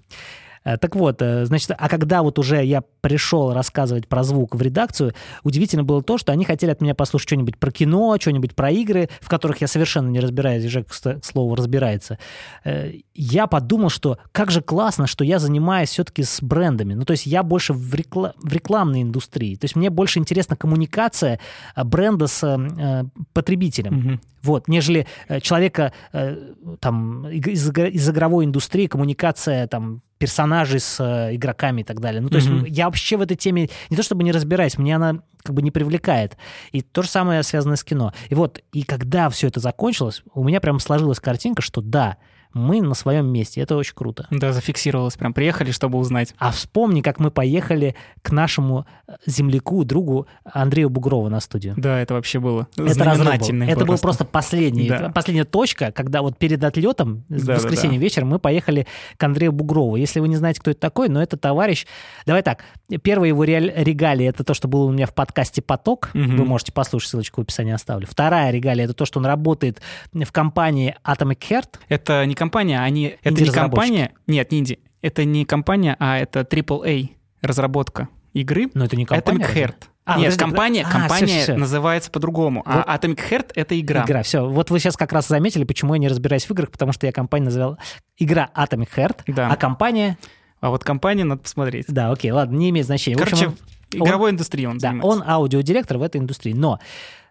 Э, 0.65 0.77
Так 0.77 0.97
вот, 0.97 1.23
э, 1.23 1.45
значит, 1.47 1.71
а 1.77 1.89
когда 1.89 2.23
вот 2.23 2.39
уже 2.39 2.65
я 2.65 2.83
пришел 3.01 3.53
рассказывать 3.53 4.09
про 4.09 4.23
звук 4.23 4.55
в 4.55 4.61
редакцию, 4.63 5.15
удивительно 5.43 5.85
было 5.85 6.03
то, 6.03 6.19
что 6.19 6.33
они 6.33 6.45
хотели 6.45 6.71
от 6.71 6.81
меня 6.83 6.95
послушать 6.95 7.29
что-нибудь 7.29 7.59
про 7.59 7.71
кино, 7.71 8.17
что-нибудь 8.21 8.55
про 8.55 8.71
игры, 8.71 9.09
в 9.21 9.29
которых 9.29 9.61
я 9.61 9.67
совершенно 9.67 10.09
не 10.09 10.21
разбираюсь, 10.21 10.65
и 10.65 10.69
Жек, 10.69 10.89
к 10.89 11.25
слову, 11.25 11.55
разбирается. 11.55 12.19
Э, 12.65 12.93
Я 13.15 13.47
подумал, 13.47 13.89
что 13.91 14.19
как 14.33 14.51
же 14.51 14.61
классно, 14.63 15.07
что 15.07 15.25
я 15.25 15.39
занимаюсь 15.39 15.91
все-таки 15.91 16.23
с 16.23 16.43
брендами. 16.43 16.95
Ну, 16.95 17.05
то 17.05 17.13
есть 17.13 17.27
я 17.27 17.43
больше 17.43 17.73
в, 17.73 17.95
рекла- 17.95 18.33
в 18.37 18.53
рекламной 18.53 19.03
индустрии. 19.03 19.57
То 19.57 19.65
есть 19.65 19.77
мне 19.77 19.91
больше 19.91 20.19
интересна 20.19 20.57
коммуникация 20.57 21.39
бренда 21.77 22.27
с 22.27 22.43
э, 22.47 23.05
потребителем. 23.33 23.95
Мгм. 23.95 24.21
Вот, 24.43 24.69
нежели 24.69 25.07
э, 25.29 25.41
человека 25.41 25.93
э, 26.13 26.37
там 26.81 27.29
из, 27.29 27.71
из 27.71 28.11
игровой 28.11 28.45
индустрии, 28.45 28.87
коммуникация 28.87 29.67
там 29.67 30.03
персонажей 30.19 30.81
с 30.81 31.01
э, 31.03 31.35
игроками 31.35 31.81
и 31.81 31.85
так 31.85 32.01
далее. 32.01 32.21
Ну, 32.21 32.29
то 32.29 32.37
есть 32.37 32.49
Мгм. 32.49 32.65
я 32.67 32.87
вообще 32.87 33.17
в 33.17 33.23
этой 33.23 33.37
теме 33.37 33.71
не 33.89 33.97
то 33.97 34.03
чтобы 34.03 34.23
не 34.23 34.33
разбираюсь, 34.33 34.79
мне 34.79 34.97
она 34.97 35.23
как 35.43 35.55
бы 35.55 35.63
не 35.63 35.71
привлекает. 35.71 36.37
И 36.73 36.83
то 36.83 37.03
же 37.03 37.09
самое 37.09 37.43
связано 37.43 37.77
с 37.77 37.85
кино. 37.85 38.13
И 38.29 38.35
вот, 38.35 38.63
и 38.73 38.83
когда 38.83 39.31
все 39.31 39.49
это 39.49 39.61
закончилось, 39.61 40.23
у 40.35 40.45
меня 40.45 40.61
прям 40.61 40.79
сложилась 40.79 41.21
картинка, 41.21 41.63
что 41.63 41.81
да, 41.81 42.19
мы 42.53 42.81
на 42.81 42.95
своем 42.95 43.27
месте. 43.27 43.61
Это 43.61 43.77
очень 43.77 43.95
круто. 43.95 44.27
Да, 44.31 44.53
зафиксировалось. 44.53 45.17
Прям 45.17 45.33
приехали, 45.33 45.71
чтобы 45.71 45.99
узнать. 45.99 46.35
А 46.39 46.51
вспомни, 46.51 47.01
как 47.01 47.19
мы 47.19 47.31
поехали 47.31 47.95
к 48.23 48.31
нашему 48.33 48.87
э, 49.07 49.13
земляку, 49.27 49.85
другу 49.85 50.27
Андрею 50.45 50.91
Бугрову 50.91 51.29
на 51.29 51.41
студию. 51.41 51.75
Да, 51.77 52.01
это 52.01 52.15
вообще 52.15 52.41
было 52.41 52.67
Это 52.77 53.05
был. 53.05 53.63
Это 53.63 53.85
был 53.85 53.99
просто. 53.99 54.25
последний, 54.25 54.89
Да. 54.89 55.11
последняя 55.11 55.45
точка, 55.45 55.93
когда 55.93 56.23
вот 56.23 56.39
перед 56.39 56.63
отлетом, 56.65 57.25
в 57.29 57.39
Да, 57.41 57.47
да, 57.47 57.55
воскресенье 57.55 57.99
вечером, 57.99 58.29
мы 58.29 58.39
поехали 58.39 58.87
к 59.17 59.23
Андрею 59.23 59.53
Бугрову. 59.53 59.97
Если 59.97 60.21
вы 60.21 60.29
не 60.29 60.37
знаете, 60.37 60.61
кто 60.61 60.71
это 60.71 60.81
такой, 60.81 61.09
но 61.09 61.23
это 61.23 61.37
товарищ... 61.37 61.87
Давай 62.27 62.43
так, 62.43 62.65
первая 63.03 63.29
его 63.29 63.45
регалия— 63.45 64.29
это 64.31 64.45
то, 64.45 64.55
что 64.55 64.69
было 64.69 64.85
у 64.85 64.93
меня 64.93 65.07
в 65.07 65.15
подкасте 65.15 65.63
«Поток». 65.63 66.11
Мгм. 66.15 66.37
Вы 66.37 66.45
можете 66.45 66.73
послушать, 66.73 67.11
ссылочку 67.11 67.41
в 67.41 67.45
описании 67.45 67.73
оставлю. 67.73 68.07
Вторая 68.09 68.51
регалия— 68.51 68.85
это 68.87 68.95
то, 68.95 69.05
что 69.05 69.19
он 69.19 69.27
работает 69.27 69.81
в 70.13 70.33
компании 70.33 70.97
Atomic 71.05 71.39
Heart. 71.49 71.69
Это 71.89 72.25
не 72.27 72.35
компания, 72.41 72.81
они... 72.81 73.17
Это 73.23 73.43
не 73.43 73.51
компания... 73.51 74.13
Нет, 74.27 74.51
не 74.51 74.59
инди. 74.61 74.79
Это 75.03 75.25
не 75.25 75.45
компания, 75.45 75.97
а 76.01 76.19
это 76.19 76.41
AAA 76.41 77.11
разработка 77.43 78.09
игры. 78.33 78.69
Но 78.75 78.85
это 78.87 78.97
не 78.97 79.05
компания. 79.05 79.45
Atomic? 79.45 79.55
Heart. 79.55 79.75
А, 80.07 80.19
Нет, 80.19 80.33
подожди, 80.35 80.39
компания, 80.41 80.83
а, 80.87 80.91
компания 80.91 81.27
всё-всё-всё. 81.27 81.57
называется 81.57 82.11
по-другому. 82.11 82.63
Вот. 82.67 82.85
А 82.87 82.97
Atomic 82.97 83.21
Heart— 83.31 83.51
это 83.55 83.79
игра. 83.79 84.05
Игра, 84.05 84.23
все. 84.23 84.49
Вот 84.49 84.71
вы 84.71 84.79
сейчас 84.81 84.97
как 84.97 85.13
раз 85.13 85.29
заметили, 85.29 85.65
почему 85.65 85.95
я 85.95 86.01
не 86.01 86.09
разбираюсь 86.09 86.47
в 86.47 86.51
играх, 86.51 86.71
потому 86.71 86.93
что 86.93 87.07
я 87.07 87.13
компанию 87.13 87.45
называл 87.47 87.79
игра 88.19 88.51
Atomic 88.57 88.89
Heart, 88.97 89.19
Да. 89.29 89.49
а 89.51 89.57
компания... 89.57 90.19
А 90.61 90.71
вот 90.71 90.83
компанию 90.85 91.27
надо 91.27 91.43
посмотреть. 91.43 91.87
Да, 91.89 92.11
окей, 92.11 92.31
ладно, 92.33 92.57
не 92.57 92.71
имеет 92.71 92.87
значения. 92.87 93.17
В 93.17 93.23
общем, 93.23 93.37
Короче, 93.37 93.57
он- 94.01 94.07
игровой 94.07 94.31
индустрией 94.31 94.67
он 94.69 94.79
Да, 94.79 94.89
занимается. 94.91 95.23
он 95.23 95.29
аудиодиректор 95.29 95.97
в 95.99 96.03
этой 96.03 96.21
индустрии. 96.21 96.53
Но 96.53 96.79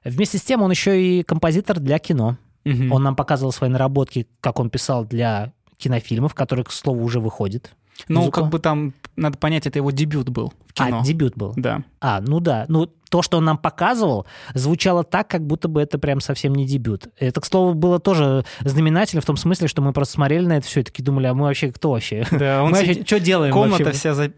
вместе 0.03 0.37
с 0.37 0.41
тем 0.41 0.61
он 0.61 0.71
еще 0.71 0.99
и 1.01 1.23
композитор 1.23 1.79
для 1.79 1.99
кино. 1.99 2.37
Мгм. 2.65 2.91
Он 2.91 3.03
нам 3.03 3.15
показывал 3.15 3.51
свои 3.51 3.69
наработки, 3.69 4.27
как 4.41 4.59
он 4.59 4.69
писал 4.69 5.05
для 5.05 5.53
кинофильмов, 5.77 6.33
которые, 6.35 6.65
к 6.65 6.71
слову, 6.71 7.03
уже 7.03 7.19
выходят. 7.19 7.71
Ну, 8.07 8.19
музыку. 8.21 8.41
как 8.41 8.49
бы 8.49 8.59
там, 8.59 8.93
надо 9.15 9.37
понять, 9.37 9.67
это 9.67 9.79
его 9.79 9.91
дебют 9.91 10.29
был 10.29 10.53
в 10.65 10.73
кино. 10.73 10.99
А, 11.01 11.03
дебют 11.03 11.35
был. 11.35 11.53
Да. 11.55 11.83
А, 11.99 12.21
ну 12.21 12.39
да. 12.39 12.65
Ну, 12.69 12.89
то, 13.09 13.21
что 13.21 13.37
он 13.37 13.45
нам 13.45 13.57
показывал, 13.57 14.25
звучало 14.53 15.03
так, 15.03 15.27
как 15.27 15.45
будто 15.45 15.67
бы 15.67 15.81
это 15.81 15.97
прям 15.99 16.21
совсем 16.21 16.53
не 16.53 16.65
дебют. 16.65 17.07
Это, 17.17 17.41
к 17.41 17.45
слову, 17.45 17.73
было 17.73 17.99
тоже 17.99 18.45
знаменательно 18.63 19.21
в 19.21 19.25
том 19.25 19.35
смысле, 19.37 19.67
что 19.67 19.81
мы 19.81 19.93
просто 19.93 20.13
смотрели 20.15 20.45
на 20.45 20.53
это 20.57 20.67
все 20.67 20.81
и 20.81 20.83
такие 20.83 21.03
думали, 21.03 21.27
а 21.27 21.33
мы 21.33 21.45
вообще 21.45 21.71
кто 21.71 21.91
вообще? 21.91 22.25
Да, 22.31 22.63
он 22.63 22.69
Мы 22.71 22.77
вообще 22.77 23.03
что 23.05 23.19
делаем 23.19 23.53
Комната 23.53 23.83
вообще? 23.85 23.99
вся 23.99 24.13
за- 24.13 24.31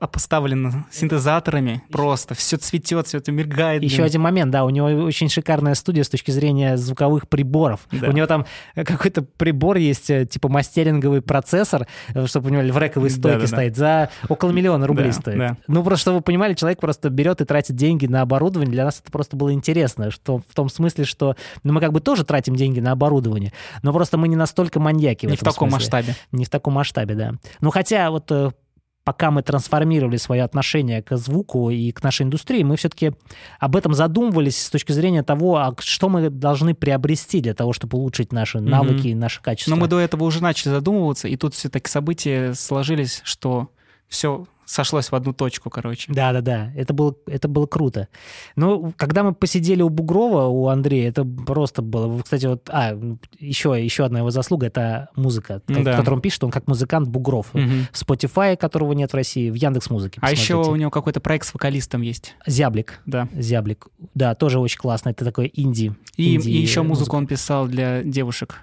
обставлена 0.00 0.86
синтезаторами. 0.90 1.82
Просто 1.90 2.34
все 2.34 2.56
цветет, 2.56 3.06
все 3.06 3.18
это 3.18 3.32
мигает. 3.32 3.82
Еще 3.82 4.02
один 4.02 4.20
момент, 4.22 4.50
да, 4.50 4.64
у 4.64 4.70
него 4.70 4.86
очень 4.86 5.28
шикарная 5.28 5.74
студия 5.74 6.04
с 6.04 6.08
точки 6.08 6.30
зрения 6.30 6.76
звуковых 6.76 7.28
приборов. 7.28 7.80
Да. 7.92 8.08
У 8.08 8.12
него 8.12 8.26
там 8.26 8.46
какой-то 8.74 9.22
прибор 9.22 9.76
есть, 9.76 10.10
э, 10.10 10.26
типа 10.26 10.48
мастеринговый 10.48 11.22
процессор, 11.22 11.86
чтобы 12.26 12.50
у 12.50 12.52
него 12.52 12.72
в 12.72 12.78
рековой 12.78 13.10
стойке 13.10 13.46
стоит, 13.46 13.76
за 13.76 14.10
около 14.28 14.50
миллиона 14.50 14.86
рублей 14.86 15.06
Да, 15.08 15.12
стоит. 15.12 15.38
да. 15.38 15.56
Ну, 15.66 15.82
просто 15.82 16.02
чтобы 16.02 16.16
вы 16.18 16.22
понимали, 16.22 16.54
человек 16.54 16.78
просто 16.80 17.10
берет 17.10 17.40
и 17.40 17.44
тратит 17.44 17.74
деньги 17.76 17.95
на 18.04 18.20
оборудование. 18.20 18.70
Для 18.70 18.84
нас 18.84 19.00
это 19.00 19.10
просто 19.10 19.36
было 19.36 19.52
интересно, 19.52 20.10
что 20.10 20.42
в 20.46 20.54
том 20.54 20.68
смысле, 20.68 21.04
что 21.04 21.36
ну, 21.64 21.72
мы 21.72 21.80
как 21.80 21.92
бы 21.92 22.00
тоже 22.00 22.24
тратим 22.24 22.54
деньги 22.54 22.80
на 22.80 22.92
оборудование, 22.92 23.54
но 23.82 23.94
просто 23.94 24.18
мы 24.18 24.28
не 24.28 24.36
настолько 24.36 24.78
маньяки. 24.78 25.24
Не 25.24 25.32
в 25.32 25.34
этом 25.36 25.52
таком 25.52 25.70
смысле. 25.70 25.84
масштабе. 25.84 26.16
Не 26.32 26.44
в 26.44 26.50
таком 26.50 26.74
масштабе, 26.74 27.14
да. 27.14 27.32
Ну, 27.60 27.70
хотя 27.70 28.10
вот 28.10 28.30
э, 28.30 28.50
пока 29.06 29.30
мы 29.30 29.42
трансформировали 29.42 30.16
свое 30.16 30.42
отношение 30.42 31.00
к 31.00 31.16
звуку 31.16 31.70
и 31.70 31.92
к 31.92 32.02
нашей 32.02 32.22
индустрии, 32.22 32.64
мы 32.64 32.76
все-таки 32.76 33.12
об 33.60 33.76
этом 33.76 33.94
задумывались 33.94 34.60
с 34.60 34.68
точки 34.68 34.90
зрения 34.90 35.22
того, 35.22 35.58
а 35.58 35.74
что 35.78 36.08
мы 36.08 36.28
должны 36.28 36.74
приобрести 36.74 37.40
для 37.40 37.54
того, 37.54 37.72
чтобы 37.72 37.98
улучшить 37.98 38.32
наши 38.32 38.58
навыки 38.58 39.06
и 39.08 39.14
наши 39.14 39.40
качества. 39.40 39.70
Но 39.70 39.76
мы 39.76 39.86
до 39.86 40.00
этого 40.00 40.24
уже 40.24 40.42
начали 40.42 40.70
задумываться, 40.70 41.28
и 41.28 41.36
тут 41.36 41.54
все-таки 41.54 41.88
события 41.88 42.52
сложились, 42.54 43.20
что 43.22 43.70
все 44.08 44.46
сошлось 44.66 45.10
в 45.10 45.14
одну 45.14 45.32
точку, 45.32 45.70
короче. 45.70 46.12
Да, 46.12 46.32
да, 46.32 46.40
да. 46.42 46.72
Это 46.76 46.92
было, 46.92 47.14
это 47.26 47.48
было 47.48 47.66
круто. 47.66 48.08
Ну, 48.56 48.92
когда 48.96 49.22
мы 49.22 49.32
посидели 49.34 49.80
у 49.80 49.88
Бугрова, 49.88 50.46
у 50.48 50.66
Андрея, 50.66 51.08
это 51.08 51.24
просто 51.24 51.80
было. 51.80 52.20
Кстати, 52.22 52.46
вот, 52.46 52.68
а, 52.70 52.98
еще, 53.38 53.82
еще 53.82 54.04
одна 54.04 54.18
его 54.18 54.30
заслуга 54.30 54.66
это 54.66 55.08
музыка, 55.16 55.62
Да. 55.68 55.94
в 55.94 55.96
котором 55.96 56.20
пишет 56.20 56.44
он 56.44 56.50
как 56.50 56.66
музыкант 56.66 57.08
Бугров. 57.08 57.54
Мгм. 57.54 57.86
В 57.92 58.02
Spotify, 58.02 58.56
которого 58.56 58.92
нет 58.92 59.12
в 59.12 59.14
России, 59.14 59.50
в 59.50 59.54
Яндекс 59.54 59.88
Музыке. 59.88 60.18
А 60.20 60.30
еще 60.30 60.56
у 60.56 60.76
него 60.76 60.90
какой-то 60.90 61.20
проект 61.20 61.46
с 61.46 61.54
вокалистом 61.54 62.02
есть. 62.02 62.34
Зяблик. 62.46 63.00
Да. 63.06 63.28
Зяблик. 63.32 63.86
Да, 64.14 64.34
тоже 64.34 64.58
очень 64.58 64.78
классно. 64.78 65.10
Это 65.10 65.24
такой 65.24 65.50
инди. 65.54 65.94
И, 66.16 66.34
инди 66.34 66.48
и 66.50 66.56
еще 66.60 66.82
музыка. 66.82 66.98
музыку 67.00 67.16
он 67.16 67.26
писал 67.26 67.68
для 67.68 68.02
девушек. 68.02 68.62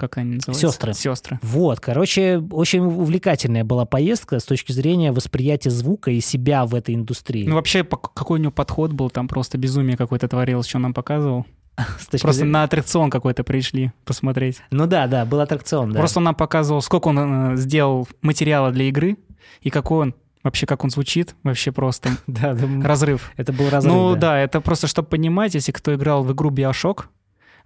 Как 0.00 0.16
они 0.16 0.36
называются? 0.36 0.68
Сестры. 0.68 0.94
Сестры. 0.94 1.38
Вот, 1.42 1.78
короче, 1.78 2.38
очень 2.52 2.80
увлекательная 2.80 3.64
была 3.64 3.84
поездка 3.84 4.40
с 4.40 4.44
точки 4.44 4.72
зрения 4.72 5.12
восприятия 5.12 5.68
звука 5.68 6.10
и 6.10 6.20
себя 6.20 6.64
в 6.64 6.74
этой 6.74 6.94
индустрии. 6.94 7.46
Ну, 7.46 7.56
вообще, 7.56 7.84
какой 7.84 8.38
у 8.38 8.42
него 8.42 8.50
подход 8.52 8.92
был, 8.92 9.10
там 9.10 9.28
просто 9.28 9.58
безумие 9.58 9.98
какое-то 9.98 10.26
творилось, 10.26 10.66
что 10.66 10.78
он 10.78 10.82
нам 10.82 10.94
показывал. 10.94 11.44
Просто 12.10 12.32
зрения- 12.32 12.50
на 12.52 12.62
аттракцион 12.64 13.10
какой-то 13.10 13.44
пришли 13.44 13.92
посмотреть. 14.06 14.62
Ну 14.70 14.86
да, 14.86 15.06
да, 15.06 15.24
был 15.26 15.40
аттракцион, 15.40 15.92
да. 15.92 15.98
Просто 15.98 16.18
он 16.18 16.24
нам 16.24 16.34
показывал, 16.34 16.80
сколько 16.82 17.08
он 17.08 17.52
э, 17.52 17.56
сделал 17.56 18.08
материала 18.22 18.70
для 18.70 18.86
игры, 18.86 19.18
и 19.60 19.70
какой 19.70 20.02
он, 20.02 20.14
вообще, 20.42 20.66
как 20.66 20.82
он 20.84 20.90
звучит, 20.90 21.34
вообще 21.42 21.72
просто 21.72 22.10
да, 22.26 22.54
да, 22.54 22.66
разрыв. 22.82 23.30
это 23.36 23.52
был 23.52 23.68
разрыв. 23.70 23.92
ну 23.94 24.16
да. 24.16 24.38
это 24.38 24.60
просто, 24.60 24.86
чтобы 24.86 25.08
понимать, 25.08 25.54
если 25.54 25.72
кто 25.72 25.94
играл 25.94 26.22
в 26.24 26.32
игру 26.32 26.50
Биошок, 26.50 27.08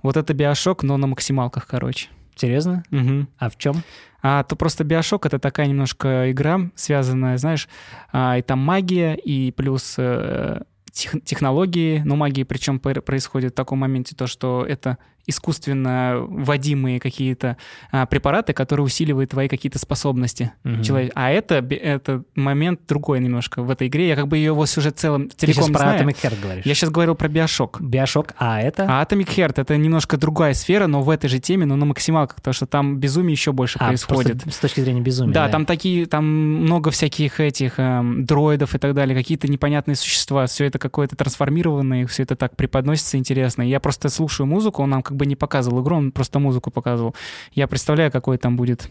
вот 0.03 0.17
это 0.17 0.35
Биошок, 0.35 0.83
но 0.83 0.97
на 0.97 1.07
максималках, 1.07 1.67
короче. 1.67 2.09
Серьезно? 2.37 2.83
Мгм. 2.91 3.29
А 3.39 3.49
в 3.51 3.57
чем? 3.57 3.83
А 4.23 4.43
то 4.43 4.57
просто 4.57 4.85
Биошок 4.85 5.27
это 5.27 5.39
такая 5.39 5.67
немножко 5.67 6.31
игра, 6.31 6.71
связанная, 6.75 7.37
знаешь, 7.37 7.69
а, 8.13 8.39
и 8.39 8.43
там 8.43 8.59
магия, 8.59 9.15
и 9.15 9.51
плюс 9.53 9.97
э, 9.99 10.63
тех- 10.91 11.23
технологии, 11.25 12.01
но 12.05 12.17
магии 12.17 12.43
причем 12.45 12.79
пр- 12.81 13.03
происходит 13.03 13.53
в 13.53 13.55
таком 13.57 13.81
моменте 13.81 14.17
то, 14.17 14.27
что 14.27 14.65
это 14.67 14.97
искусственно 15.27 16.25
вводимые 16.29 17.01
какие-то 17.01 17.57
а, 17.91 18.07
препараты, 18.07 18.53
которые 18.53 18.85
усиливают 18.85 19.31
твои 19.31 19.49
какие-то 19.49 19.79
способности 19.79 20.53
человека. 20.83 21.13
А 21.15 21.31
это, 21.31 21.57
это 21.57 22.23
момент 22.35 22.81
другой 22.89 23.21
немножко 23.21 23.63
в 23.63 23.71
этой 23.71 23.89
игре. 23.89 24.09
Я 24.09 24.17
как 24.17 24.29
бы 24.29 24.37
ее 24.37 24.47
его 24.47 24.67
сюжет 24.67 24.99
целом 24.99 25.29
Ты 25.29 25.47
сейчас 25.47 25.55
целиком 25.57 25.69
не 25.69 25.73
про 25.75 25.81
знаю. 25.81 26.03
Atomic 26.03 26.17
Heart 26.23 26.43
говоришь. 26.43 26.67
Я 26.67 26.75
сейчас 26.75 26.91
говорил 26.91 27.15
про 27.15 27.29
Биошок. 27.29 27.81
Биошок, 27.81 28.35
а 28.39 28.61
это? 28.61 28.87
А 28.89 29.03
Atomic 29.05 29.29
Heart— 29.29 29.55
это 29.57 29.77
немножко 29.77 30.17
другая 30.17 30.55
сфера, 30.55 30.87
но 30.87 31.03
в 31.03 31.11
этой 31.11 31.29
же 31.29 31.39
теме, 31.39 31.67
но 31.67 31.77
на 31.77 31.87
максималках, 31.87 32.37
потому 32.37 32.55
что 32.55 32.67
там 32.67 32.99
безумие 32.99 33.33
еще 33.33 33.53
больше 33.53 33.79
А, 33.81 33.89
происходит. 33.89 34.43
с 34.53 34.59
точки 34.59 34.81
зрения 34.81 35.01
безумия. 35.01 35.35
Да, 35.35 35.49
там 35.49 35.67
такие, 35.67 36.07
там 36.07 36.25
много 36.25 36.91
всяких 36.91 37.41
этих 37.41 37.79
эм, 37.79 38.25
дроидов 38.25 38.75
и 38.75 38.79
так 38.79 38.95
далее, 38.95 39.17
какие-то 39.17 39.49
непонятные 39.49 39.97
существа, 39.97 40.47
все 40.47 40.67
это 40.67 40.79
какое-то 40.79 41.17
трансформированное, 41.17 42.07
все 42.07 42.23
это 42.23 42.37
так 42.37 42.57
преподносится 42.57 43.17
интересно. 43.17 43.63
Я 43.63 43.81
просто 43.81 44.09
слушаю 44.09 44.47
музыку, 44.47 44.83
он 44.83 44.91
нам 44.91 45.03
как 45.03 45.14
бы 45.15 45.27
не 45.27 45.37
показывал 45.37 45.83
игру, 45.83 45.97
он 45.97 46.13
просто 46.13 46.39
музыку 46.39 46.71
показывал. 46.71 47.15
Я 47.53 47.69
представляю, 47.69 48.11
какой 48.11 48.39
там 48.39 48.57
будет 48.57 48.91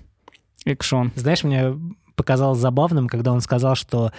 экшон. 0.66 1.12
Знаешь, 1.16 1.44
мне 1.44 1.76
показалось 2.16 2.60
забавным, 2.60 3.08
когда 3.08 3.32
он 3.32 3.42
сказал, 3.42 3.76
что 3.76 4.12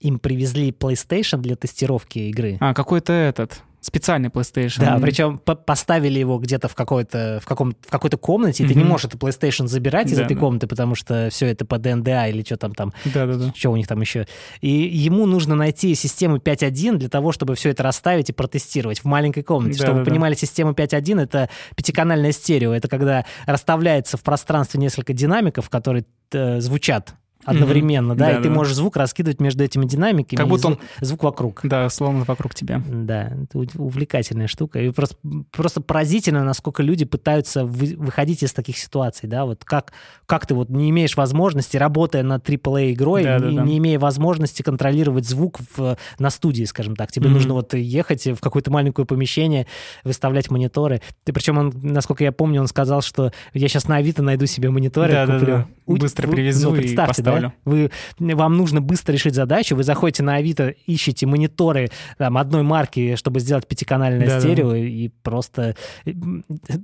им 0.00 0.18
привезли 0.18 0.70
PlayStation 0.70 1.38
для 1.38 1.56
тестировки 1.56 2.18
игры. 2.18 2.56
А, 2.60 2.74
какой-то 2.74 3.12
этот, 3.12 3.62
специальный 3.80 4.28
PlayStation. 4.28 4.80
Да, 4.80 4.98
причем 5.00 5.38
по- 5.38 5.54
поставили 5.54 6.18
его 6.18 6.38
где-то 6.38 6.68
в 6.68 6.74
какой-то 6.74 7.40
в 7.42 7.46
каком 7.46 7.74
в 7.80 7.90
какой-то 7.90 8.16
комнате, 8.16 8.64
и 8.64 8.66
ты 8.68 8.74
не 8.74 8.84
можешь 8.84 9.06
эту 9.06 9.18
PlayStation 9.18 9.66
забирать 9.68 10.10
из 10.10 10.16
Да, 10.16 10.24
этой 10.24 10.34
да. 10.34 10.40
комнаты, 10.40 10.66
потому 10.66 10.94
что 10.94 11.28
все 11.30 11.46
это 11.46 11.64
по 11.64 11.78
ДНДА 11.78 12.28
или 12.28 12.42
что 12.42 12.56
там 12.56 12.74
там, 12.74 12.92
Да-да-да. 13.04 13.52
что 13.56 13.70
у 13.70 13.76
них 13.76 13.86
там 13.86 14.00
еще. 14.00 14.26
И 14.60 14.70
ему 14.70 15.26
нужно 15.26 15.54
найти 15.54 15.94
систему 15.94 16.38
5.1 16.38 16.96
для 16.96 17.08
того, 17.08 17.32
чтобы 17.32 17.54
все 17.54 17.70
это 17.70 17.82
расставить 17.82 18.30
и 18.30 18.32
протестировать 18.32 19.00
в 19.00 19.04
маленькой 19.04 19.42
комнате. 19.42 19.74
Чтобы 19.76 19.90
вы 19.90 19.98
Да-да-да. 19.98 20.10
понимали, 20.10 20.34
система 20.34 20.72
5.1 20.72 21.22
это 21.22 21.48
пятиканальное 21.76 22.32
стерео, 22.32 22.72
это 22.72 22.88
когда 22.88 23.24
расставляется 23.46 24.16
в 24.16 24.22
пространстве 24.22 24.80
несколько 24.80 25.12
динамиков, 25.12 25.70
которые 25.70 26.04
э, 26.32 26.60
звучат 26.60 27.14
одновременно, 27.50 28.14
да, 28.14 28.38
и 28.38 28.42
ты 28.42 28.50
можешь 28.50 28.74
звук 28.74 28.96
раскидывать 28.96 29.40
между 29.40 29.64
этими 29.64 29.86
динамиками, 29.86 30.36
Как 30.38 30.48
будто 30.48 30.68
зву- 30.68 30.72
он- 30.72 30.78
звук 31.00 31.22
вокруг. 31.24 31.60
Да, 31.64 31.88
словно 31.90 32.24
вокруг 32.24 32.54
тебя. 32.54 32.82
Да, 32.88 33.32
это 33.44 33.58
увлекательная 33.76 34.46
штука. 34.46 34.80
И 34.80 34.90
просто, 34.90 35.16
просто 35.52 35.80
поразительно, 35.80 36.44
насколько 36.44 36.82
люди 36.82 37.04
пытаются 37.04 37.64
вы- 37.64 37.94
выходить 37.96 38.42
из 38.42 38.52
таких 38.52 38.76
ситуаций, 38.78 39.28
да, 39.28 39.44
вот 39.44 39.64
как, 39.64 39.92
как 40.26 40.46
ты 40.46 40.54
вот 40.54 40.68
не 40.70 40.90
имеешь 40.90 41.16
возможности, 41.16 41.76
работая 41.76 42.22
над 42.22 42.44
AAA 42.44 42.92
игрой, 42.92 43.24
Да, 43.24 43.38
да, 43.38 43.48
не, 43.50 43.56
да. 43.56 43.62
не 43.62 43.78
имея 43.78 43.98
возможности 43.98 44.62
контролировать 44.62 45.26
звук 45.26 45.58
в, 45.76 45.96
на 46.18 46.30
студии, 46.30 46.64
скажем 46.64 46.96
так. 46.96 47.10
Тебе 47.12 47.26
Мгм. 47.26 47.34
нужно 47.34 47.54
вот 47.54 47.74
ехать 47.74 48.26
в 48.26 48.40
какое-то 48.40 48.70
маленькое 48.70 49.06
помещение, 49.06 49.66
выставлять 50.04 50.50
мониторы. 50.50 51.00
И 51.26 51.32
причем 51.32 51.58
он, 51.58 51.72
насколько 51.82 52.24
я 52.24 52.32
помню, 52.32 52.60
он 52.60 52.66
сказал, 52.66 53.02
что 53.02 53.32
я 53.54 53.68
сейчас 53.68 53.88
на 53.88 53.96
Авито 53.96 54.22
найду 54.22 54.46
себе 54.46 54.70
мониторы, 54.70 55.12
Да, 55.12 55.26
да, 55.26 55.38
куплю. 55.38 55.46
да. 55.56 55.66
У- 55.86 55.96
Быстро 55.96 56.26
вы- 56.26 56.34
привезу 56.34 56.70
ну, 56.70 56.76
и 56.76 56.78
представьте, 56.80 57.22
да, 57.22 57.37
позволю. 57.40 57.90
Вы, 58.18 58.34
вам 58.34 58.56
нужно 58.56 58.80
быстро 58.80 59.12
решить 59.12 59.34
задачу, 59.34 59.76
вы 59.76 59.82
заходите 59.82 60.22
на 60.22 60.36
Авито, 60.36 60.68
ищете 60.86 61.26
мониторы 61.26 61.90
там, 62.18 62.36
одной 62.38 62.62
марки, 62.62 63.14
чтобы 63.16 63.40
сделать 63.40 63.66
пятиканальное 63.66 64.26
Да-да. 64.26 64.40
стерео, 64.40 64.74
и 64.74 65.08
просто... 65.22 65.74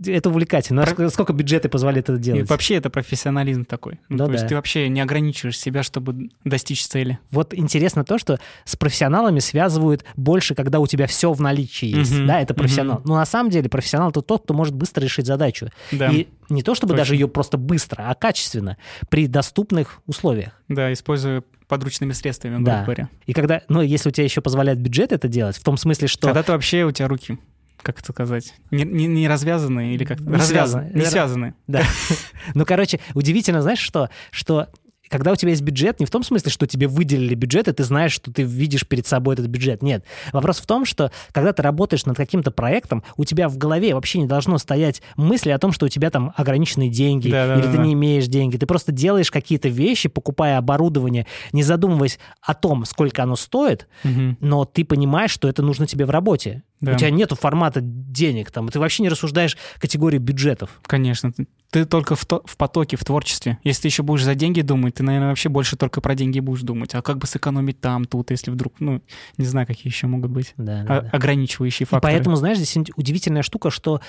Это 0.07 0.31
увлекательно. 0.31 0.85
Про- 0.87 1.09
Сколько 1.11 1.33
бюджеты 1.33 1.69
позволяет 1.69 2.09
это 2.09 2.19
И 2.19 2.23
делать? 2.23 2.49
вообще 2.51 2.77
это 2.77 2.91
профессионализм 2.91 3.65
такой. 3.65 4.01
Ну, 4.09 4.19
Да-да. 4.19 4.29
то 4.29 4.33
есть 4.35 4.49
ты 4.49 4.55
вообще 4.55 4.89
не 4.89 5.01
ограничиваешь 5.01 5.59
себя, 5.59 5.83
чтобы 5.83 6.31
достичь 6.45 6.85
цели. 6.87 7.19
Вот 7.31 7.55
интересно 7.55 8.05
то, 8.05 8.19
что 8.19 8.39
с 8.65 8.77
профессионалами 8.77 9.39
связывают 9.41 10.05
больше, 10.17 10.55
когда 10.55 10.81
у 10.81 10.87
тебя 10.87 11.07
все 11.07 11.33
в 11.33 11.41
наличии 11.41 11.87
есть. 11.87 12.13
Мгм, 12.17 12.27
Да, 12.27 12.41
это 12.41 12.55
профессионал. 12.55 12.97
мгм. 12.99 13.09
Но 13.09 13.15
на 13.17 13.27
самом 13.27 13.51
деле 13.51 13.69
профессионал 13.69 14.11
это 14.11 14.23
тот, 14.23 14.43
кто 14.45 14.55
может 14.55 14.75
быстро 14.75 15.03
решить 15.03 15.27
задачу. 15.27 15.69
Да, 15.93 16.09
И 16.11 16.29
не 16.49 16.63
то 16.63 16.75
чтобы 16.75 16.91
Точно. 16.93 17.01
даже 17.03 17.15
ее 17.15 17.29
просто 17.29 17.57
быстро, 17.59 18.05
а 18.09 18.15
качественно, 18.15 18.77
при 19.09 19.27
доступных 19.27 20.01
условиях. 20.07 20.61
да, 20.69 20.93
используя 20.93 21.43
подручными 21.69 22.13
средствами, 22.13 22.63
Да. 22.63 22.83
говоря. 22.85 23.09
И 23.27 23.33
когда, 23.33 23.63
ну, 23.69 23.81
если 23.81 24.09
у 24.11 24.13
тебя 24.13 24.25
еще 24.25 24.41
позволяет 24.41 24.79
бюджет 24.81 25.13
это 25.13 25.29
делать, 25.29 25.57
в 25.57 25.63
том 25.65 25.77
смысле, 25.77 26.09
что... 26.09 26.27
Когда 26.29 26.43
ты 26.43 26.53
вообще 26.53 26.85
у 26.85 26.91
тебя 26.91 27.09
руки, 27.09 27.39
как 27.83 27.99
это 28.01 28.13
сказать, 28.13 28.55
не, 28.71 28.85
не, 28.85 29.07
не 29.07 29.29
развязанные 29.29 29.95
или 29.95 30.05
как 30.05 30.21
Не 30.21 30.33
развязаны, 30.35 30.85
связаны. 30.91 31.01
не 31.01 31.07
связаны. 31.07 31.55
Да. 31.67 31.83
Ну, 32.55 32.65
короче, 32.67 33.01
удивительно, 33.15 33.63
знаешь 33.63 33.79
что? 33.79 34.11
Что 34.31 34.69
когда 35.15 35.31
у 35.31 35.37
тебя 35.37 35.51
есть 35.51 35.63
бюджет, 35.63 36.01
не 36.01 36.07
в 36.07 36.11
том 36.11 36.25
смысле, 36.25 36.51
что 36.51 36.67
тебе 36.67 36.89
выделили 36.89 37.37
бюджет, 37.37 37.69
и 37.69 37.73
ты 37.73 37.85
знаешь, 37.85 38.11
что 38.11 38.33
ты 38.33 38.43
видишь 38.43 38.85
перед 38.85 39.07
собой 39.07 39.35
этот 39.35 39.47
бюджет. 39.47 39.81
Нет. 39.81 40.05
Вопрос 40.33 40.59
в 40.59 40.67
том, 40.67 40.85
что 40.85 41.13
когда 41.31 41.53
ты 41.53 41.63
работаешь 41.63 42.05
над 42.05 42.17
каким-то 42.17 42.51
проектом, 42.51 43.05
у 43.17 43.25
тебя 43.25 43.49
в 43.49 43.57
голове 43.57 43.95
вообще 43.95 44.19
не 44.19 44.27
должно 44.27 44.59
стоять 44.59 45.03
мысли 45.17 45.51
о 45.51 45.59
том, 45.59 45.71
что 45.71 45.87
у 45.87 45.89
тебя 45.89 46.11
там 46.11 46.33
ограниченные 46.37 46.91
деньги, 46.91 47.31
Да-да-да. 47.31 47.61
или 47.61 47.71
ты 47.71 47.79
не 47.79 47.93
имеешь 47.93 48.27
деньги. 48.27 48.57
Ты 48.57 48.67
просто 48.67 48.91
делаешь 48.91 49.31
какие-то 49.31 49.69
вещи, 49.69 50.09
покупая 50.09 50.59
оборудование, 50.59 51.29
не 51.53 51.63
задумываясь 51.63 52.19
о 52.43 52.55
том, 52.55 52.85
сколько 52.85 53.23
оно 53.23 53.37
стоит, 53.37 53.87
Мгм. 54.03 54.37
но 54.41 54.65
ты 54.65 54.85
понимаешь, 54.85 55.31
что 55.31 55.49
это 55.49 55.63
нужно 55.63 55.87
тебе 55.87 56.07
в 56.07 56.11
работе. 56.11 56.65
Да. 56.85 56.93
У 56.93 56.97
тебя 56.97 57.11
нету 57.11 57.35
формата 57.37 57.81
денег, 57.83 58.51
там, 58.51 58.69
ты 58.69 58.79
вообще 58.79 59.03
не 59.03 59.09
рассуждаешь 59.09 59.57
категории 59.79 60.19
бюджетов. 60.19 60.81
Конечно. 60.87 61.33
Ты, 61.71 61.85
только 61.87 62.15
в, 62.15 62.25
то- 62.25 62.41
в 62.45 62.57
потоке, 62.57 62.97
в 62.97 63.05
творчестве. 63.05 63.59
Если 63.65 63.83
ты 63.83 63.89
еще 63.89 64.05
будешь 64.05 64.23
за 64.23 64.37
деньги 64.37 64.61
думать, 64.61 64.95
ты, 64.95 65.03
наверное, 65.03 65.31
вообще 65.31 65.49
больше 65.49 65.77
только 65.77 66.01
про 66.01 66.15
деньги 66.15 66.39
будешь 66.39 66.61
думать. 66.63 66.95
А 66.95 67.03
как 67.03 67.19
бы 67.19 67.27
сэкономить 67.27 67.81
там, 67.81 68.05
тут, 68.05 68.31
если 68.31 68.53
вдруг, 68.53 68.75
ну, 68.79 69.03
не 69.39 69.45
знаю, 69.45 69.67
какие 69.67 69.89
еще 69.93 70.07
могут 70.07 70.31
быть 70.31 70.55
Да, 70.57 70.85
а- 70.89 71.09
ограничивающие 71.13 71.85
И 71.85 71.89
факторы. 71.89 72.13
поэтому, 72.15 72.37
знаешь, 72.37 72.59
здесь 72.59 72.77
удивительная 72.97 73.43
штука, 73.43 73.71
что 73.71 74.01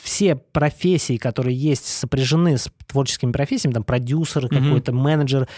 все 0.00 0.36
профессии, 0.36 1.16
которые 1.16 1.56
есть, 1.56 1.86
сопряжены 1.86 2.56
с 2.56 2.70
творческими 2.86 3.32
профессиями, 3.32 3.74
там 3.74 3.82
продюсер, 3.84 4.44
Мгм. 4.44 4.64
какой-то 4.64 4.92
менеджер, 4.92 5.48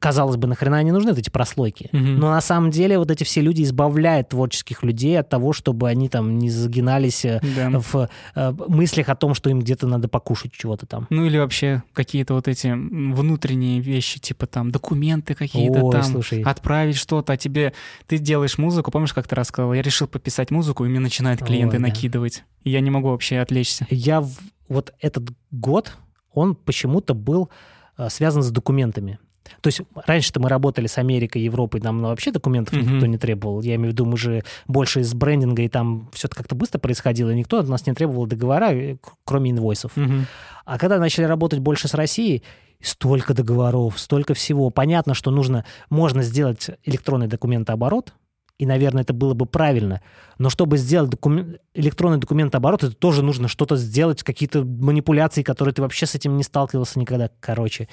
казалось 0.00 0.36
бы, 0.36 0.48
нахрена 0.48 0.78
они 0.78 0.90
нужны, 0.90 1.10
вот 1.10 1.18
эти 1.18 1.30
прослойки. 1.30 1.90
Мгм. 1.92 2.18
Но 2.18 2.30
на 2.30 2.40
самом 2.40 2.70
деле 2.70 2.98
вот 2.98 3.10
эти 3.10 3.24
все 3.24 3.40
люди 3.42 3.62
избавляют 3.62 4.30
творческих 4.30 4.82
людей 4.82 5.18
от 5.20 5.28
того, 5.28 5.52
чтобы 5.52 5.88
они 5.88 6.03
там 6.08 6.38
не 6.38 6.50
загинались 6.50 7.24
э, 7.24 7.40
Да. 7.56 7.78
в 7.78 8.08
э, 8.34 8.52
мыслях 8.68 9.08
о 9.08 9.14
том, 9.16 9.34
что 9.34 9.50
им 9.50 9.60
где-то 9.60 9.86
надо 9.86 10.08
покушать 10.08 10.52
чего-то 10.52 10.86
там. 10.86 11.06
Ну 11.10 11.24
или 11.24 11.38
вообще 11.38 11.82
какие-то 11.92 12.34
вот 12.34 12.48
эти 12.48 12.68
внутренние 12.68 13.80
вещи, 13.80 14.20
типа 14.20 14.46
там 14.46 14.70
документы 14.70 15.34
какие-то 15.34 15.90
там, 15.90 16.02
слушай. 16.04 16.42
отправить 16.42 16.96
что-то, 16.96 17.32
а 17.32 17.36
тебе 17.36 17.72
ты 18.06 18.18
делаешь 18.18 18.58
музыку, 18.58 18.90
помнишь, 18.90 19.12
как 19.12 19.26
ты 19.28 19.34
рассказывал, 19.34 19.74
я 19.74 19.82
решил 19.82 20.06
пописать 20.08 20.50
музыку, 20.50 20.84
и 20.84 20.88
мне 20.88 21.00
начинают 21.00 21.40
клиенты 21.42 21.76
Ой, 21.76 21.82
да. 21.82 21.88
накидывать. 21.88 22.44
И 22.62 22.70
я 22.70 22.80
не 22.80 22.90
могу 22.90 23.08
вообще 23.08 23.38
отвлечься. 23.38 23.86
Я 23.90 24.20
в- 24.20 24.38
вот 24.68 24.94
этот 25.00 25.28
год, 25.50 25.96
он 26.32 26.54
почему-то 26.54 27.14
был 27.14 27.50
э, 27.98 28.08
связан 28.10 28.42
с 28.42 28.50
документами. 28.50 29.18
То 29.60 29.68
есть 29.68 29.82
раньше-то 30.06 30.40
мы 30.40 30.48
работали 30.48 30.86
с 30.86 30.98
Америкой, 30.98 31.42
Европой, 31.42 31.80
нам 31.80 32.00
ну, 32.00 32.08
вообще 32.08 32.30
документов 32.30 32.74
Мгм. 32.74 32.94
никто 32.94 33.06
не 33.06 33.18
требовал. 33.18 33.62
Я 33.62 33.74
имею 33.76 33.90
в 33.90 33.92
виду, 33.92 34.06
мы 34.06 34.16
же 34.16 34.42
больше 34.66 35.00
из 35.00 35.12
брендинга, 35.14 35.62
и 35.62 35.68
там 35.68 36.08
все 36.12 36.28
это 36.28 36.36
как-то 36.36 36.54
быстро 36.54 36.78
происходило, 36.78 37.30
и 37.30 37.34
никто 37.34 37.58
от 37.58 37.68
нас 37.68 37.86
не 37.86 37.94
требовал 37.94 38.26
договора, 38.26 38.96
кроме 39.24 39.50
инвойсов. 39.50 39.92
Мгм. 39.96 40.26
А 40.64 40.78
когда 40.78 40.98
начали 40.98 41.24
работать 41.24 41.60
больше 41.60 41.88
с 41.88 41.94
Россией, 41.94 42.42
столько 42.80 43.34
договоров, 43.34 43.98
столько 43.98 44.34
всего. 44.34 44.70
Понятно, 44.70 45.14
что 45.14 45.30
нужно, 45.30 45.64
можно 45.90 46.22
сделать 46.22 46.70
электронный 46.84 47.28
документооборот, 47.28 48.12
и, 48.58 48.66
наверное, 48.66 49.02
это 49.02 49.12
было 49.12 49.34
бы 49.34 49.46
правильно. 49.46 50.00
Но 50.38 50.48
чтобы 50.48 50.76
сделать 50.76 51.10
докумен- 51.10 51.58
электронный 51.74 52.18
документооборот, 52.18 52.84
это 52.84 52.94
тоже 52.94 53.22
нужно 53.22 53.48
что-то 53.48 53.76
сделать, 53.76 54.22
какие-то 54.22 54.64
манипуляции, 54.64 55.42
которые 55.42 55.74
ты 55.74 55.82
вообще 55.82 56.06
с 56.06 56.14
этим 56.14 56.36
не 56.36 56.44
сталкивался 56.44 57.00
никогда. 57.00 57.30
Короче, 57.40 57.88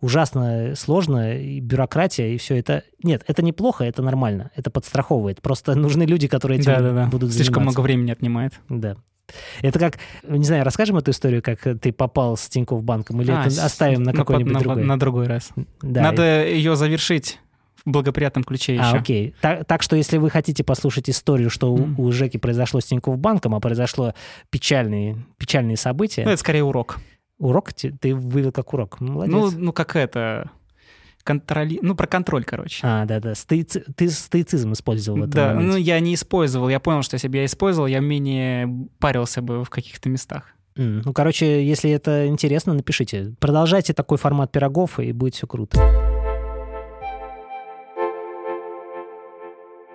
ужасно 0.00 0.74
сложно, 0.76 1.36
и 1.38 1.60
бюрократия, 1.60 2.34
и 2.34 2.38
все 2.38 2.56
это... 2.56 2.82
Нет, 3.02 3.22
это 3.26 3.42
неплохо, 3.42 3.84
это 3.84 4.02
нормально, 4.02 4.50
это 4.54 4.70
подстраховывает. 4.70 5.40
Просто 5.42 5.74
нужны 5.74 6.04
люди, 6.04 6.28
которые 6.28 6.60
этим 6.60 6.72
Да-да-да. 6.72 7.06
будут 7.06 7.32
Слишком 7.32 7.54
заниматься. 7.56 7.78
много 7.78 7.84
времени 7.84 8.10
отнимает. 8.12 8.52
Да. 8.68 8.96
Это 9.60 9.78
как, 9.78 9.98
не 10.26 10.44
знаю, 10.44 10.64
расскажем 10.64 10.96
эту 10.96 11.10
историю, 11.10 11.42
как 11.42 11.60
ты 11.60 11.92
попал 11.92 12.36
с 12.36 12.48
Тинькофф 12.48 12.82
банком, 12.82 13.20
или 13.20 13.30
А, 13.30 13.44
это 13.46 13.64
оставим 13.64 14.02
на 14.02 14.12
какой-нибудь 14.14 14.52
на, 14.54 14.60
другой? 14.60 14.84
на 14.84 14.98
другой 14.98 15.26
раз. 15.26 15.50
Да. 15.82 16.00
Надо 16.02 16.46
ее 16.46 16.76
завершить 16.76 17.38
в 17.84 17.90
благоприятном 17.90 18.44
ключе 18.44 18.78
А, 18.80 18.88
еще. 18.88 18.96
окей. 18.98 19.34
Так, 19.42 19.66
так 19.66 19.82
что, 19.82 19.96
если 19.96 20.16
вы 20.16 20.30
хотите 20.30 20.64
послушать 20.64 21.10
историю, 21.10 21.50
что 21.50 21.72
у, 21.72 21.76
Мгм. 21.78 22.00
у 22.00 22.10
Жеки 22.12 22.38
произошло 22.38 22.80
с 22.80 22.86
Тинькофф 22.86 23.18
банком, 23.18 23.54
а 23.54 23.60
произошло 23.60 24.14
печальные, 24.50 25.16
печальные 25.36 25.76
события, 25.76 26.24
Ну, 26.24 26.30
это 26.30 26.40
скорее 26.40 26.64
урок. 26.64 26.98
Урок 27.38 27.72
ты 27.72 28.14
вывел 28.14 28.52
как 28.52 28.72
урок. 28.74 29.00
Молодец. 29.00 29.32
Ну, 29.34 29.50
ну, 29.50 29.72
как 29.72 29.96
это... 29.96 30.50
Контроли... 31.24 31.78
Ну, 31.82 31.94
про 31.94 32.06
контроль, 32.06 32.44
короче. 32.44 32.80
а, 32.86 33.04
да-да, 33.04 33.32
стоици- 33.32 33.84
ты 33.94 34.08
стоицизм 34.08 34.72
использовал 34.72 35.18
в 35.18 35.22
этом 35.24 35.32
Да, 35.32 35.48
моменте. 35.54 35.72
ну 35.72 35.76
я 35.76 36.00
не 36.00 36.14
использовал. 36.14 36.68
Я 36.70 36.80
понял, 36.80 37.02
что 37.02 37.14
если 37.16 37.28
бы 37.28 37.36
я 37.36 37.44
использовал, 37.44 37.86
я 37.86 38.00
менее 38.00 38.88
парился 38.98 39.42
бы 39.42 39.62
в 39.62 39.68
каких-то 39.68 40.08
местах. 40.08 40.44
М, 40.76 41.02
Ну, 41.04 41.12
короче, 41.12 41.66
если 41.66 41.90
это 41.90 42.26
интересно, 42.28 42.72
напишите. 42.72 43.34
Продолжайте 43.40 43.92
такой 43.92 44.16
формат 44.16 44.52
пирогов, 44.52 44.98
и 45.00 45.12
будет 45.12 45.34
все 45.34 45.46
круто. 45.46 45.78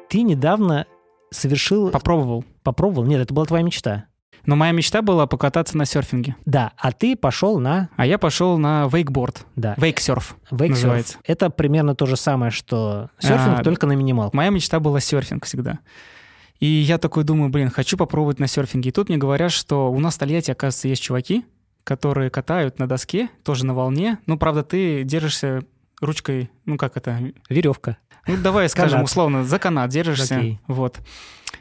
Ты 0.10 0.22
недавно 0.22 0.86
совершил... 1.32 1.89
Попробовал. 1.89 2.46
Попробовал? 2.62 3.06
Нет, 3.08 3.22
это 3.22 3.34
была 3.34 3.46
твоя 3.46 3.64
мечта. 3.64 4.06
Но 4.46 4.56
моя 4.56 4.72
мечта 4.74 5.02
была 5.02 5.26
покататься 5.26 5.78
на 5.78 5.86
серфинге. 5.86 6.36
Да, 6.46 6.74
а 6.78 6.91
ты 6.91 7.16
пошел 7.16 7.60
на... 7.60 7.89
А 7.96 8.06
я 8.06 8.18
пошел 8.18 8.58
на 8.58 8.89
вейкборд. 8.91 9.46
Да, 9.56 9.74
Вейксерф. 9.78 10.36
вейксерф. 10.52 10.70
называется. 10.84 11.18
Это 11.24 11.50
примерно 11.50 11.96
то 11.96 12.06
же 12.06 12.18
самое, 12.18 12.52
что 12.52 13.10
серфинг, 13.20 13.60
А, 13.60 13.64
только 13.64 13.88
на 13.88 13.94
минималку. 13.94 14.36
Моя 14.36 14.50
мечта 14.50 14.80
была 14.82 15.00
серфинг 15.00 15.46
всегда. 15.46 15.80
И 16.60 16.66
я 16.66 16.98
такой 16.98 17.24
думаю, 17.24 17.50
блин, 17.50 17.70
хочу 17.70 17.98
попробовать 17.98 18.39
на 18.39 18.48
серфинге. 18.48 18.89
И 18.89 18.91
тут 18.91 19.10
мне 19.10 19.18
говорят, 19.18 19.52
что 19.52 19.91
у 19.91 20.00
нас 20.00 20.16
в 20.16 20.20
Тольятти, 20.20 20.52
оказывается, 20.52 20.88
есть 20.89 21.02
чуваки, 21.02 21.46
которые 21.84 22.30
катают 22.30 22.80
на 22.80 22.88
доске, 22.88 23.30
тоже 23.44 23.66
на 23.66 23.74
волне. 23.74 24.18
Ну, 24.26 24.38
правда, 24.38 24.64
ты 24.64 25.04
держишься 25.04 25.64
ручкой, 26.02 26.50
ну, 26.66 26.78
как 26.78 26.98
это, 26.98 27.18
Веревка. 27.50 27.98
ну, 28.28 28.38
давай 28.38 28.68
скажем 28.70 28.91
Канат. 29.00 29.10
условно, 29.10 29.44
за 29.46 29.58
канат 29.60 29.89
держишься. 29.89 30.36
Окей. 30.38 30.60
Вот. 30.68 31.00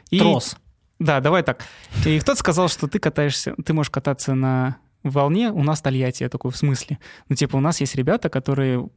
И- 0.09 0.19
Трос. 0.19 0.57
Да, 0.99 1.19
давай 1.19 1.43
так. 1.43 1.65
И 2.05 2.19
кто-то 2.19 2.39
сказал, 2.39 2.69
что 2.69 2.87
ты 2.87 2.99
катаешься, 2.99 3.55
ты 3.65 3.73
можешь 3.73 3.89
кататься 3.89 4.35
на 4.35 4.77
волне, 5.03 5.51
у 5.51 5.63
нас 5.63 5.81
Тольятти. 5.81 6.23
Я 6.23 6.29
такой, 6.29 6.51
в 6.51 6.57
смысле? 6.57 6.99
Ну, 7.29 7.35
типа, 7.35 7.57
у 7.57 7.59
нас 7.59 7.81
есть 7.81 7.95
ребята, 7.95 8.29
которые 8.29 8.87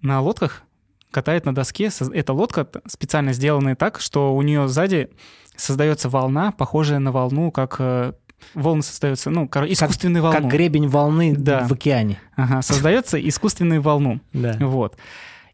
на 0.00 0.20
лодках 0.20 0.62
катают 1.10 1.44
на 1.44 1.54
доске. 1.54 1.90
Эта 2.14 2.32
лодка 2.32 2.66
специально 2.86 3.32
сделанная 3.32 3.76
так, 3.76 4.00
что 4.00 4.34
у 4.34 4.40
нее 4.42 4.66
сзади 4.68 5.10
создается 5.56 6.08
волна, 6.08 6.52
похожая 6.52 6.98
на 7.00 7.12
волну, 7.12 7.50
как 7.50 7.76
э, 7.78 8.14
волны 8.54 8.82
создаются, 8.82 9.28
ну, 9.28 9.46
короче, 9.46 9.74
искусственную 9.74 10.22
волну. 10.22 10.38
Как 10.40 10.48
гребень 10.50 10.88
волны 10.88 11.34
Да. 11.36 11.66
в 11.68 11.72
океане. 11.72 12.18
Ага, 12.36 12.62
создается 12.62 13.18
искусственную 13.28 13.82
волну. 13.82 14.20
Да. 14.32 14.56
Вот. 14.60 14.96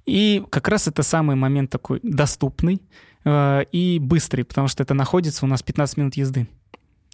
И 0.07 0.45
как 0.51 0.69
раз 0.69 0.87
это 0.87 1.03
самый 1.03 1.35
момент 1.35 1.71
такой 1.71 1.99
доступный 2.05 2.81
и 3.27 3.99
быстрый, 4.01 4.45
потому 4.45 4.69
что 4.69 4.83
это 4.83 4.95
находится 4.95 5.45
у 5.45 5.49
нас 5.49 5.63
15 5.63 5.97
минут 5.97 6.15
езды. 6.15 6.47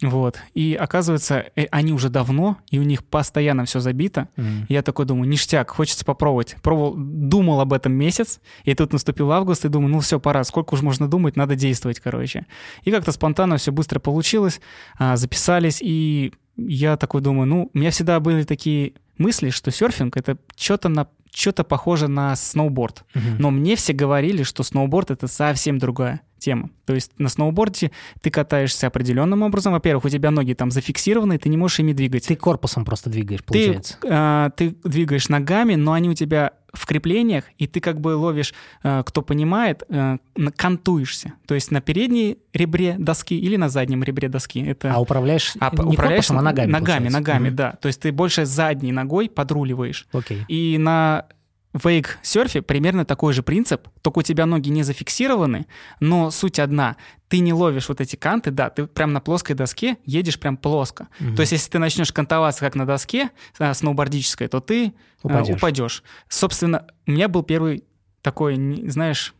Вот. 0.02 0.38
И 0.54 0.74
оказывается, 0.74 1.46
э, 1.54 1.66
они 1.70 1.92
уже 1.92 2.08
давно, 2.08 2.58
и 2.70 2.78
у 2.78 2.82
них 2.82 3.04
постоянно 3.04 3.64
все 3.64 3.80
забито. 3.80 4.28
М. 4.36 4.66
И 4.68 4.72
я 4.72 4.82
такой 4.82 5.06
думаю, 5.06 5.28
ништяк, 5.28 5.70
хочется 5.70 6.04
попробовать. 6.04 6.56
Пробовал, 6.62 6.94
думал 6.96 7.60
об 7.60 7.72
этом 7.72 7.92
месяц, 7.92 8.40
и 8.64 8.74
тут 8.74 8.92
наступил 8.92 9.30
август, 9.32 9.64
и 9.64 9.68
думаю, 9.68 9.90
ну 9.90 10.00
все, 10.00 10.18
пора, 10.18 10.42
сколько 10.44 10.74
уж 10.74 10.82
можно 10.82 11.08
думать, 11.08 11.36
надо 11.36 11.54
действовать, 11.54 12.00
короче. 12.00 12.46
И 12.82 12.90
как-то 12.90 13.12
спонтанно 13.12 13.56
все 13.56 13.72
быстро 13.72 14.00
получилось, 14.00 14.60
а, 14.98 15.16
записались, 15.16 15.80
и 15.80 16.32
я 16.56 16.96
такой 16.96 17.20
думаю, 17.20 17.46
ну, 17.46 17.70
у 17.72 17.78
меня 17.78 17.90
всегда 17.90 18.18
были 18.20 18.42
такие 18.42 18.94
мысли, 19.16 19.50
что 19.50 19.70
серфинг— 19.70 20.16
это 20.18 20.38
что-то 20.56 20.88
на 20.88 21.08
что-то 21.34 21.64
похоже 21.64 22.08
на 22.08 22.36
сноуборд. 22.36 23.04
Мгм. 23.14 23.36
Но 23.38 23.50
мне 23.50 23.76
все 23.76 23.92
говорили, 23.92 24.42
что 24.42 24.62
сноуборд— 24.62 25.10
это 25.12 25.26
совсем 25.26 25.78
другая 25.78 26.22
тема. 26.44 26.70
То 26.86 26.94
есть 26.94 27.12
на 27.18 27.28
сноуборде 27.28 27.90
ты 28.22 28.30
катаешься 28.30 28.86
определенным 28.86 29.42
образом. 29.42 29.72
Во-первых, 29.72 30.04
у 30.04 30.08
тебя 30.08 30.30
ноги 30.30 30.52
там 30.54 30.70
зафиксированы, 30.70 31.38
ты 31.38 31.48
не 31.48 31.56
можешь 31.56 31.80
ими 31.80 31.92
двигать. 31.92 32.26
Ты 32.26 32.36
корпусом 32.36 32.84
просто 32.84 33.10
двигаешь, 33.10 33.40
Ты, 33.40 33.46
получается. 33.46 33.96
э, 34.02 34.50
ты 34.56 34.76
двигаешь 34.84 35.28
ногами, 35.28 35.74
но 35.74 35.92
они 35.92 36.08
у 36.10 36.14
тебя 36.14 36.52
в 36.72 36.86
креплениях, 36.86 37.44
и 37.56 37.66
ты 37.68 37.78
как 37.80 38.00
бы 38.00 38.16
ловишь, 38.16 38.52
э, 38.82 39.02
кто 39.06 39.22
понимает, 39.22 39.84
э, 39.88 40.18
кантуешься. 40.56 41.34
То 41.46 41.54
есть 41.54 41.70
на 41.70 41.80
передней 41.80 42.38
ребре 42.52 42.96
доски 42.98 43.38
или 43.38 43.56
на 43.56 43.68
заднем 43.68 44.02
ребре 44.02 44.28
доски. 44.28 44.60
Это 44.64 44.92
А 44.92 45.00
управляешь 45.00 45.54
а 45.60 45.70
не 45.74 45.92
управляешь 45.94 46.26
корпусом, 46.26 46.38
а 46.38 46.42
ногами, 46.42 46.70
Ногами, 46.72 46.86
получается. 47.08 47.18
ногами, 47.18 47.46
Мгм. 47.48 47.56
да. 47.56 47.72
То 47.80 47.86
есть 47.88 48.00
ты 48.00 48.12
больше 48.12 48.44
задней 48.44 48.92
ногой 48.92 49.28
подруливаешь. 49.28 50.06
Окей. 50.12 50.42
И 50.48 50.76
на 50.78 51.26
вейк-серфе 51.74 52.62
примерно 52.62 53.04
такой 53.04 53.32
же 53.32 53.42
принцип, 53.42 53.88
только 54.00 54.20
у 54.20 54.22
тебя 54.22 54.46
ноги 54.46 54.70
не 54.70 54.82
зафиксированы, 54.82 55.66
но 56.00 56.30
суть 56.30 56.58
одна. 56.58 56.96
Ты 57.28 57.40
не 57.40 57.52
ловишь 57.52 57.88
вот 57.88 58.00
эти 58.00 58.16
канты, 58.16 58.50
да, 58.52 58.70
ты 58.70 58.86
прям 58.86 59.12
на 59.12 59.20
плоской 59.20 59.56
доске 59.56 59.98
едешь 60.04 60.38
прям 60.38 60.56
плоско. 60.56 61.08
Мгм. 61.18 61.34
То 61.34 61.40
есть 61.40 61.52
если 61.52 61.70
ты 61.70 61.78
начнешь 61.78 62.12
кантоваться 62.12 62.60
как 62.60 62.76
на 62.76 62.86
доске 62.86 63.30
а, 63.58 63.74
сноубордической, 63.74 64.46
то 64.46 64.60
ты 64.60 64.94
а, 65.22 65.26
Упадёшь. 65.26 65.56
упадешь. 65.56 66.02
Собственно, 66.28 66.86
у 67.06 67.10
меня 67.10 67.28
был 67.28 67.42
первый 67.42 67.84
такой, 68.22 68.54
знаешь, 68.88 69.34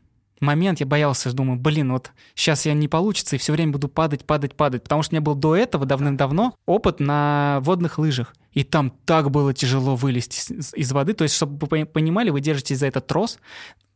момент, 0.45 0.81
я 0.81 0.87
боялся, 0.87 1.33
думаю, 1.33 1.59
блин, 1.59 1.93
вот 1.93 2.13
сейчас 2.35 2.67
я 2.67 2.75
не 2.75 2.89
получится, 2.89 3.37
и 3.37 3.39
все 3.39 3.53
время 3.53 3.73
буду 3.73 3.89
падать, 3.89 4.25
падать, 4.25 4.55
падать. 4.55 4.83
Потому 4.83 5.03
что 5.03 5.15
у 5.15 5.17
меня 5.17 5.25
был 5.25 5.35
до 5.35 5.57
этого 5.57 5.87
давным-давно 5.87 6.55
опыт 6.67 7.01
на 7.01 7.59
водных 7.63 7.99
лыжах. 7.99 8.35
И 8.53 8.63
там 8.63 8.93
так 9.05 9.31
было 9.31 9.53
тяжело 9.53 9.97
вылезти 9.97 10.53
из 10.77 10.93
воды. 10.93 11.15
То 11.15 11.25
есть, 11.25 11.35
чтобы 11.35 11.59
вы 11.61 11.67
пони- 11.67 11.85
понимали, 11.85 12.31
вы 12.31 12.41
держитесь 12.41 12.79
за 12.79 12.87
этот 12.87 13.07
трос, 13.07 13.39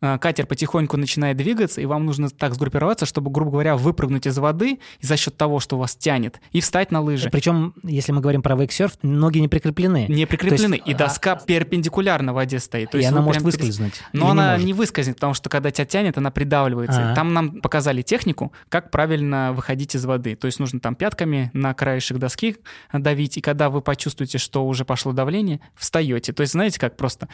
катер 0.00 0.46
потихоньку 0.46 0.96
начинает 0.96 1.36
двигаться, 1.36 1.80
и 1.80 1.86
вам 1.86 2.06
нужно 2.06 2.30
так 2.30 2.54
сгруппироваться, 2.54 3.06
чтобы, 3.06 3.30
грубо 3.30 3.52
говоря, 3.52 3.76
выпрыгнуть 3.76 4.26
из 4.26 4.38
воды 4.38 4.78
и 5.00 5.06
за 5.06 5.16
счет 5.16 5.36
того, 5.36 5.60
что 5.60 5.78
вас 5.78 5.96
тянет, 5.96 6.40
и 6.52 6.60
встать 6.60 6.90
на 6.90 7.00
лыжи. 7.00 7.30
Причем, 7.30 7.74
если 7.82 8.12
мы 8.12 8.20
говорим 8.20 8.42
про 8.42 8.56
вейксерф, 8.56 8.92
ноги 9.02 9.38
не 9.38 9.48
прикреплены. 9.48 10.06
Не 10.08 10.26
прикреплены, 10.26 10.74
есть, 10.74 10.86
и 10.86 10.94
доска 10.94 11.36
перпендикулярно 11.36 12.32
воде 12.32 12.58
стоит. 12.58 12.90
То 12.90 12.98
и 12.98 13.00
есть 13.00 13.12
она 13.12 13.22
может 13.22 13.42
выскользнуть. 13.42 14.00
Но 14.12 14.26
Или 14.26 14.30
она 14.30 14.50
может? 14.52 14.66
не 14.66 14.72
выскользнет, 14.72 15.16
потому 15.16 15.34
что 15.34 15.48
когда 15.48 15.70
тебя 15.70 15.86
тянет, 15.86 16.18
она 16.18 16.30
придавливается. 16.30 17.12
А. 17.12 17.14
Там 17.14 17.32
нам 17.34 17.60
показали 17.60 18.02
технику, 18.02 18.52
как 18.68 18.90
правильно 18.90 19.52
выходить 19.52 19.94
из 19.94 20.04
воды. 20.04 20.36
То 20.36 20.46
есть 20.46 20.60
нужно 20.60 20.80
там 20.80 20.94
пятками 20.94 21.50
на 21.54 21.74
краешек 21.74 22.18
доски 22.18 22.56
давить, 22.92 23.36
и 23.38 23.40
когда 23.40 23.70
вы 23.70 23.80
почувствуете, 23.80 24.38
что 24.38 24.66
уже 24.66 24.84
пошло 24.84 25.12
давление, 25.12 25.60
встаете. 25.74 26.32
То 26.32 26.42
есть 26.42 26.52
знаете, 26.52 26.78
как 26.78 26.96
просто 26.96 27.28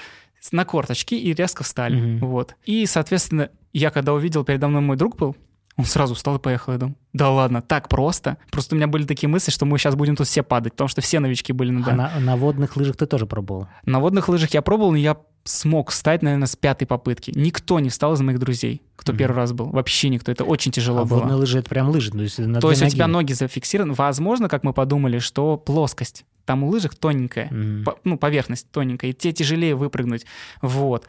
на 0.53 0.65
корточки 0.65 1.15
и 1.15 1.33
резко 1.33 1.65
встали. 1.65 2.01
Мгм. 2.01 2.27
Вот. 2.27 2.57
И, 2.65 2.87
соответственно, 2.87 3.51
я 3.73 3.91
когда 3.91 4.13
увидел, 4.13 4.45
передо 4.45 4.69
мной 4.69 4.83
мой 4.83 4.97
друг 4.97 5.17
был, 5.17 5.37
он 5.77 5.85
сразу 5.85 6.15
встал 6.15 6.37
и 6.37 6.39
поехал. 6.39 6.73
Я 6.73 6.79
думаю, 6.79 6.97
да 7.13 7.31
ладно, 7.31 7.61
так 7.63 7.89
просто. 7.89 8.37
Просто 8.51 8.75
у 8.75 8.79
меня 8.79 8.87
были 8.87 9.05
такие 9.05 9.29
мысли, 9.29 9.51
что 9.51 9.65
мы 9.67 9.79
сейчас 9.79 9.95
будем 9.97 10.15
тут 10.17 10.27
все 10.27 10.43
падать, 10.43 10.73
потому 10.75 10.89
что 10.89 11.01
все 11.01 11.19
новички 11.21 11.53
были 11.53 11.71
на 11.71 11.87
А 11.91 11.95
на, 11.95 12.21
на 12.21 12.37
водных 12.37 12.77
лыжах 12.77 12.97
ты 12.97 13.07
тоже 13.07 13.27
пробовал? 13.27 13.67
на 13.85 13.99
водных 14.01 14.29
лыжах 14.29 14.55
я 14.55 14.63
пробовал, 14.63 14.93
но 14.93 14.99
я 14.99 15.17
смог 15.43 15.91
встать, 15.91 16.23
наверное, 16.23 16.47
с 16.47 16.57
пятой 16.57 16.87
попытки. 16.87 17.33
Никто 17.35 17.79
не 17.81 17.91
встал 17.91 18.15
из 18.15 18.21
моих 18.23 18.39
друзей, 18.39 18.81
кто 18.97 19.13
Мгм. 19.13 19.19
первый 19.19 19.37
раз 19.37 19.53
был. 19.53 19.67
Вообще 19.67 20.09
никто. 20.09 20.33
Это 20.33 20.45
очень 20.45 20.73
тяжело 20.73 21.01
А 21.01 21.05
было. 21.05 21.19
водные 21.19 21.35
лыжи— 21.37 21.59
это 21.61 21.69
прям 21.69 21.91
лыжи, 21.91 22.11
то 22.13 22.21
есть 22.23 22.39
на 22.39 22.61
То 22.61 22.71
есть 22.71 22.81
у 22.81 22.85
ноги. 22.87 22.95
тебя 22.95 23.07
ноги 23.09 23.33
зафиксированы. 23.35 23.93
Возможно, 23.95 24.49
как 24.49 24.65
мы 24.65 24.73
подумали, 24.73 25.19
что 25.19 25.57
плоскость. 25.59 26.25
Там 26.47 26.63
у 26.63 26.69
лыжек 26.69 26.95
тоненькая. 26.95 27.49
Мгм. 27.51 27.85
По- 27.85 27.99
ну, 28.05 28.17
поверхность 28.17 28.71
тоненькая, 28.71 29.11
и 29.11 29.13
тебе 29.15 29.33
тяжелее 29.35 29.75
выпрыгнуть. 29.75 30.25
Вот. 30.63 31.07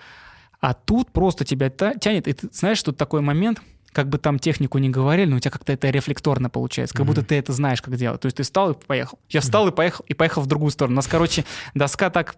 А 0.60 0.74
тут 0.74 1.12
просто 1.12 1.46
тебя 1.46 1.70
тянет, 1.70 2.28
и 2.28 2.34
ты 2.34 2.50
знаешь, 2.52 2.82
тут 2.82 2.98
такой 2.98 3.22
момент, 3.22 3.62
как 3.96 4.10
бы 4.10 4.18
там 4.18 4.40
технику 4.40 4.78
не 4.78 4.90
говорили, 4.90 5.30
но 5.30 5.38
у 5.38 5.40
тебя 5.40 5.52
как-то 5.52 5.72
это 5.72 5.90
рефлекторно 5.90 6.50
получается, 6.50 6.94
как 6.94 7.06
будто 7.06 7.24
ты 7.24 7.36
это 7.36 7.54
знаешь, 7.54 7.82
как 7.82 7.96
делать. 7.96 8.20
То 8.20 8.26
есть 8.26 8.36
ты 8.36 8.44
встал 8.44 8.72
и 8.72 8.74
поехал. 8.76 9.18
Я 9.30 9.40
встал 9.40 9.70
и 9.70 9.72
поехал, 9.72 10.04
и 10.10 10.14
поехал 10.14 10.42
в 10.42 10.48
другую 10.48 10.72
сторону. 10.72 10.96
У 10.96 10.98
нас, 10.98 11.08
короче, 11.08 11.46
доска 11.74 12.10
так, 12.10 12.36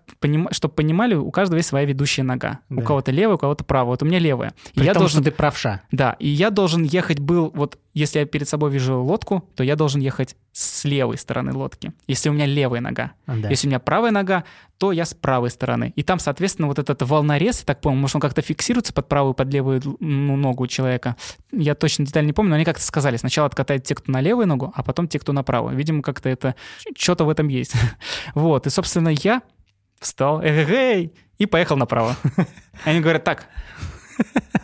чтобы 0.51 0.73
понимали, 0.75 1.15
у 1.15 1.31
каждого 1.31 1.57
есть 1.57 1.69
своя 1.69 1.85
ведущая 1.87 2.21
нога. 2.21 2.59
У 2.69 2.75
Да. 2.75 2.81
кого-то 2.83 3.11
левая, 3.11 3.35
у 3.35 3.39
кого-то 3.39 3.63
правая. 3.63 3.89
Вот 3.91 4.03
у 4.03 4.05
меня 4.05 4.19
левая. 4.19 4.53
И 4.73 4.79
При 4.79 4.85
я 4.85 4.93
том, 4.93 5.01
должен... 5.01 5.21
что 5.23 5.31
ты 5.31 5.35
правша. 5.35 5.81
Да, 5.91 6.15
и 6.19 6.27
я 6.27 6.51
должен 6.51 6.83
ехать 6.83 7.19
был, 7.19 7.51
вот 7.55 7.79
если 7.95 8.19
я 8.19 8.25
перед 8.25 8.47
собой 8.47 8.69
вижу 8.69 9.01
лодку, 9.01 9.43
то 9.55 9.63
я 9.63 9.75
должен 9.75 9.99
ехать 9.99 10.35
с 10.57 10.85
левой 10.85 11.19
стороны 11.19 11.53
лодки, 11.53 11.93
если 12.07 12.29
у 12.29 12.33
меня 12.33 12.47
левая 12.47 12.81
нога. 12.81 13.11
Да. 13.27 13.47
Если 13.47 13.67
у 13.67 13.69
меня 13.69 13.77
правая 13.77 14.09
нога, 14.09 14.43
то 14.79 14.91
я 14.91 15.05
с 15.05 15.13
правой 15.13 15.51
стороны. 15.51 15.93
И 15.95 16.01
там, 16.01 16.17
соответственно, 16.17 16.67
вот 16.67 16.79
этот 16.79 17.03
волнорез, 17.03 17.59
я 17.59 17.65
так 17.65 17.79
понял, 17.79 17.97
может, 17.97 18.15
он 18.15 18.21
как-то 18.21 18.41
фиксируется 18.41 18.91
под 18.91 19.07
правую, 19.07 19.35
под 19.35 19.53
левую 19.53 19.83
ну, 19.99 20.35
ногу 20.35 20.63
у 20.63 20.67
человека. 20.67 21.15
Я 21.51 21.75
точно 21.75 22.07
деталь 22.07 22.25
не 22.25 22.33
помню, 22.33 22.49
но 22.49 22.55
они 22.55 22.65
как-то 22.65 22.81
сказали, 22.81 23.17
сначала 23.17 23.45
откатают 23.45 23.83
те, 23.83 23.93
кто 23.93 24.11
на 24.11 24.19
левую 24.19 24.47
ногу, 24.47 24.73
а 24.75 24.81
потом 24.81 25.07
те, 25.07 25.19
кто 25.19 25.31
на 25.31 25.43
правую. 25.43 25.75
Видимо, 25.75 26.01
как-то 26.01 26.27
это, 26.27 26.55
что-то 26.97 27.25
в 27.25 27.29
этом 27.29 27.49
есть. 27.49 27.75
Вот, 28.33 28.65
и, 28.65 28.71
собственно, 28.71 29.09
я 29.09 29.43
встал, 29.99 30.41
эй, 30.41 31.13
и 31.37 31.45
поехал 31.45 31.77
направо. 31.77 32.15
Они 32.83 32.99
говорят, 32.99 33.23
так, 33.23 33.45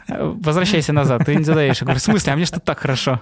возвращайся 0.07 0.93
назад, 0.93 1.25
ты 1.25 1.35
не 1.35 1.43
задаешь. 1.43 1.81
Я 1.81 1.85
говорю, 1.85 1.99
в 1.99 2.03
смысле, 2.03 2.33
а 2.33 2.35
мне 2.35 2.45
что 2.45 2.59
так 2.59 2.79
хорошо? 2.79 3.21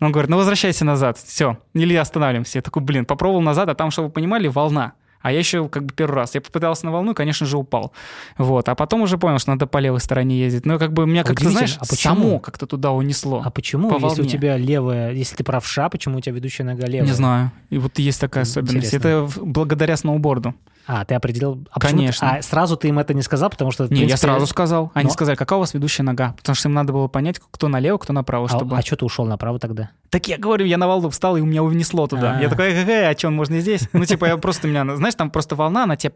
Он 0.00 0.12
говорит, 0.12 0.30
ну 0.30 0.36
возвращайся 0.36 0.84
назад, 0.84 1.18
все, 1.18 1.58
или 1.74 1.94
останавливаемся. 1.94 2.58
Я 2.58 2.62
такой, 2.62 2.82
блин, 2.82 3.04
попробовал 3.04 3.42
назад, 3.42 3.68
а 3.68 3.74
там, 3.74 3.90
чтобы 3.90 4.08
вы 4.08 4.12
понимали, 4.12 4.48
волна. 4.48 4.92
А 5.22 5.32
я 5.32 5.40
еще 5.40 5.68
как 5.68 5.84
бы 5.86 5.92
первый 5.92 6.14
раз. 6.14 6.36
Я 6.36 6.40
попытался 6.40 6.86
на 6.86 6.92
волну 6.92 7.10
и, 7.10 7.14
конечно 7.14 7.46
же, 7.46 7.58
упал. 7.58 7.92
Вот. 8.38 8.68
А 8.68 8.76
потом 8.76 9.00
уже 9.02 9.18
понял, 9.18 9.40
что 9.40 9.50
надо 9.50 9.66
по 9.66 9.78
левой 9.78 9.98
стороне 9.98 10.38
ездить. 10.38 10.64
Ну, 10.66 10.78
как 10.78 10.92
бы 10.92 11.04
меня 11.04 11.24
как-то, 11.24 11.50
знаешь, 11.50 11.76
а 11.80 11.86
почему? 11.86 12.14
само 12.14 12.38
как-то 12.38 12.66
туда 12.66 12.92
унесло. 12.92 13.42
А 13.44 13.50
почему, 13.50 13.90
По 13.90 13.98
если 14.06 14.22
у 14.22 14.26
тебя 14.26 14.56
левая, 14.56 15.12
если 15.12 15.34
ты 15.34 15.42
правша, 15.42 15.88
почему 15.88 16.18
у 16.18 16.20
тебя 16.20 16.32
ведущая 16.36 16.62
нога 16.62 16.86
левая? 16.86 17.08
Не 17.08 17.12
знаю. 17.14 17.50
И 17.70 17.78
вот 17.78 17.98
есть 17.98 18.20
такая 18.20 18.44
особенность. 18.44 18.86
Интересно. 18.94 19.08
Это 19.08 19.20
в- 19.26 19.44
благодаря 19.44 19.96
сноуборду. 19.96 20.54
А, 20.88 21.04
ты 21.04 21.14
определил... 21.16 21.64
А 21.72 21.80
почему 21.80 21.90
ты- 21.90 21.96
Конечно. 21.98 22.30
А 22.36 22.42
сразу 22.42 22.76
ты 22.76 22.88
им 22.88 22.98
это 23.00 23.12
не 23.12 23.22
сказал, 23.22 23.50
потому 23.50 23.72
что... 23.72 23.84
Не, 23.84 23.88
я 23.88 23.96
принципе, 24.06 24.18
сразу 24.18 24.46
сказал. 24.46 24.92
Они 24.94 25.06
Но- 25.08 25.12
сказали, 25.12 25.34
какая 25.34 25.56
у 25.56 25.60
вас 25.60 25.74
ведущая 25.74 26.04
нога? 26.04 26.34
Потому 26.36 26.54
что 26.54 26.68
им 26.68 26.74
надо 26.74 26.92
было 26.92 27.08
понять, 27.08 27.40
кто 27.50 27.66
налево, 27.68 27.98
кто 27.98 28.12
направо, 28.12 28.46
А, 28.46 28.48
чтобы... 28.56 28.76
а 28.78 28.82
что 28.82 28.96
ты 28.96 29.04
ушел 29.04 29.24
направо 29.26 29.58
тогда? 29.58 29.90
Так 30.10 30.28
я 30.28 30.38
говорю, 30.38 30.64
я 30.64 30.76
на 30.76 30.86
волну 30.86 31.10
встал, 31.10 31.36
и 31.36 31.40
у 31.40 31.44
меня 31.46 31.62
унесло 31.64 32.06
туда. 32.06 32.36
А. 32.38 32.40
Я 32.40 32.48
такой, 32.48 32.68
эй, 32.72 33.10
а 33.10 33.18
что, 33.18 33.30
можно 33.30 33.56
и 33.56 33.60
здесь? 33.60 33.88
Ну, 33.92 34.04
типа, 34.04 34.26
я 34.26 34.36
просто, 34.36 34.68
меня, 34.68 34.96
знаешь, 34.96 35.16
там 35.16 35.30
просто 35.30 35.56
волна, 35.56 35.82
она 35.84 35.96
тебе, 35.96 36.14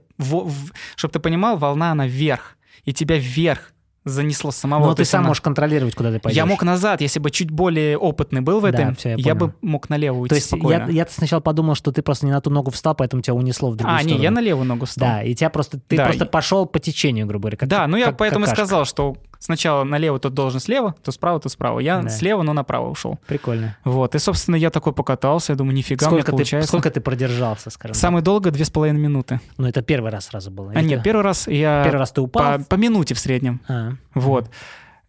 чтобы 0.96 1.12
ты 1.12 1.18
понимал, 1.18 1.56
волна, 1.56 1.90
она 1.90 2.06
вверх, 2.06 2.56
и 2.84 2.92
тебя 2.92 3.16
вверх 3.18 3.72
занесло 4.04 4.50
самого. 4.50 4.80
Но 4.80 4.88
Ну, 4.90 4.94
ты 4.94 5.04
сам 5.04 5.20
она- 5.20 5.28
можешь 5.28 5.40
контролировать, 5.42 5.94
куда 5.94 6.10
ты 6.10 6.18
пойдешь. 6.20 6.36
Я 6.36 6.46
мог 6.46 6.62
назад, 6.62 7.00
если 7.02 7.18
бы 7.18 7.30
чуть 7.30 7.50
более 7.50 7.98
опытный 7.98 8.40
был 8.40 8.60
в 8.60 8.62
Да, 8.62 8.68
этом, 8.70 8.94
всё, 8.94 9.10
я 9.10 9.14
я, 9.18 9.34
понял. 9.34 9.48
бы 9.48 9.54
мог 9.60 9.90
налево 9.90 10.18
уйти 10.18 10.28
То 10.30 10.34
есть 10.36 10.46
спокойно. 10.46 10.86
я, 10.88 11.04
я 11.04 11.06
сначала 11.10 11.40
подумал, 11.40 11.74
что 11.74 11.92
ты 11.92 12.00
просто 12.02 12.24
не 12.26 12.32
на 12.32 12.40
ту 12.40 12.50
ногу 12.50 12.70
встал, 12.70 12.94
поэтому 12.94 13.20
тебя 13.22 13.34
унесло 13.34 13.70
в 13.70 13.76
другую 13.76 13.94
а, 13.96 13.98
не, 14.02 14.08
сторону. 14.08 14.22
я 14.22 14.30
на 14.30 14.40
левую 14.40 14.64
ногу 14.66 14.86
встал. 14.86 15.08
Да, 15.08 15.22
и 15.22 15.34
тебя 15.34 15.50
просто... 15.50 15.78
Ты 15.86 15.96
Да, 15.96 16.04
просто 16.06 16.24
и- 16.24 16.28
пошел 16.28 16.64
по 16.66 16.78
течению, 16.78 17.26
грубо 17.26 17.42
говоря. 17.42 17.56
Как, 17.58 17.68
да, 17.68 17.86
ну 17.86 17.96
я 17.98 18.06
как 18.06 18.16
поэтому 18.16 18.44
и 18.44 18.48
какашка. 18.48 18.66
сказал, 18.66 18.84
что 18.86 19.16
сначала 19.40 19.82
налево 19.82 20.20
тот 20.20 20.34
должен 20.34 20.60
слева, 20.60 20.94
то 21.02 21.10
справа, 21.10 21.40
то 21.40 21.48
справа. 21.48 21.80
Я 21.80 22.00
Да. 22.02 22.08
слева, 22.08 22.42
но 22.42 22.52
направо 22.52 22.88
ушел. 22.90 23.18
Прикольно. 23.26 23.76
Вот, 23.82 24.14
и, 24.14 24.18
собственно, 24.20 24.54
я 24.54 24.70
такой 24.70 24.92
покатался, 24.92 25.52
я 25.52 25.56
думаю, 25.56 25.74
нифига, 25.74 26.06
у 26.06 26.10
меня 26.10 26.18
Сколько 26.20 26.26
ты, 26.26 26.36
получается. 26.36 26.68
сколько 26.68 26.90
ты 26.92 27.00
продержался, 27.00 27.70
скажем 27.70 27.94
так? 27.94 28.00
Самое 28.00 28.22
долго 28.22 28.52
две 28.52 28.64
с 28.64 28.70
половиной 28.70 29.00
минуты. 29.00 29.40
Ну, 29.56 29.66
это 29.66 29.82
первый 29.82 30.12
раз 30.12 30.26
сразу 30.26 30.52
было. 30.52 30.70
А 30.72 30.80
нет, 30.82 31.02
первый 31.02 31.22
раз 31.22 31.48
я 31.48 31.82
первый 31.84 31.98
раз 31.98 32.12
ты 32.12 32.20
упал? 32.20 32.58
по, 32.58 32.64
по 32.64 32.74
минуте 32.76 33.14
в 33.14 33.18
среднем. 33.18 33.60
А, 33.68 33.94
Вот. 34.14 34.48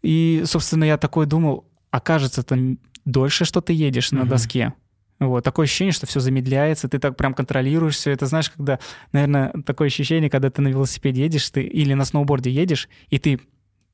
И, 0.02 0.42
собственно, 0.46 0.84
я 0.86 0.98
такой 0.98 1.28
думал, 1.28 1.66
окажется, 1.92 2.42
там 2.42 2.80
дольше, 3.06 3.46
что 3.46 3.62
ты 3.62 3.74
едешь 3.74 4.12
на 4.12 4.22
Мгм. 4.22 4.30
доске. 4.30 4.74
Вот, 5.20 5.44
такое 5.44 5.66
ощущение, 5.66 5.92
что 5.92 6.08
все 6.08 6.20
замедляется, 6.20 6.88
ты 6.88 6.98
так 6.98 7.16
прям 7.16 7.36
контролируешь 7.36 7.94
все. 7.96 8.10
Это 8.10 8.26
знаешь, 8.26 8.50
когда, 8.50 8.80
наверное, 9.12 9.54
такое 9.68 9.88
ощущение, 9.88 10.32
когда 10.32 10.50
ты 10.50 10.64
на 10.64 10.70
велосипеде 10.70 11.22
едешь, 11.22 11.48
ты 11.52 11.62
или 11.62 11.94
на 11.94 12.06
сноуборде 12.06 12.50
едешь, 12.50 12.90
и 13.10 13.20
ты 13.20 13.40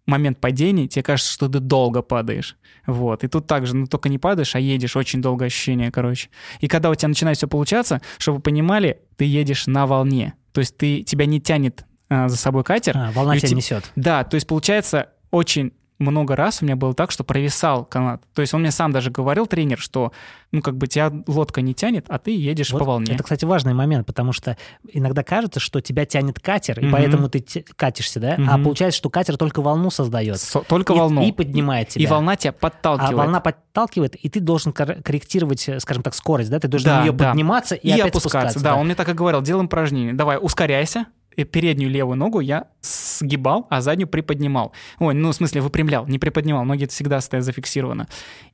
момент 0.07 0.39
падения, 0.39 0.87
тебе 0.87 1.03
кажется, 1.03 1.31
что 1.31 1.47
ты 1.47 1.59
долго 1.59 2.01
падаешь. 2.01 2.57
Вот. 2.87 3.23
И 3.23 3.27
тут 3.27 3.45
также, 3.45 3.75
ну 3.75 3.85
только 3.85 4.09
не 4.09 4.17
падаешь, 4.17 4.55
а 4.55 4.59
едешь, 4.59 4.95
очень 4.95 5.21
долгое 5.21 5.47
ощущение, 5.47 5.91
короче. 5.91 6.29
И 6.61 6.67
когда 6.67 6.89
у 6.89 6.95
тебя 6.95 7.09
начинает 7.09 7.37
все 7.37 7.47
получаться, 7.47 8.01
чтобы 8.17 8.37
вы 8.37 8.41
понимали, 8.41 9.01
ты 9.17 9.25
едешь 9.25 9.67
на 9.67 9.85
волне. 9.85 10.33
То 10.53 10.61
есть 10.61 10.77
ты, 10.77 11.03
тебя 11.03 11.25
не 11.25 11.39
тянет 11.39 11.85
а, 12.09 12.29
за 12.29 12.37
собой 12.37 12.63
катер, 12.63 12.97
а, 12.97 13.11
волна 13.11 13.37
тебя 13.37 13.49
теб- 13.49 13.55
несет. 13.57 13.91
да, 13.95 14.23
то 14.23 14.35
есть 14.35 14.47
получается 14.47 15.09
очень 15.29 15.73
много 15.99 16.35
раз 16.35 16.61
у 16.61 16.65
меня 16.65 16.75
было 16.75 16.93
так, 16.93 17.11
что 17.11 17.23
провисал 17.23 17.83
канат. 17.85 18.21
То 18.33 18.41
есть 18.41 18.53
он 18.53 18.61
мне 18.61 18.71
сам 18.71 18.91
даже 18.91 19.09
говорил, 19.09 19.47
тренер, 19.47 19.79
что 19.79 20.11
ну 20.51 20.61
как 20.61 20.77
бы 20.77 20.87
тебя 20.87 21.11
лодка 21.27 21.61
не 21.61 21.73
тянет, 21.73 22.05
а 22.09 22.19
ты 22.19 22.31
едешь 22.35 22.71
Вот 22.71 22.79
по 22.79 22.85
волне. 22.85 23.13
Это, 23.13 23.23
кстати, 23.23 23.45
важный 23.45 23.73
момент, 23.73 24.05
потому 24.05 24.31
что 24.31 24.57
иногда 24.91 25.23
кажется, 25.23 25.59
что 25.59 25.81
тебя 25.81 26.05
тянет 26.05 26.39
катер, 26.39 26.79
и 26.79 26.83
Мгм. 26.83 26.91
поэтому 26.91 27.29
ты 27.29 27.43
катишься, 27.75 28.19
да? 28.19 28.35
А 28.37 28.55
Мгм. 28.57 28.63
получается, 28.65 28.97
что 28.97 29.09
катер 29.09 29.37
только 29.37 29.61
волну 29.61 29.89
создает. 29.89 30.39
Со- 30.39 30.61
только 30.61 30.93
и, 30.93 30.97
волну. 30.97 31.23
И 31.27 31.31
поднимает 31.31 31.89
тебя. 31.89 32.03
И 32.03 32.07
волна 32.07 32.35
тебя 32.35 32.53
подталкивает. 32.53 33.13
А 33.13 33.15
волна 33.17 33.39
подталкивает, 33.41 34.15
и 34.15 34.29
ты 34.29 34.39
должен 34.39 34.71
кор- 34.73 35.01
корректировать, 35.03 35.67
скажем 35.79 36.03
так, 36.03 36.13
скорость, 36.13 36.49
да? 36.49 36.59
Ты 36.59 36.67
должен 36.67 36.85
Да, 36.89 37.01
нее 37.01 37.11
да. 37.11 37.29
подниматься 37.31 37.75
и, 37.75 37.87
и 37.87 37.91
опять 37.91 38.11
опускаться. 38.11 38.51
спускаться. 38.51 38.59
Да, 38.63 38.75
он 38.75 38.85
мне 38.85 38.95
так 38.95 39.09
и 39.09 39.13
говорил, 39.13 39.41
делаем 39.41 39.65
упражнение. 39.65 40.13
Давай, 40.13 40.37
ускоряйся, 40.39 41.07
переднюю 41.43 41.89
левую 41.91 42.17
ногу 42.17 42.39
я 42.39 42.65
сгибал, 42.81 43.67
а 43.69 43.81
заднюю 43.81 44.07
приподнимал. 44.07 44.71
Ой, 44.99 45.13
ну, 45.13 45.29
в 45.31 45.35
смысле, 45.35 45.61
выпрямлял, 45.61 46.05
не 46.07 46.19
приподнимал, 46.19 46.65
ноги 46.65 46.85
всегда 46.85 47.21
стоят 47.21 47.43
зафиксированы. 47.45 48.07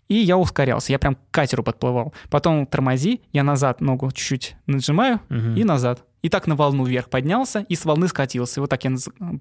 И 0.09 0.15
я 0.15 0.37
ускорялся, 0.37 0.91
я 0.91 0.99
прям 0.99 1.15
к 1.15 1.19
катеру 1.31 1.63
подплывал. 1.63 2.13
Потом 2.29 2.65
тормози, 2.65 3.21
я 3.31 3.43
назад 3.43 3.81
ногу 3.81 4.11
чуть-чуть 4.11 4.55
нажимаю 4.67 5.19
Мгм. 5.29 5.55
и 5.55 5.63
назад. 5.63 6.03
И 6.21 6.29
так 6.29 6.47
на 6.47 6.55
волну 6.55 6.85
вверх 6.85 7.09
поднялся 7.09 7.65
и 7.67 7.75
с 7.75 7.83
волны 7.83 8.07
скатился. 8.07 8.59
И 8.59 8.61
вот 8.61 8.69
так 8.69 8.83
я 8.85 8.91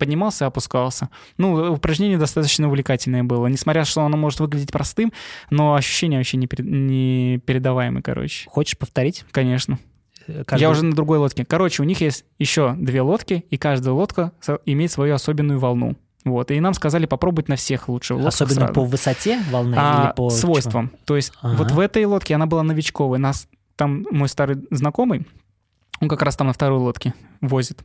поднимался 0.00 0.44
и 0.44 0.48
опускался. 0.48 1.10
Ну, 1.38 1.72
упражнение 1.74 2.18
достаточно 2.18 2.66
увлекательное 2.66 3.22
было. 3.22 3.46
Несмотря, 3.46 3.84
что 3.84 4.02
оно 4.02 4.16
может 4.16 4.40
выглядеть 4.40 4.72
простым, 4.72 5.12
но 5.50 5.74
ощущения 5.76 6.16
вообще 6.16 6.38
не, 6.38 6.48
пере- 6.48 6.64
не 6.64 7.38
передаваемые, 7.46 8.02
короче. 8.02 8.48
Хочешь 8.50 8.76
повторить? 8.76 9.24
Конечно. 9.30 9.78
Э, 10.26 10.44
каждый- 10.44 10.62
Я 10.62 10.70
уже 10.70 10.84
на 10.84 10.94
другой 10.94 11.18
лодке. 11.18 11.44
Короче, 11.44 11.82
у 11.82 11.84
них 11.86 12.00
есть 12.00 12.24
еще 12.38 12.74
две 12.78 13.02
лодки, 13.02 13.44
и 13.50 13.56
каждая 13.58 13.94
лодка 13.94 14.32
имеет 14.66 14.90
свою 14.92 15.14
особенную 15.14 15.58
волну. 15.58 15.96
Вот. 16.24 16.50
И 16.50 16.60
нам 16.60 16.72
сказали 16.74 17.06
попробовать 17.06 17.48
на 17.48 17.56
всех 17.56 17.88
лучше 17.88 18.14
Особенно 18.14 18.54
сразу. 18.54 18.72
по 18.74 18.84
высоте 18.84 19.40
волны 19.50 19.74
А, 19.76 20.04
или 20.08 20.14
по 20.16 20.30
свойствам. 20.30 20.92
То 21.04 21.16
есть 21.16 21.32
Ага. 21.42 21.56
вот 21.56 21.70
в 21.72 21.80
этой 21.80 22.04
лодке 22.04 22.34
она 22.36 22.46
была 22.46 22.62
новичковой. 22.62 23.18
Нас 23.18 23.48
там 23.74 24.06
мой 24.10 24.28
старый 24.28 24.58
знакомый, 24.70 25.26
он 26.00 26.08
как 26.08 26.22
раз 26.22 26.36
там 26.36 26.46
на 26.46 26.52
второй 26.52 26.78
лодке 26.78 27.14
возит. 27.40 27.82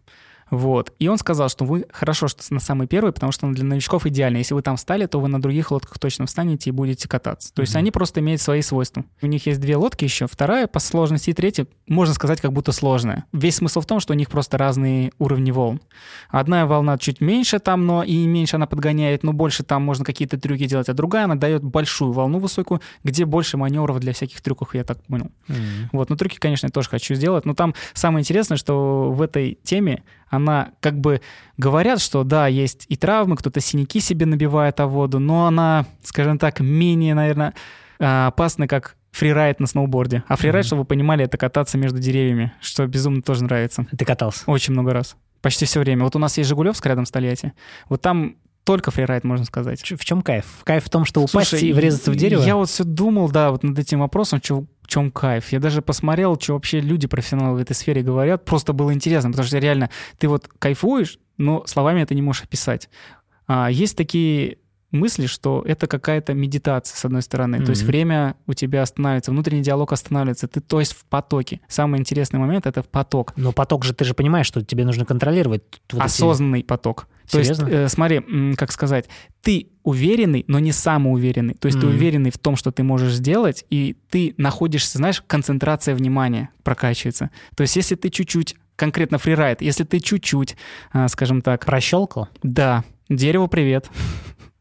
Вот. 0.49 0.93
И 0.99 1.07
он 1.07 1.17
сказал, 1.17 1.49
что 1.49 1.65
вы 1.65 1.85
хорошо, 1.91 2.27
что 2.27 2.41
на 2.53 2.59
самый 2.59 2.87
первый, 2.87 3.11
потому 3.11 3.31
что 3.31 3.45
он 3.47 3.53
для 3.53 3.65
новичков 3.65 4.05
идеально. 4.05 4.37
Если 4.37 4.53
вы 4.53 4.61
там 4.61 4.77
встали, 4.77 5.05
то 5.05 5.19
вы 5.19 5.27
на 5.27 5.41
других 5.41 5.71
лодках 5.71 5.99
точно 5.99 6.25
встанете 6.25 6.69
и 6.69 6.73
будете 6.73 7.07
кататься. 7.09 7.53
То 7.53 7.61
есть 7.61 7.73
Мгм. 7.73 7.79
они 7.79 7.91
просто 7.91 8.19
имеют 8.21 8.41
свои 8.41 8.61
свойства. 8.61 9.03
У 9.21 9.27
них 9.27 9.45
есть 9.45 9.59
две 9.59 9.75
лодки 9.75 10.03
еще, 10.05 10.27
вторая 10.27 10.67
по 10.67 10.79
сложности 10.79 11.31
и 11.31 11.33
третья, 11.33 11.67
можно 11.87 12.13
сказать, 12.13 12.39
как 12.41 12.53
будто 12.53 12.71
сложная. 12.71 13.25
Весь 13.33 13.55
смысл 13.55 13.81
в 13.81 13.85
том, 13.85 13.99
что 13.99 14.13
у 14.13 14.15
них 14.15 14.29
просто 14.29 14.57
разные 14.57 15.11
уровни 15.19 15.51
волн. 15.51 15.81
Одна 16.29 16.65
волна 16.65 16.97
чуть 16.97 17.21
меньше 17.21 17.59
там, 17.59 17.85
но 17.85 18.03
и 18.03 18.25
меньше 18.25 18.55
она 18.55 18.67
подгоняет, 18.67 19.23
но 19.23 19.33
больше 19.33 19.63
там 19.63 19.83
можно 19.83 20.05
какие-то 20.05 20.39
трюки 20.39 20.65
делать, 20.65 20.89
а 20.89 20.93
другая 20.93 21.25
она 21.25 21.35
дает 21.35 21.63
большую 21.63 22.11
волну 22.13 22.39
высокую, 22.39 22.81
где 23.03 23.25
больше 23.25 23.57
маневров 23.57 23.99
для 23.99 24.13
всяких 24.13 24.41
трюков, 24.41 24.75
я 24.75 24.83
так 24.83 25.03
понял. 25.03 25.31
Мгм. 25.47 25.89
Вот, 25.91 26.09
но 26.09 26.15
трюки, 26.15 26.37
конечно, 26.37 26.67
я 26.67 26.71
тоже 26.71 26.89
хочу 26.89 27.15
сделать. 27.15 27.45
Но 27.45 27.53
там 27.53 27.73
самое 27.93 28.21
интересное, 28.21 28.57
что 28.57 29.11
в 29.11 29.21
этой 29.21 29.57
теме 29.63 30.03
она 30.29 30.71
как 30.81 30.99
бы 30.99 31.21
говорят, 31.57 32.01
что 32.01 32.23
да, 32.23 32.47
есть 32.47 32.85
и 32.89 32.95
травмы, 32.95 33.35
кто-то 33.37 33.59
синяки 33.61 33.99
себе 33.99 34.25
набивает 34.25 34.79
о 34.79 34.87
воду, 34.87 35.19
но 35.19 35.47
она, 35.47 35.85
скажем 36.03 36.37
так, 36.37 36.59
менее, 36.59 37.13
наверное, 37.13 37.53
а, 37.99 38.27
опасна, 38.27 38.67
как 38.67 38.95
фрирайд 39.11 39.59
на 39.59 39.67
сноуборде. 39.67 40.23
А 40.27 40.35
фрирайд, 40.35 40.65
Мгм. 40.65 40.67
чтобы 40.67 40.81
вы 40.81 40.85
понимали, 40.85 41.23
это 41.25 41.37
кататься 41.37 41.77
между 41.77 41.97
деревьями, 41.99 42.53
что 42.61 42.85
безумно 42.85 43.21
тоже 43.21 43.43
нравится. 43.43 43.87
Ты 43.97 44.05
катался? 44.05 44.43
Очень 44.45 44.73
много 44.73 44.93
раз. 44.93 45.15
Почти 45.41 45.65
все 45.65 45.79
время. 45.79 46.03
Вот 46.03 46.15
у 46.15 46.19
нас 46.19 46.37
есть 46.37 46.49
Жигулевск 46.49 46.85
рядом 46.85 47.05
с 47.05 47.11
Тольятти. 47.11 47.53
Вот 47.89 48.01
там 48.01 48.35
только 48.67 48.91
фрирайд, 48.91 49.23
можно 49.23 49.45
сказать. 49.45 49.79
В 49.81 50.03
чем 50.03 50.21
кайф? 50.21 50.45
Кайф 50.65 50.83
в 50.83 50.89
том, 50.89 51.05
что 51.05 51.21
упасть 51.21 51.51
Слушай, 51.51 51.69
и 51.69 51.73
врезаться 51.73 52.11
в 52.11 52.17
дерево? 52.17 52.43
Я 52.43 52.57
вот 52.57 52.69
все 52.69 52.83
думал, 52.83 53.31
да, 53.31 53.51
вот 53.51 53.63
над 53.63 53.79
этим 53.79 54.01
вопросом, 54.01 54.41
чё- 54.41 54.65
в 54.81 54.87
чем 54.87 55.09
кайф. 55.09 55.53
Я 55.53 55.59
даже 55.61 55.81
посмотрел, 55.81 56.37
что 56.37 56.53
вообще 56.53 56.81
люди 56.81 57.07
профессионалы 57.07 57.57
в 57.57 57.61
этой 57.61 57.73
сфере 57.73 58.01
говорят. 58.01 58.43
Просто 58.43 58.73
было 58.73 58.93
интересно, 58.93 59.31
потому 59.31 59.47
что 59.47 59.57
реально 59.57 59.89
ты 60.17 60.27
вот 60.27 60.49
кайфуешь, 60.59 61.17
но 61.37 61.65
словами 61.65 62.01
это 62.01 62.13
не 62.13 62.21
можешь 62.21 62.43
описать. 62.43 62.89
А, 63.47 63.71
есть 63.71 63.95
такие 63.95 64.57
мысли, 64.91 65.25
что 65.25 65.63
это 65.67 65.87
какая-то 65.87 66.33
медитация, 66.33 66.95
с 66.97 67.03
одной 67.05 67.21
стороны. 67.21 67.61
То 67.63 67.71
есть 67.71 67.83
время 67.83 68.35
у 68.47 68.53
тебя 68.53 68.81
останавливается, 68.83 69.31
внутренний 69.31 69.61
диалог 69.61 69.91
останавливается. 69.91 70.47
Ты, 70.47 70.61
то 70.61 70.79
есть, 70.79 70.93
в 70.93 71.03
потоке. 71.05 71.59
Самый 71.67 71.99
интересный 71.99 72.39
момент— 72.39 72.65
это 72.67 72.83
поток. 72.83 73.33
Но 73.35 73.51
поток 73.51 73.83
же, 73.83 73.93
ты 73.93 74.05
же 74.05 74.13
понимаешь, 74.13 74.45
что 74.47 74.63
тебе 74.63 74.85
нужно 74.85 75.03
контролировать. 75.05 75.63
вот 75.91 76.01
эти- 76.01 76.05
Осознанный 76.05 76.63
поток. 76.63 77.07
То 77.29 77.39
есть, 77.39 77.55
Серьезно? 77.55 77.75
э, 77.75 77.89
смотри, 77.89 78.55
как 78.55 78.71
сказать, 78.71 79.09
ты 79.41 79.67
уверенный, 79.83 80.45
но 80.47 80.59
не 80.59 80.71
самоуверенный. 80.71 81.55
То 81.55 81.65
есть 81.65 81.79
ты 81.79 81.85
Мгм. 81.85 81.95
уверенный 81.95 82.31
в 82.31 82.37
том, 82.37 82.55
что 82.55 82.71
ты 82.71 82.83
можешь 82.83 83.13
сделать, 83.13 83.65
и 83.69 83.97
ты 84.09 84.33
находишься, 84.37 84.97
знаешь, 84.99 85.21
концентрация 85.27 85.95
внимания 85.95 86.49
прокачивается. 86.63 87.29
То 87.55 87.61
есть 87.61 87.75
если 87.75 87.95
ты 87.95 88.09
чуть-чуть, 88.09 88.55
конкретно 88.77 89.17
фрирайд, 89.17 89.61
если 89.61 89.83
ты 89.83 89.99
чуть-чуть, 89.99 90.55
а, 90.93 91.07
скажем 91.09 91.41
так, 91.41 91.65
Прощелкал? 91.65 92.29
да, 92.43 92.83
дереву 93.09 93.47
привет, 93.49 93.89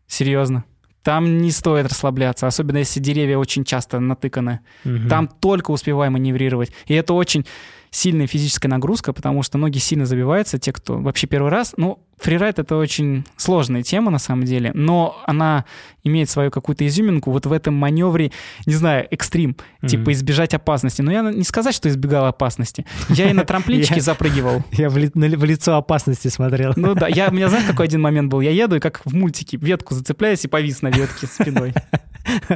серьезно. 0.07 0.65
Там 1.03 1.39
не 1.39 1.53
стоит 1.53 1.87
расслабляться, 1.87 2.49
особенно 2.49 2.79
если 2.79 2.99
деревья 2.99 3.39
очень 3.39 3.65
часто 3.65 4.01
натыканы. 4.01 4.61
Мгм. 4.83 5.09
Там 5.09 5.29
только 5.29 5.71
успеваем 5.71 6.15
маневрировать. 6.15 6.73
И 6.87 6.95
это 6.95 7.13
очень 7.13 7.47
сильная 7.91 8.27
физическая 8.27 8.71
нагрузка, 8.71 9.13
потому 9.13 9.43
что 9.43 9.59
ноги 9.59 9.79
сильно 9.79 10.07
забиваются, 10.07 10.59
те, 10.59 10.73
кто 10.73 10.99
вообще 10.99 11.27
первый 11.27 11.51
раз. 11.51 11.75
Ну, 11.77 11.99
фрирайд— 12.19 12.59
это 12.61 12.77
очень 12.77 13.25
сложная 13.37 13.83
тема 13.83 14.11
на 14.11 14.19
самом 14.19 14.45
деле, 14.45 14.71
но 14.75 15.17
она 15.27 15.65
имеет 16.05 16.31
свою 16.31 16.51
какую-то 16.51 16.87
изюминку 16.87 17.31
вот 17.31 17.47
в 17.47 17.53
этом 17.53 17.75
маневре, 17.75 18.33
не 18.65 18.75
знаю, 18.75 19.07
экстрим, 19.11 19.57
Мгм. 19.83 19.89
типа 19.89 20.13
избежать 20.13 20.55
опасности. 20.55 21.03
Но 21.03 21.13
я 21.13 21.23
не 21.23 21.45
сказать, 21.45 21.75
что 21.75 21.89
избегал 21.89 22.27
опасности. 22.27 22.87
Я 23.09 23.31
и 23.31 23.33
на 23.33 23.45
трамплинчике 23.45 24.01
запрыгивал. 24.01 24.63
Я 24.73 24.89
в, 24.89 24.97
лицо 24.97 25.77
опасности 25.77 26.29
смотрел. 26.29 26.73
Ну 26.77 26.95
да, 26.95 27.09
я, 27.09 27.29
у 27.29 27.33
меня, 27.33 27.49
знаешь, 27.49 27.67
какой 27.67 27.87
один 27.87 28.01
момент 28.01 28.31
был? 28.31 28.41
Я 28.41 28.51
еду 28.51 28.77
и 28.77 28.81
как 28.81 29.03
в 29.05 29.15
мультике, 29.15 29.57
ветку 29.57 29.95
зацепляюсь 29.95 30.45
и 30.45 30.49
повис 30.49 30.83
на 30.83 30.89
ветке 30.89 31.27
спиной. 31.27 31.75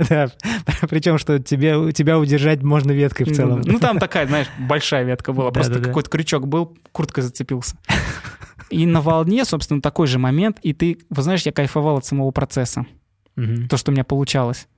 Да. 0.08 0.28
Причем, 0.90 1.16
что 1.16 1.38
тебе, 1.38 1.92
тебя 1.92 2.18
удержать 2.18 2.60
можно 2.60 2.90
веткой 2.90 3.26
в 3.26 3.36
целом. 3.36 3.62
Ну, 3.64 3.78
там 3.78 4.00
такая, 4.00 4.26
знаешь, 4.26 4.48
большая 4.58 5.04
ветка 5.04 5.29
была. 5.32 5.50
Просто 5.50 5.80
какой-то 5.80 6.10
крючок 6.10 6.46
был, 6.46 6.76
курткой 6.92 7.24
зацепился. 7.24 7.76
И 8.70 8.86
на 8.86 9.00
волне, 9.00 9.44
собственно, 9.44 9.82
такой 9.82 10.06
же 10.06 10.18
момент, 10.20 10.58
и 10.62 10.72
ты, 10.72 10.98
вы 11.10 11.22
знаешь, 11.22 11.42
я 11.42 11.50
кайфовал 11.50 11.96
от 11.96 12.04
самого 12.04 12.30
процесса. 12.30 12.86
То, 13.68 13.76
что 13.76 13.90
у 13.90 13.92
меня 13.92 14.04
получалось. 14.04 14.68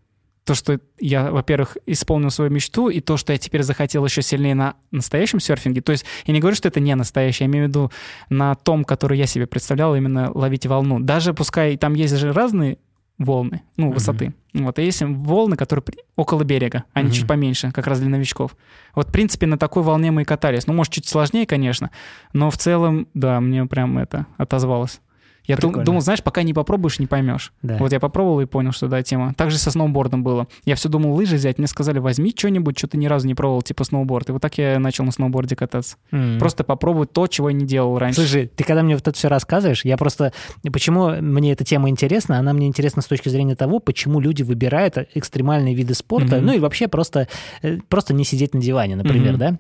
То, 0.45 0.55
что 0.55 0.81
я, 0.99 1.31
во-первых, 1.31 1.77
исполнил 1.87 2.31
свою 2.31 2.51
мечту, 2.51 2.89
и 2.89 3.01
то, 3.01 3.17
что 3.17 3.33
я 3.33 3.39
теперь 3.39 3.63
захотел 3.63 4.05
еще 4.05 4.23
сильнее 4.23 4.55
на 4.55 4.75
настоящем 4.91 5.41
серфинге. 5.41 5.83
То 5.83 5.93
есть 5.93 6.05
я 6.27 6.35
не 6.35 6.41
говорю, 6.41 6.57
что 6.57 6.69
это 6.69 6.81
не 6.81 6.95
настоящее, 6.95 7.47
я 7.47 7.51
имею 7.51 7.67
в 7.67 7.69
виду 7.69 7.93
на 8.29 8.55
том, 8.55 8.85
который 8.85 9.19
я 9.19 9.27
себе 9.27 9.47
представлял, 9.47 9.95
именно 9.95 10.33
ловить 10.33 10.67
волну. 10.67 11.01
Даже 11.01 11.35
пускай 11.35 11.77
там 11.77 11.95
есть 11.95 12.17
же 12.17 12.33
разные 12.33 12.79
волны, 13.25 13.63
ну, 13.77 13.87
Мгм. 13.87 13.95
высоты. 13.95 14.35
Вот, 14.55 14.79
и 14.79 14.83
есть 14.85 15.03
волны, 15.03 15.57
которые 15.57 15.83
при- 15.83 15.99
около 16.17 16.45
берега, 16.45 16.85
они 16.93 17.07
Мгм. 17.09 17.15
чуть 17.15 17.27
поменьше, 17.27 17.71
как 17.73 17.87
раз 17.87 18.01
для 18.01 18.09
новичков. 18.11 18.57
Вот, 18.95 19.09
в 19.09 19.13
принципе, 19.13 19.47
на 19.47 19.57
такой 19.59 19.83
волне 19.83 20.11
мы 20.11 20.23
и 20.23 20.25
катались. 20.25 20.67
Ну, 20.67 20.75
может, 20.75 20.93
чуть 20.93 21.07
сложнее, 21.09 21.47
конечно, 21.47 21.91
но 22.33 22.51
в 22.51 22.57
целом, 22.59 23.07
да, 23.15 23.41
мне 23.41 23.65
прям 23.67 23.99
это 23.99 24.27
отозвалось. 24.37 25.01
Я 25.47 25.57
Прикольно. 25.57 25.85
думал, 25.85 26.01
знаешь, 26.03 26.23
пока 26.23 26.43
не 26.45 26.55
попробуешь, 26.55 26.99
не 27.01 27.07
поймешь. 27.07 27.53
Да. 27.63 27.77
Вот 27.79 27.93
я 27.93 27.99
попробовал 27.99 28.41
и 28.41 28.47
понял, 28.47 28.71
что 28.73 28.87
да, 28.87 29.03
тема. 29.03 29.35
Также 29.35 29.59
со 29.59 29.71
сноубордом 29.73 30.23
было. 30.23 30.47
Я 30.65 30.77
все 30.77 30.89
думал 30.89 31.15
лыжи 31.15 31.35
взять, 31.37 31.59
мне 31.59 31.67
сказали, 31.67 31.99
возьми 31.99 32.33
что-нибудь, 32.37 32.79
что 32.79 32.87
ты 32.87 32.97
ни 32.97 33.07
разу 33.07 33.27
не 33.27 33.35
пробовал, 33.35 33.63
типа 33.63 33.83
сноуборд. 33.85 34.29
И 34.29 34.33
вот 34.33 34.41
так 34.41 34.57
я 34.59 34.79
начал 34.79 35.05
на 35.05 35.11
сноуборде 35.11 35.57
кататься. 35.57 35.97
М. 36.13 36.39
Просто 36.39 36.63
попробовать 36.63 37.13
то, 37.13 37.27
чего 37.27 37.49
я 37.51 37.57
не 37.57 37.67
делал 37.67 37.99
раньше. 37.99 38.21
Слушай, 38.21 38.47
ты 38.55 38.63
когда 38.63 38.83
мне 38.85 38.95
вот 38.95 39.07
это 39.09 39.17
все 39.17 39.29
рассказываешь, 39.29 39.85
я 39.85 39.97
просто... 39.97 40.33
Почему 40.73 41.09
мне 41.21 41.53
эта 41.53 41.65
тема 41.65 41.89
интересна? 41.89 42.39
Она 42.39 42.53
мне 42.53 42.69
интересна 42.69 43.03
с 43.03 43.07
точки 43.07 43.29
зрения 43.29 43.57
того, 43.57 43.81
почему 43.81 44.21
люди 44.21 44.43
выбирают 44.45 44.97
экстремальные 45.15 45.75
виды 45.75 45.95
спорта, 45.95 46.37
Мгм. 46.37 46.47
ну 46.47 46.53
и 46.55 46.59
вообще 46.61 46.87
просто, 46.87 47.27
э, 47.63 47.79
просто 47.89 48.15
не 48.15 48.25
сидеть 48.25 48.55
на 48.55 48.61
диване, 48.61 48.95
например, 48.95 49.33
Мгм. 49.33 49.39
да? 49.39 49.59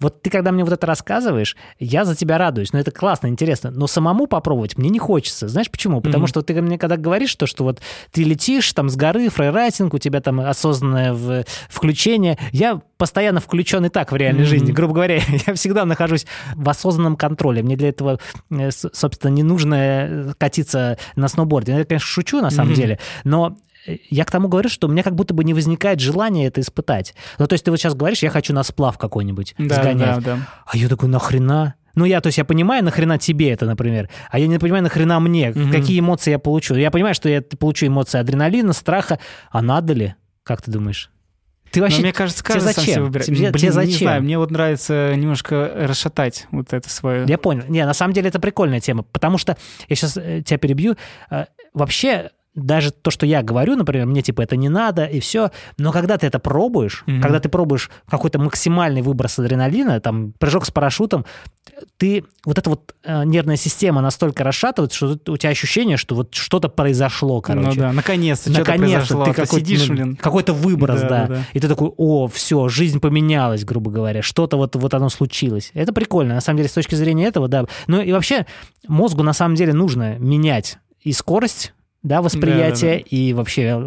Вот 0.00 0.22
ты 0.22 0.30
когда 0.30 0.50
мне 0.50 0.64
вот 0.64 0.72
это 0.72 0.86
рассказываешь, 0.86 1.56
я 1.78 2.04
за 2.04 2.16
тебя 2.16 2.36
радуюсь, 2.38 2.72
ну 2.72 2.78
это 2.80 2.90
классно, 2.90 3.28
интересно, 3.28 3.70
но 3.70 3.86
самому 3.86 4.26
попробовать 4.26 4.76
мне 4.76 4.90
не 4.90 4.98
хочется. 4.98 5.19
Знаешь 5.28 5.70
почему? 5.70 6.00
Потому 6.00 6.22
Мгм. 6.22 6.26
что 6.28 6.42
ты 6.42 6.60
мне 6.60 6.78
когда 6.78 6.96
говоришь, 6.96 7.34
то, 7.36 7.46
что 7.46 7.64
вот 7.64 7.80
ты 8.12 8.22
летишь 8.24 8.72
там 8.72 8.88
с 8.88 8.96
горы, 8.96 9.28
фрейрайтинг, 9.28 9.94
у 9.94 9.98
тебя 9.98 10.20
там 10.20 10.40
осознанное 10.40 11.12
в- 11.12 11.44
включение, 11.68 12.38
я 12.52 12.80
постоянно 12.96 13.40
включен 13.40 13.84
и 13.84 13.88
так 13.88 14.12
в 14.12 14.16
реальной 14.16 14.42
Мгм. 14.42 14.48
жизни. 14.50 14.72
Грубо 14.72 14.94
говоря, 14.94 15.16
я 15.46 15.54
всегда 15.54 15.84
нахожусь 15.84 16.26
в 16.54 16.68
осознанном 16.68 17.16
контроле. 17.16 17.62
Мне 17.62 17.76
для 17.76 17.88
этого, 17.90 18.18
э, 18.50 18.70
собственно, 18.70 19.30
не 19.32 19.42
нужно 19.42 19.74
э, 19.74 20.32
катиться 20.38 20.98
на 21.16 21.28
сноуборде. 21.28 21.72
Я, 21.72 21.84
конечно, 21.84 22.06
шучу 22.06 22.40
на 22.40 22.50
самом 22.50 22.68
Мгм. 22.72 22.76
деле, 22.76 22.98
но 23.24 23.56
э, 23.86 23.96
я 24.10 24.24
к 24.26 24.30
тому 24.30 24.48
говорю, 24.48 24.68
что 24.68 24.86
у 24.86 24.90
меня 24.90 25.02
как 25.02 25.14
будто 25.14 25.32
бы 25.32 25.42
не 25.44 25.54
возникает 25.54 26.00
желания 26.00 26.46
это 26.46 26.60
испытать. 26.60 27.14
Ну, 27.38 27.46
то 27.46 27.54
есть 27.54 27.64
ты 27.64 27.70
вот 27.70 27.78
сейчас 27.78 27.94
говоришь, 27.94 28.22
я 28.22 28.28
хочу 28.30 28.52
на 28.52 28.62
сплав 28.62 28.98
какой-нибудь 28.98 29.54
Да, 29.58 29.76
сгонять. 29.76 30.22
да, 30.22 30.36
да. 30.36 30.38
А 30.66 30.76
я 30.76 30.88
такой, 30.88 31.08
нахрена? 31.08 31.74
Ну, 32.00 32.06
я, 32.06 32.22
то 32.22 32.28
есть 32.28 32.38
я 32.38 32.46
понимаю, 32.46 32.82
нахрена 32.82 33.18
тебе 33.18 33.50
это, 33.50 33.66
например, 33.66 34.08
а 34.30 34.38
я 34.38 34.46
не 34.46 34.58
понимаю, 34.58 34.82
нахрена 34.82 35.20
мне, 35.20 35.50
Мгм. 35.50 35.70
какие 35.70 36.00
эмоции 36.00 36.30
я 36.30 36.38
получу. 36.38 36.74
Я 36.74 36.90
понимаю, 36.90 37.14
что 37.14 37.28
я 37.28 37.42
получу 37.42 37.86
эмоции 37.86 38.18
адреналина, 38.18 38.72
страха, 38.72 39.18
а 39.50 39.60
надо 39.60 39.92
ли? 39.92 40.14
Как 40.42 40.62
ты 40.62 40.70
думаешь? 40.70 41.10
Ты 41.70 41.80
Но 41.80 41.86
вообще... 41.86 42.00
мне 42.00 42.12
кажется, 42.14 42.42
тебе 42.42 42.54
каждый 42.54 42.72
сам 42.72 42.82
зачем? 42.82 42.94
себе 42.94 43.02
выбирает. 43.04 43.26
Тебе- 43.26 43.36
Блин, 43.36 43.52
тебе 43.52 43.68
не 43.68 43.72
зачем? 43.74 43.98
знаю, 43.98 44.22
мне 44.22 44.38
вот 44.38 44.50
нравится 44.50 45.14
немножко 45.14 45.70
расшатать 45.76 46.46
вот 46.50 46.72
это 46.72 46.88
свое. 46.88 47.26
Я 47.28 47.36
понял. 47.36 47.64
Не, 47.68 47.84
на 47.84 47.92
самом 47.94 48.14
деле 48.14 48.28
это 48.30 48.40
прикольная 48.40 48.80
тема, 48.80 49.02
потому 49.02 49.36
что, 49.36 49.56
я 49.88 49.94
сейчас 49.94 50.14
тебя 50.14 50.56
перебью, 50.58 50.96
э, 51.30 51.44
вообще 51.74 52.30
даже 52.54 52.90
то, 52.90 53.10
что 53.10 53.26
я 53.26 53.42
говорю, 53.42 53.76
например, 53.76 54.06
мне 54.06 54.22
типа 54.22 54.42
это 54.42 54.56
не 54.56 54.68
надо 54.68 55.04
и 55.04 55.20
все, 55.20 55.50
но 55.78 55.92
когда 55.92 56.18
ты 56.18 56.26
это 56.26 56.38
пробуешь, 56.40 57.04
Мгм. 57.06 57.20
когда 57.22 57.38
ты 57.38 57.48
пробуешь 57.48 57.90
какой-то 58.08 58.38
максимальный 58.40 59.02
выброс 59.02 59.38
адреналина, 59.38 60.00
там 60.00 60.32
прыжок 60.38 60.66
с 60.66 60.70
парашютом, 60.70 61.24
ты 61.96 62.24
вот 62.44 62.58
эта 62.58 62.68
вот 62.70 62.94
э, 63.04 63.24
нервная 63.24 63.56
система 63.56 64.00
настолько 64.00 64.42
расшатывается, 64.42 64.96
что 64.96 65.32
у 65.32 65.36
тебя 65.36 65.50
ощущение, 65.50 65.96
что 65.96 66.14
вот 66.16 66.34
что-то 66.34 66.68
произошло, 66.68 67.40
короче. 67.40 67.68
Ну 67.68 67.74
да, 67.76 67.92
наконец-то 67.92 68.50
что-то 68.52 68.70
Наконец-то 68.72 69.14
ты 69.14 69.20
а 69.22 69.24
то 69.26 69.32
какой-то, 69.42 69.54
сидишь, 69.66 69.88
ну, 69.88 69.94
блин. 69.94 70.16
какой-то 70.16 70.52
выброс, 70.52 71.00
Да, 71.02 71.08
да, 71.08 71.26
да, 71.26 71.34
да. 71.34 71.42
И 71.52 71.60
ты 71.60 71.68
такой, 71.68 71.92
о, 71.96 72.26
все, 72.26 72.68
жизнь 72.68 72.98
поменялась, 72.98 73.64
грубо 73.64 73.90
говоря, 73.90 74.22
что-то 74.22 74.56
вот, 74.56 74.74
вот 74.74 74.92
оно 74.92 75.08
случилось. 75.08 75.70
Это 75.74 75.92
прикольно, 75.92 76.34
на 76.34 76.40
самом 76.40 76.58
деле, 76.58 76.68
с 76.68 76.72
точки 76.72 76.96
зрения 76.96 77.26
этого, 77.26 77.46
да. 77.46 77.64
Ну 77.86 78.00
и 78.00 78.10
вообще 78.12 78.46
мозгу 78.88 79.22
на 79.22 79.32
самом 79.32 79.54
деле 79.54 79.72
нужно 79.72 80.18
менять 80.18 80.78
и 81.00 81.12
скорость, 81.12 81.72
да, 82.02 82.22
восприятия, 82.22 82.98
Да, 82.98 83.04
да, 83.10 83.16
и 83.16 83.32
вообще 83.32 83.80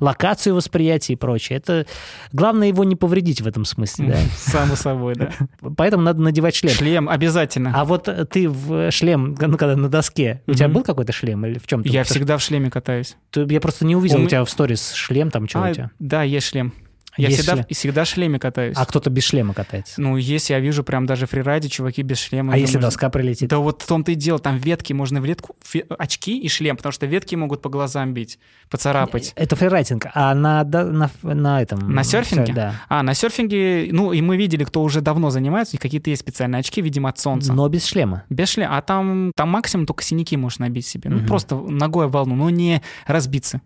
локацию 0.00 0.54
восприятия 0.54 1.14
и 1.14 1.16
прочее. 1.16 1.58
Это 1.58 1.86
главное 2.32 2.68
его 2.68 2.84
не 2.84 2.96
повредить 2.96 3.40
в 3.40 3.46
этом 3.46 3.64
смысле, 3.64 4.08
да. 4.08 4.16
Само 4.36 4.76
собой, 4.76 5.14
да. 5.14 5.30
Поэтому 5.76 6.02
надо 6.02 6.20
надевать 6.20 6.54
шлем. 6.54 6.72
Шлем 6.72 7.08
обязательно. 7.08 7.72
А 7.74 7.84
вот 7.84 8.08
э, 8.08 8.24
ты 8.26 8.48
в 8.48 8.90
шлем, 8.90 9.34
ну, 9.40 9.56
когда 9.56 9.76
на 9.76 9.88
доске, 9.88 10.42
у 10.46 10.52
тебя 10.52 10.68
был 10.68 10.82
какой-то 10.82 11.12
шлем 11.12 11.44
или 11.46 11.58
в 11.58 11.66
чем-то? 11.66 11.88
Я 11.88 12.04
всегда 12.04 12.36
в 12.36 12.42
шлеме 12.42 12.70
катаюсь. 12.70 13.16
Я 13.34 13.60
просто 13.60 13.86
не 13.86 13.96
увидел 13.96 14.22
У 14.22 14.26
тебя 14.26 14.44
в 14.44 14.50
сторис 14.50 14.92
шлем, 14.92 15.30
там 15.30 15.48
что 15.48 15.64
А, 15.64 15.70
у 15.70 15.74
тебя. 15.74 15.90
да, 15.98 16.22
есть 16.22 16.48
шлем. 16.48 16.72
Я 17.16 17.30
всегда, 17.30 17.52
шлем. 17.54 17.66
всегда 17.70 18.04
в 18.04 18.08
шлеме 18.08 18.38
катаюсь. 18.38 18.76
А 18.76 18.84
кто-то 18.86 19.10
без 19.10 19.24
шлема 19.24 19.54
катается. 19.54 20.00
Ну, 20.00 20.16
есть, 20.16 20.50
я 20.50 20.58
вижу 20.60 20.82
прям 20.84 21.06
даже 21.06 21.26
фрирайде, 21.26 21.68
чуваки 21.68 22.02
без 22.02 22.18
шлема. 22.18 22.52
А 22.54 22.56
если 22.56 22.74
Думаешь, 22.74 22.92
доска 22.94 23.10
прилетит? 23.10 23.48
Да 23.50 23.58
вот 23.58 23.82
в 23.82 23.86
том-то 23.86 24.12
и 24.12 24.14
дело, 24.14 24.38
там 24.38 24.56
ветки, 24.58 24.92
можно 24.92 25.20
в 25.20 25.24
ветку, 25.24 25.56
очки 25.98 26.38
и 26.38 26.48
шлем, 26.48 26.76
потому 26.76 26.92
что 26.92 27.06
ветки 27.06 27.34
могут 27.34 27.62
по 27.62 27.68
глазам 27.68 28.14
бить, 28.14 28.38
поцарапать. 28.70 29.32
Это 29.36 29.56
фрирайтинг. 29.56 30.06
А 30.14 30.34
на, 30.34 30.64
на, 30.64 31.10
на 31.22 31.62
этом... 31.62 31.92
На 31.92 32.02
серфинге? 32.04 32.52
Да. 32.52 32.74
А, 32.88 33.02
на 33.02 33.14
серфинге, 33.14 33.88
ну, 33.92 34.12
и 34.12 34.20
мы 34.20 34.36
видели, 34.36 34.64
кто 34.64 34.82
уже 34.82 35.00
давно 35.00 35.30
занимается, 35.30 35.76
и 35.76 35.80
какие-то 35.80 36.10
есть 36.10 36.20
специальные 36.22 36.60
очки, 36.60 36.80
видимо, 36.82 37.08
от 37.10 37.18
солнца. 37.18 37.52
Но 37.52 37.68
без 37.68 37.84
шлема. 37.86 38.24
Без 38.28 38.48
шлема. 38.50 38.76
А 38.76 38.82
там, 38.82 39.32
там 39.36 39.48
максимум 39.50 39.86
только 39.86 40.02
синяки 40.02 40.36
можешь 40.36 40.58
набить 40.58 40.86
себе. 40.86 41.10
Ну, 41.10 41.18
Мгм. 41.18 41.26
просто 41.26 41.56
ногой 41.56 42.06
об 42.06 42.12
волну, 42.12 42.34
но 42.34 42.50
не 42.50 42.82
разбиться. 43.06 43.60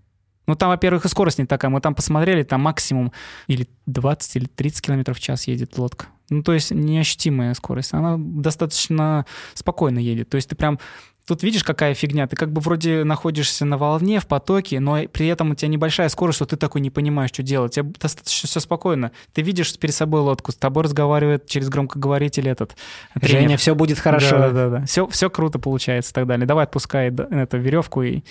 Ну, 0.48 0.54
там, 0.54 0.70
во-первых, 0.70 1.04
и 1.04 1.08
скорость 1.08 1.38
не 1.38 1.44
такая. 1.44 1.70
Мы 1.70 1.80
там 1.82 1.94
посмотрели, 1.94 2.42
там 2.42 2.62
максимум 2.62 3.12
или 3.48 3.68
20, 3.84 4.36
или 4.36 4.46
30 4.46 4.80
километров 4.80 5.18
в 5.18 5.20
час 5.20 5.46
едет 5.46 5.76
лодка. 5.76 6.06
Ну, 6.30 6.42
то 6.42 6.54
есть 6.54 6.70
неощутимая 6.70 7.52
скорость. 7.52 7.92
Она 7.92 8.16
достаточно 8.18 9.26
спокойно 9.52 9.98
едет. 9.98 10.30
То 10.30 10.36
есть 10.36 10.48
ты 10.48 10.56
прям... 10.56 10.80
Тут 11.26 11.42
видишь, 11.42 11.62
какая 11.62 11.92
фигня. 11.92 12.26
Ты 12.26 12.34
как 12.36 12.50
бы 12.50 12.62
вроде 12.62 13.04
находишься 13.04 13.66
на 13.66 13.76
волне, 13.76 14.20
в 14.20 14.26
потоке, 14.26 14.80
но 14.80 15.02
при 15.12 15.26
этом 15.26 15.50
у 15.50 15.54
тебя 15.54 15.68
небольшая 15.68 16.08
скорость, 16.08 16.36
что 16.36 16.46
ты 16.46 16.56
такой 16.56 16.80
не 16.80 16.88
понимаешь, 16.88 17.28
что 17.28 17.42
делать. 17.42 17.76
У 17.76 17.82
тебя 17.82 17.92
достаточно 18.00 18.48
все 18.48 18.60
спокойно. 18.60 19.12
Ты 19.34 19.42
видишь 19.42 19.76
перед 19.78 19.94
собой 19.94 20.22
лодку, 20.22 20.52
с 20.52 20.56
тобой 20.56 20.84
разговаривает 20.84 21.46
через 21.46 21.68
громкоговоритель 21.68 22.48
этот 22.48 22.74
тренер. 23.20 23.40
Женя, 23.42 23.56
все 23.58 23.74
будет 23.74 23.98
хорошо. 23.98 24.38
Да, 24.38 24.50
да, 24.50 24.68
да. 24.70 24.86
Все, 24.86 25.06
все 25.08 25.28
круто 25.28 25.58
получается 25.58 26.12
и 26.12 26.14
так 26.14 26.26
далее. 26.26 26.46
Давай 26.46 26.64
отпускай 26.64 27.08
эту 27.10 27.58
веревку 27.58 28.02
и. 28.02 28.22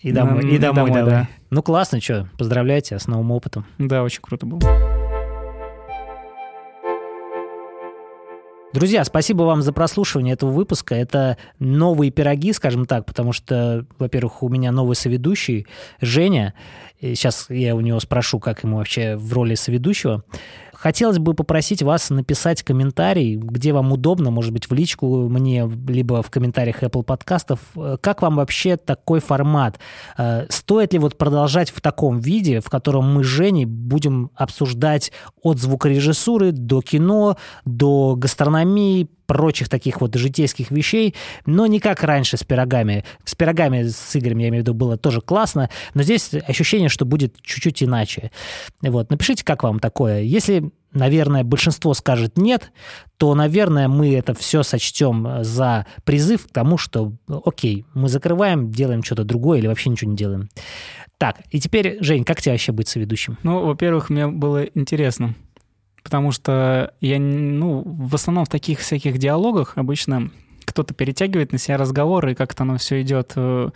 И 0.00 0.12
домой, 0.12 0.42
Ну, 0.42 0.48
и 0.48 0.54
и 0.54 0.58
домой, 0.58 0.86
домой, 0.86 1.00
давай. 1.00 1.10
да. 1.14 1.28
Ну 1.50 1.62
классно, 1.62 2.00
что, 2.00 2.26
поздравляю 2.38 2.80
тебя 2.80 2.98
с 2.98 3.06
новым 3.06 3.30
опытом. 3.32 3.66
Да, 3.78 4.02
очень 4.02 4.22
круто 4.22 4.46
было. 4.46 4.60
Друзья, 8.72 9.04
спасибо 9.04 9.42
вам 9.42 9.62
за 9.62 9.72
прослушивание 9.72 10.34
этого 10.34 10.50
выпуска. 10.52 10.94
Это 10.94 11.36
новые 11.58 12.12
пироги, 12.12 12.52
скажем 12.52 12.86
так, 12.86 13.04
потому 13.04 13.32
что, 13.32 13.84
во-первых, 13.98 14.44
у 14.44 14.48
меня 14.48 14.70
новый 14.70 14.94
соведущий 14.94 15.66
Женя. 16.00 16.54
И 17.00 17.16
сейчас 17.16 17.46
я 17.50 17.74
у 17.74 17.80
него 17.80 17.98
спрошу, 17.98 18.38
как 18.38 18.62
ему 18.62 18.76
вообще 18.76 19.16
в 19.16 19.32
роли 19.32 19.56
соведущего. 19.56 20.22
Хотелось 20.80 21.18
бы 21.18 21.34
попросить 21.34 21.82
вас 21.82 22.08
написать 22.08 22.62
комментарий, 22.62 23.36
где 23.36 23.74
вам 23.74 23.92
удобно, 23.92 24.30
может 24.30 24.50
быть, 24.54 24.70
в 24.70 24.72
личку 24.72 25.28
мне, 25.28 25.70
либо 25.86 26.22
в 26.22 26.30
комментариях 26.30 26.82
Apple 26.82 27.02
подкастов. 27.02 27.60
Э, 27.76 27.98
Как 28.00 28.22
вам 28.22 28.36
вообще 28.36 28.78
такой 28.78 29.20
формат? 29.20 29.78
Э, 30.16 30.46
Стоит 30.48 30.94
ли 30.94 30.98
вот 30.98 31.18
продолжать 31.18 31.70
в 31.70 31.82
таком 31.82 32.18
виде, 32.18 32.60
в 32.60 32.70
котором 32.70 33.12
мы 33.12 33.24
с 33.24 33.26
Женей 33.26 33.66
будем 33.66 34.30
обсуждать 34.34 35.12
от 35.42 35.58
звукорежиссуры 35.58 36.52
до 36.52 36.80
кино, 36.80 37.36
до 37.66 38.14
гастрономии, 38.16 39.10
прочих 39.30 39.68
таких 39.68 40.00
вот 40.00 40.16
житейских 40.16 40.72
вещей, 40.72 41.14
но 41.46 41.66
не 41.66 41.78
как 41.78 42.02
раньше 42.02 42.36
с 42.36 42.42
пирогами. 42.42 43.04
С 43.24 43.36
пирогами 43.36 43.84
с 43.84 44.16
Игорем, 44.16 44.38
я 44.38 44.48
имею 44.48 44.64
в 44.64 44.66
виду, 44.66 44.74
было 44.74 44.96
тоже 44.96 45.20
классно, 45.20 45.70
но 45.94 46.02
здесь 46.02 46.30
ощущение, 46.48 46.88
что 46.88 47.04
будет 47.04 47.40
чуть-чуть 47.40 47.80
иначе. 47.84 48.32
Вот, 48.82 49.08
напишите, 49.08 49.44
как 49.44 49.62
вам 49.62 49.78
такое. 49.78 50.22
Если, 50.22 50.72
наверное, 50.92 51.44
большинство 51.44 51.94
скажет 51.94 52.38
нет, 52.38 52.72
то, 53.18 53.36
наверное, 53.36 53.86
мы 53.86 54.16
это 54.16 54.34
все 54.34 54.64
сочтем 54.64 55.44
за 55.44 55.86
призыв 56.02 56.48
к 56.48 56.50
тому, 56.50 56.76
что, 56.76 57.12
окей, 57.28 57.84
мы 57.94 58.08
закрываем, 58.08 58.72
делаем 58.72 59.04
что-то 59.04 59.22
другое 59.22 59.60
или 59.60 59.68
вообще 59.68 59.90
ничего 59.90 60.10
не 60.10 60.16
делаем. 60.16 60.48
Так, 61.18 61.36
и 61.50 61.60
теперь, 61.60 61.98
Жень, 62.00 62.24
как 62.24 62.42
тебе 62.42 62.54
вообще 62.54 62.72
быть 62.72 62.88
соведущим? 62.88 63.38
Ну, 63.44 63.64
во-первых, 63.64 64.10
мне 64.10 64.26
было 64.26 64.64
интересно. 64.64 65.36
Потому 66.02 66.32
что 66.32 66.94
я, 67.00 67.18
ну, 67.18 67.82
в 67.84 68.14
основном 68.14 68.44
в 68.44 68.48
таких 68.48 68.78
всяких 68.80 69.18
диалогах 69.18 69.72
обычно 69.76 70.30
кто-то 70.64 70.94
перетягивает 70.94 71.52
на 71.52 71.58
себя 71.58 71.76
разговоры, 71.76 72.32
и 72.32 72.34
как-то 72.34 72.62
оно 72.62 72.78
все 72.78 73.02
идет. 73.02 73.32
э, 73.36 73.70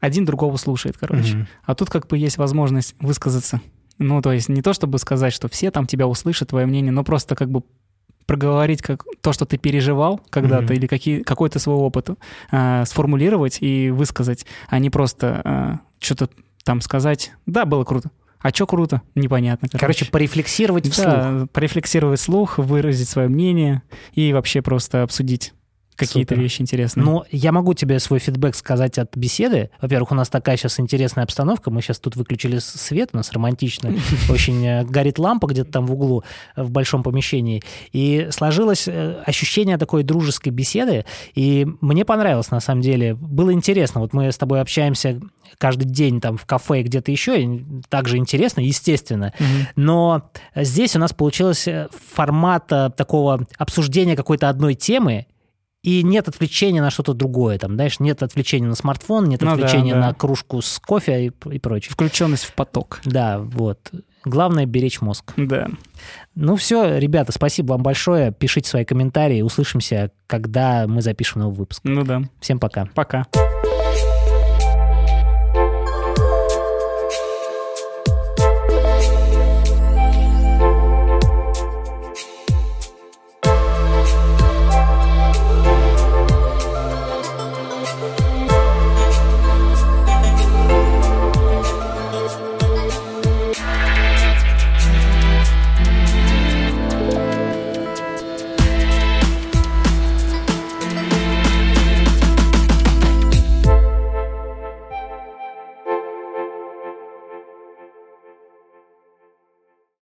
Один 0.00 0.24
другого 0.24 0.56
слушает, 0.58 0.96
короче. 0.96 1.34
Мгм. 1.36 1.48
А 1.64 1.74
тут 1.74 1.90
как 1.90 2.06
бы 2.06 2.16
есть 2.18 2.38
возможность 2.38 2.94
высказаться. 3.00 3.60
Ну, 3.98 4.22
то 4.22 4.32
есть 4.32 4.48
не 4.48 4.62
то, 4.62 4.72
чтобы 4.72 4.98
сказать, 4.98 5.32
что 5.32 5.48
все 5.48 5.70
там 5.72 5.86
тебя 5.86 6.06
услышат, 6.06 6.50
твое 6.50 6.66
мнение, 6.66 6.92
но 6.92 7.02
просто 7.02 7.34
как 7.34 7.50
бы 7.50 7.62
проговорить 8.26 8.80
как 8.82 9.04
то, 9.22 9.32
что 9.32 9.44
ты 9.46 9.56
переживал 9.56 10.20
когда-то, 10.30 10.64
Мгм. 10.64 10.72
или 10.74 10.86
какие, 10.86 11.22
какой-то 11.22 11.58
свой 11.58 11.76
опыт 11.76 12.10
э, 12.52 12.84
сформулировать 12.86 13.58
и 13.60 13.90
высказать, 13.90 14.46
а 14.68 14.78
не 14.78 14.90
просто 14.90 15.40
э, 15.44 15.74
что-то 15.98 16.28
там 16.62 16.80
сказать. 16.82 17.32
Да, 17.46 17.64
было 17.64 17.82
круто. 17.84 18.10
А 18.40 18.50
что 18.50 18.66
круто? 18.66 19.02
Непонятно. 19.14 19.68
Короче, 19.72 20.06
порефлексировать 20.06 20.88
вслух. 20.88 21.06
да, 21.06 21.46
порефлексировать 21.52 22.20
слух, 22.20 22.58
выразить 22.58 23.08
свое 23.08 23.28
мнение 23.28 23.82
и 24.12 24.32
вообще 24.32 24.62
просто 24.62 25.02
обсудить 25.02 25.54
какие-то 25.98 26.34
вещи 26.34 26.62
интересные. 26.62 27.04
Но 27.04 27.26
я 27.30 27.52
могу 27.52 27.74
тебе 27.74 27.98
свой 27.98 28.18
фидбэк 28.18 28.54
сказать 28.54 28.98
от 28.98 29.16
беседы. 29.16 29.70
Во-первых, 29.80 30.12
у 30.12 30.14
нас 30.14 30.28
такая 30.28 30.56
сейчас 30.56 30.80
интересная 30.80 31.24
обстановка. 31.24 31.70
Мы 31.70 31.82
сейчас 31.82 31.98
тут 31.98 32.16
выключили 32.16 32.58
свет, 32.58 33.10
у 33.12 33.16
нас 33.16 33.32
романтично. 33.32 33.92
Очень 34.30 34.64
э, 34.66 34.84
горит 34.84 35.18
лампа 35.18 35.46
где-то 35.46 35.72
там 35.72 35.86
в 35.86 35.92
углу 35.92 36.24
э, 36.56 36.62
в 36.62 36.70
большом 36.70 37.02
помещении. 37.02 37.62
И 37.92 38.28
сложилось 38.30 38.88
э, 38.88 39.22
ощущение 39.26 39.76
такой 39.78 40.02
дружеской 40.04 40.52
беседы. 40.52 41.04
И 41.34 41.66
мне 41.80 42.04
понравилось, 42.04 42.50
на 42.50 42.60
самом 42.60 42.82
деле. 42.82 43.14
Было 43.14 43.52
интересно. 43.52 44.00
Вот 44.00 44.12
мы 44.12 44.30
с 44.30 44.38
тобой 44.38 44.60
общаемся 44.60 45.20
каждый 45.58 45.84
день 45.84 46.20
там 46.20 46.36
в 46.36 46.46
кафе 46.46 46.80
и 46.80 46.84
где-то 46.84 47.10
еще. 47.10 47.42
и 47.42 47.64
также 47.88 48.16
интересно, 48.16 48.60
естественно. 48.60 49.32
Но 49.76 50.30
здесь 50.54 50.94
у 50.94 50.98
нас 50.98 51.12
получилось 51.12 51.66
формат 52.14 52.66
такого 52.66 53.46
обсуждения 53.56 54.14
какой-то 54.16 54.48
одной 54.48 54.74
темы, 54.74 55.26
и 55.82 56.02
нет 56.02 56.28
отвлечения 56.28 56.82
на 56.82 56.90
что-то 56.90 57.14
другое. 57.14 57.58
Там, 57.58 57.74
знаешь, 57.74 58.00
нет 58.00 58.22
отвлечения 58.22 58.66
на 58.68 58.74
смартфон, 58.74 59.26
нет 59.26 59.40
Ну 59.40 59.46
да, 59.46 59.52
отвлечения 59.52 59.94
да. 59.94 60.00
на 60.00 60.14
кружку 60.14 60.60
с 60.60 60.78
кофе 60.78 61.26
и, 61.26 61.32
и 61.50 61.58
прочее. 61.58 61.92
Включенность 61.92 62.44
в 62.44 62.54
поток. 62.54 63.00
Да, 63.04 63.38
вот. 63.38 63.92
Главное 64.24 64.66
беречь 64.66 65.00
мозг. 65.00 65.32
Да. 65.36 65.68
Ну 66.34 66.56
все, 66.56 66.98
ребята, 66.98 67.32
спасибо 67.32 67.72
вам 67.72 67.82
большое. 67.82 68.32
Пишите 68.32 68.68
свои 68.68 68.84
комментарии. 68.84 69.42
Услышимся, 69.42 70.10
когда 70.26 70.86
мы 70.86 71.00
запишем 71.02 71.42
новый 71.42 71.56
выпуск. 71.56 71.80
Ну 71.84 72.04
да. 72.04 72.22
Всем 72.40 72.58
пока. 72.58 72.86
Пока. 72.94 73.26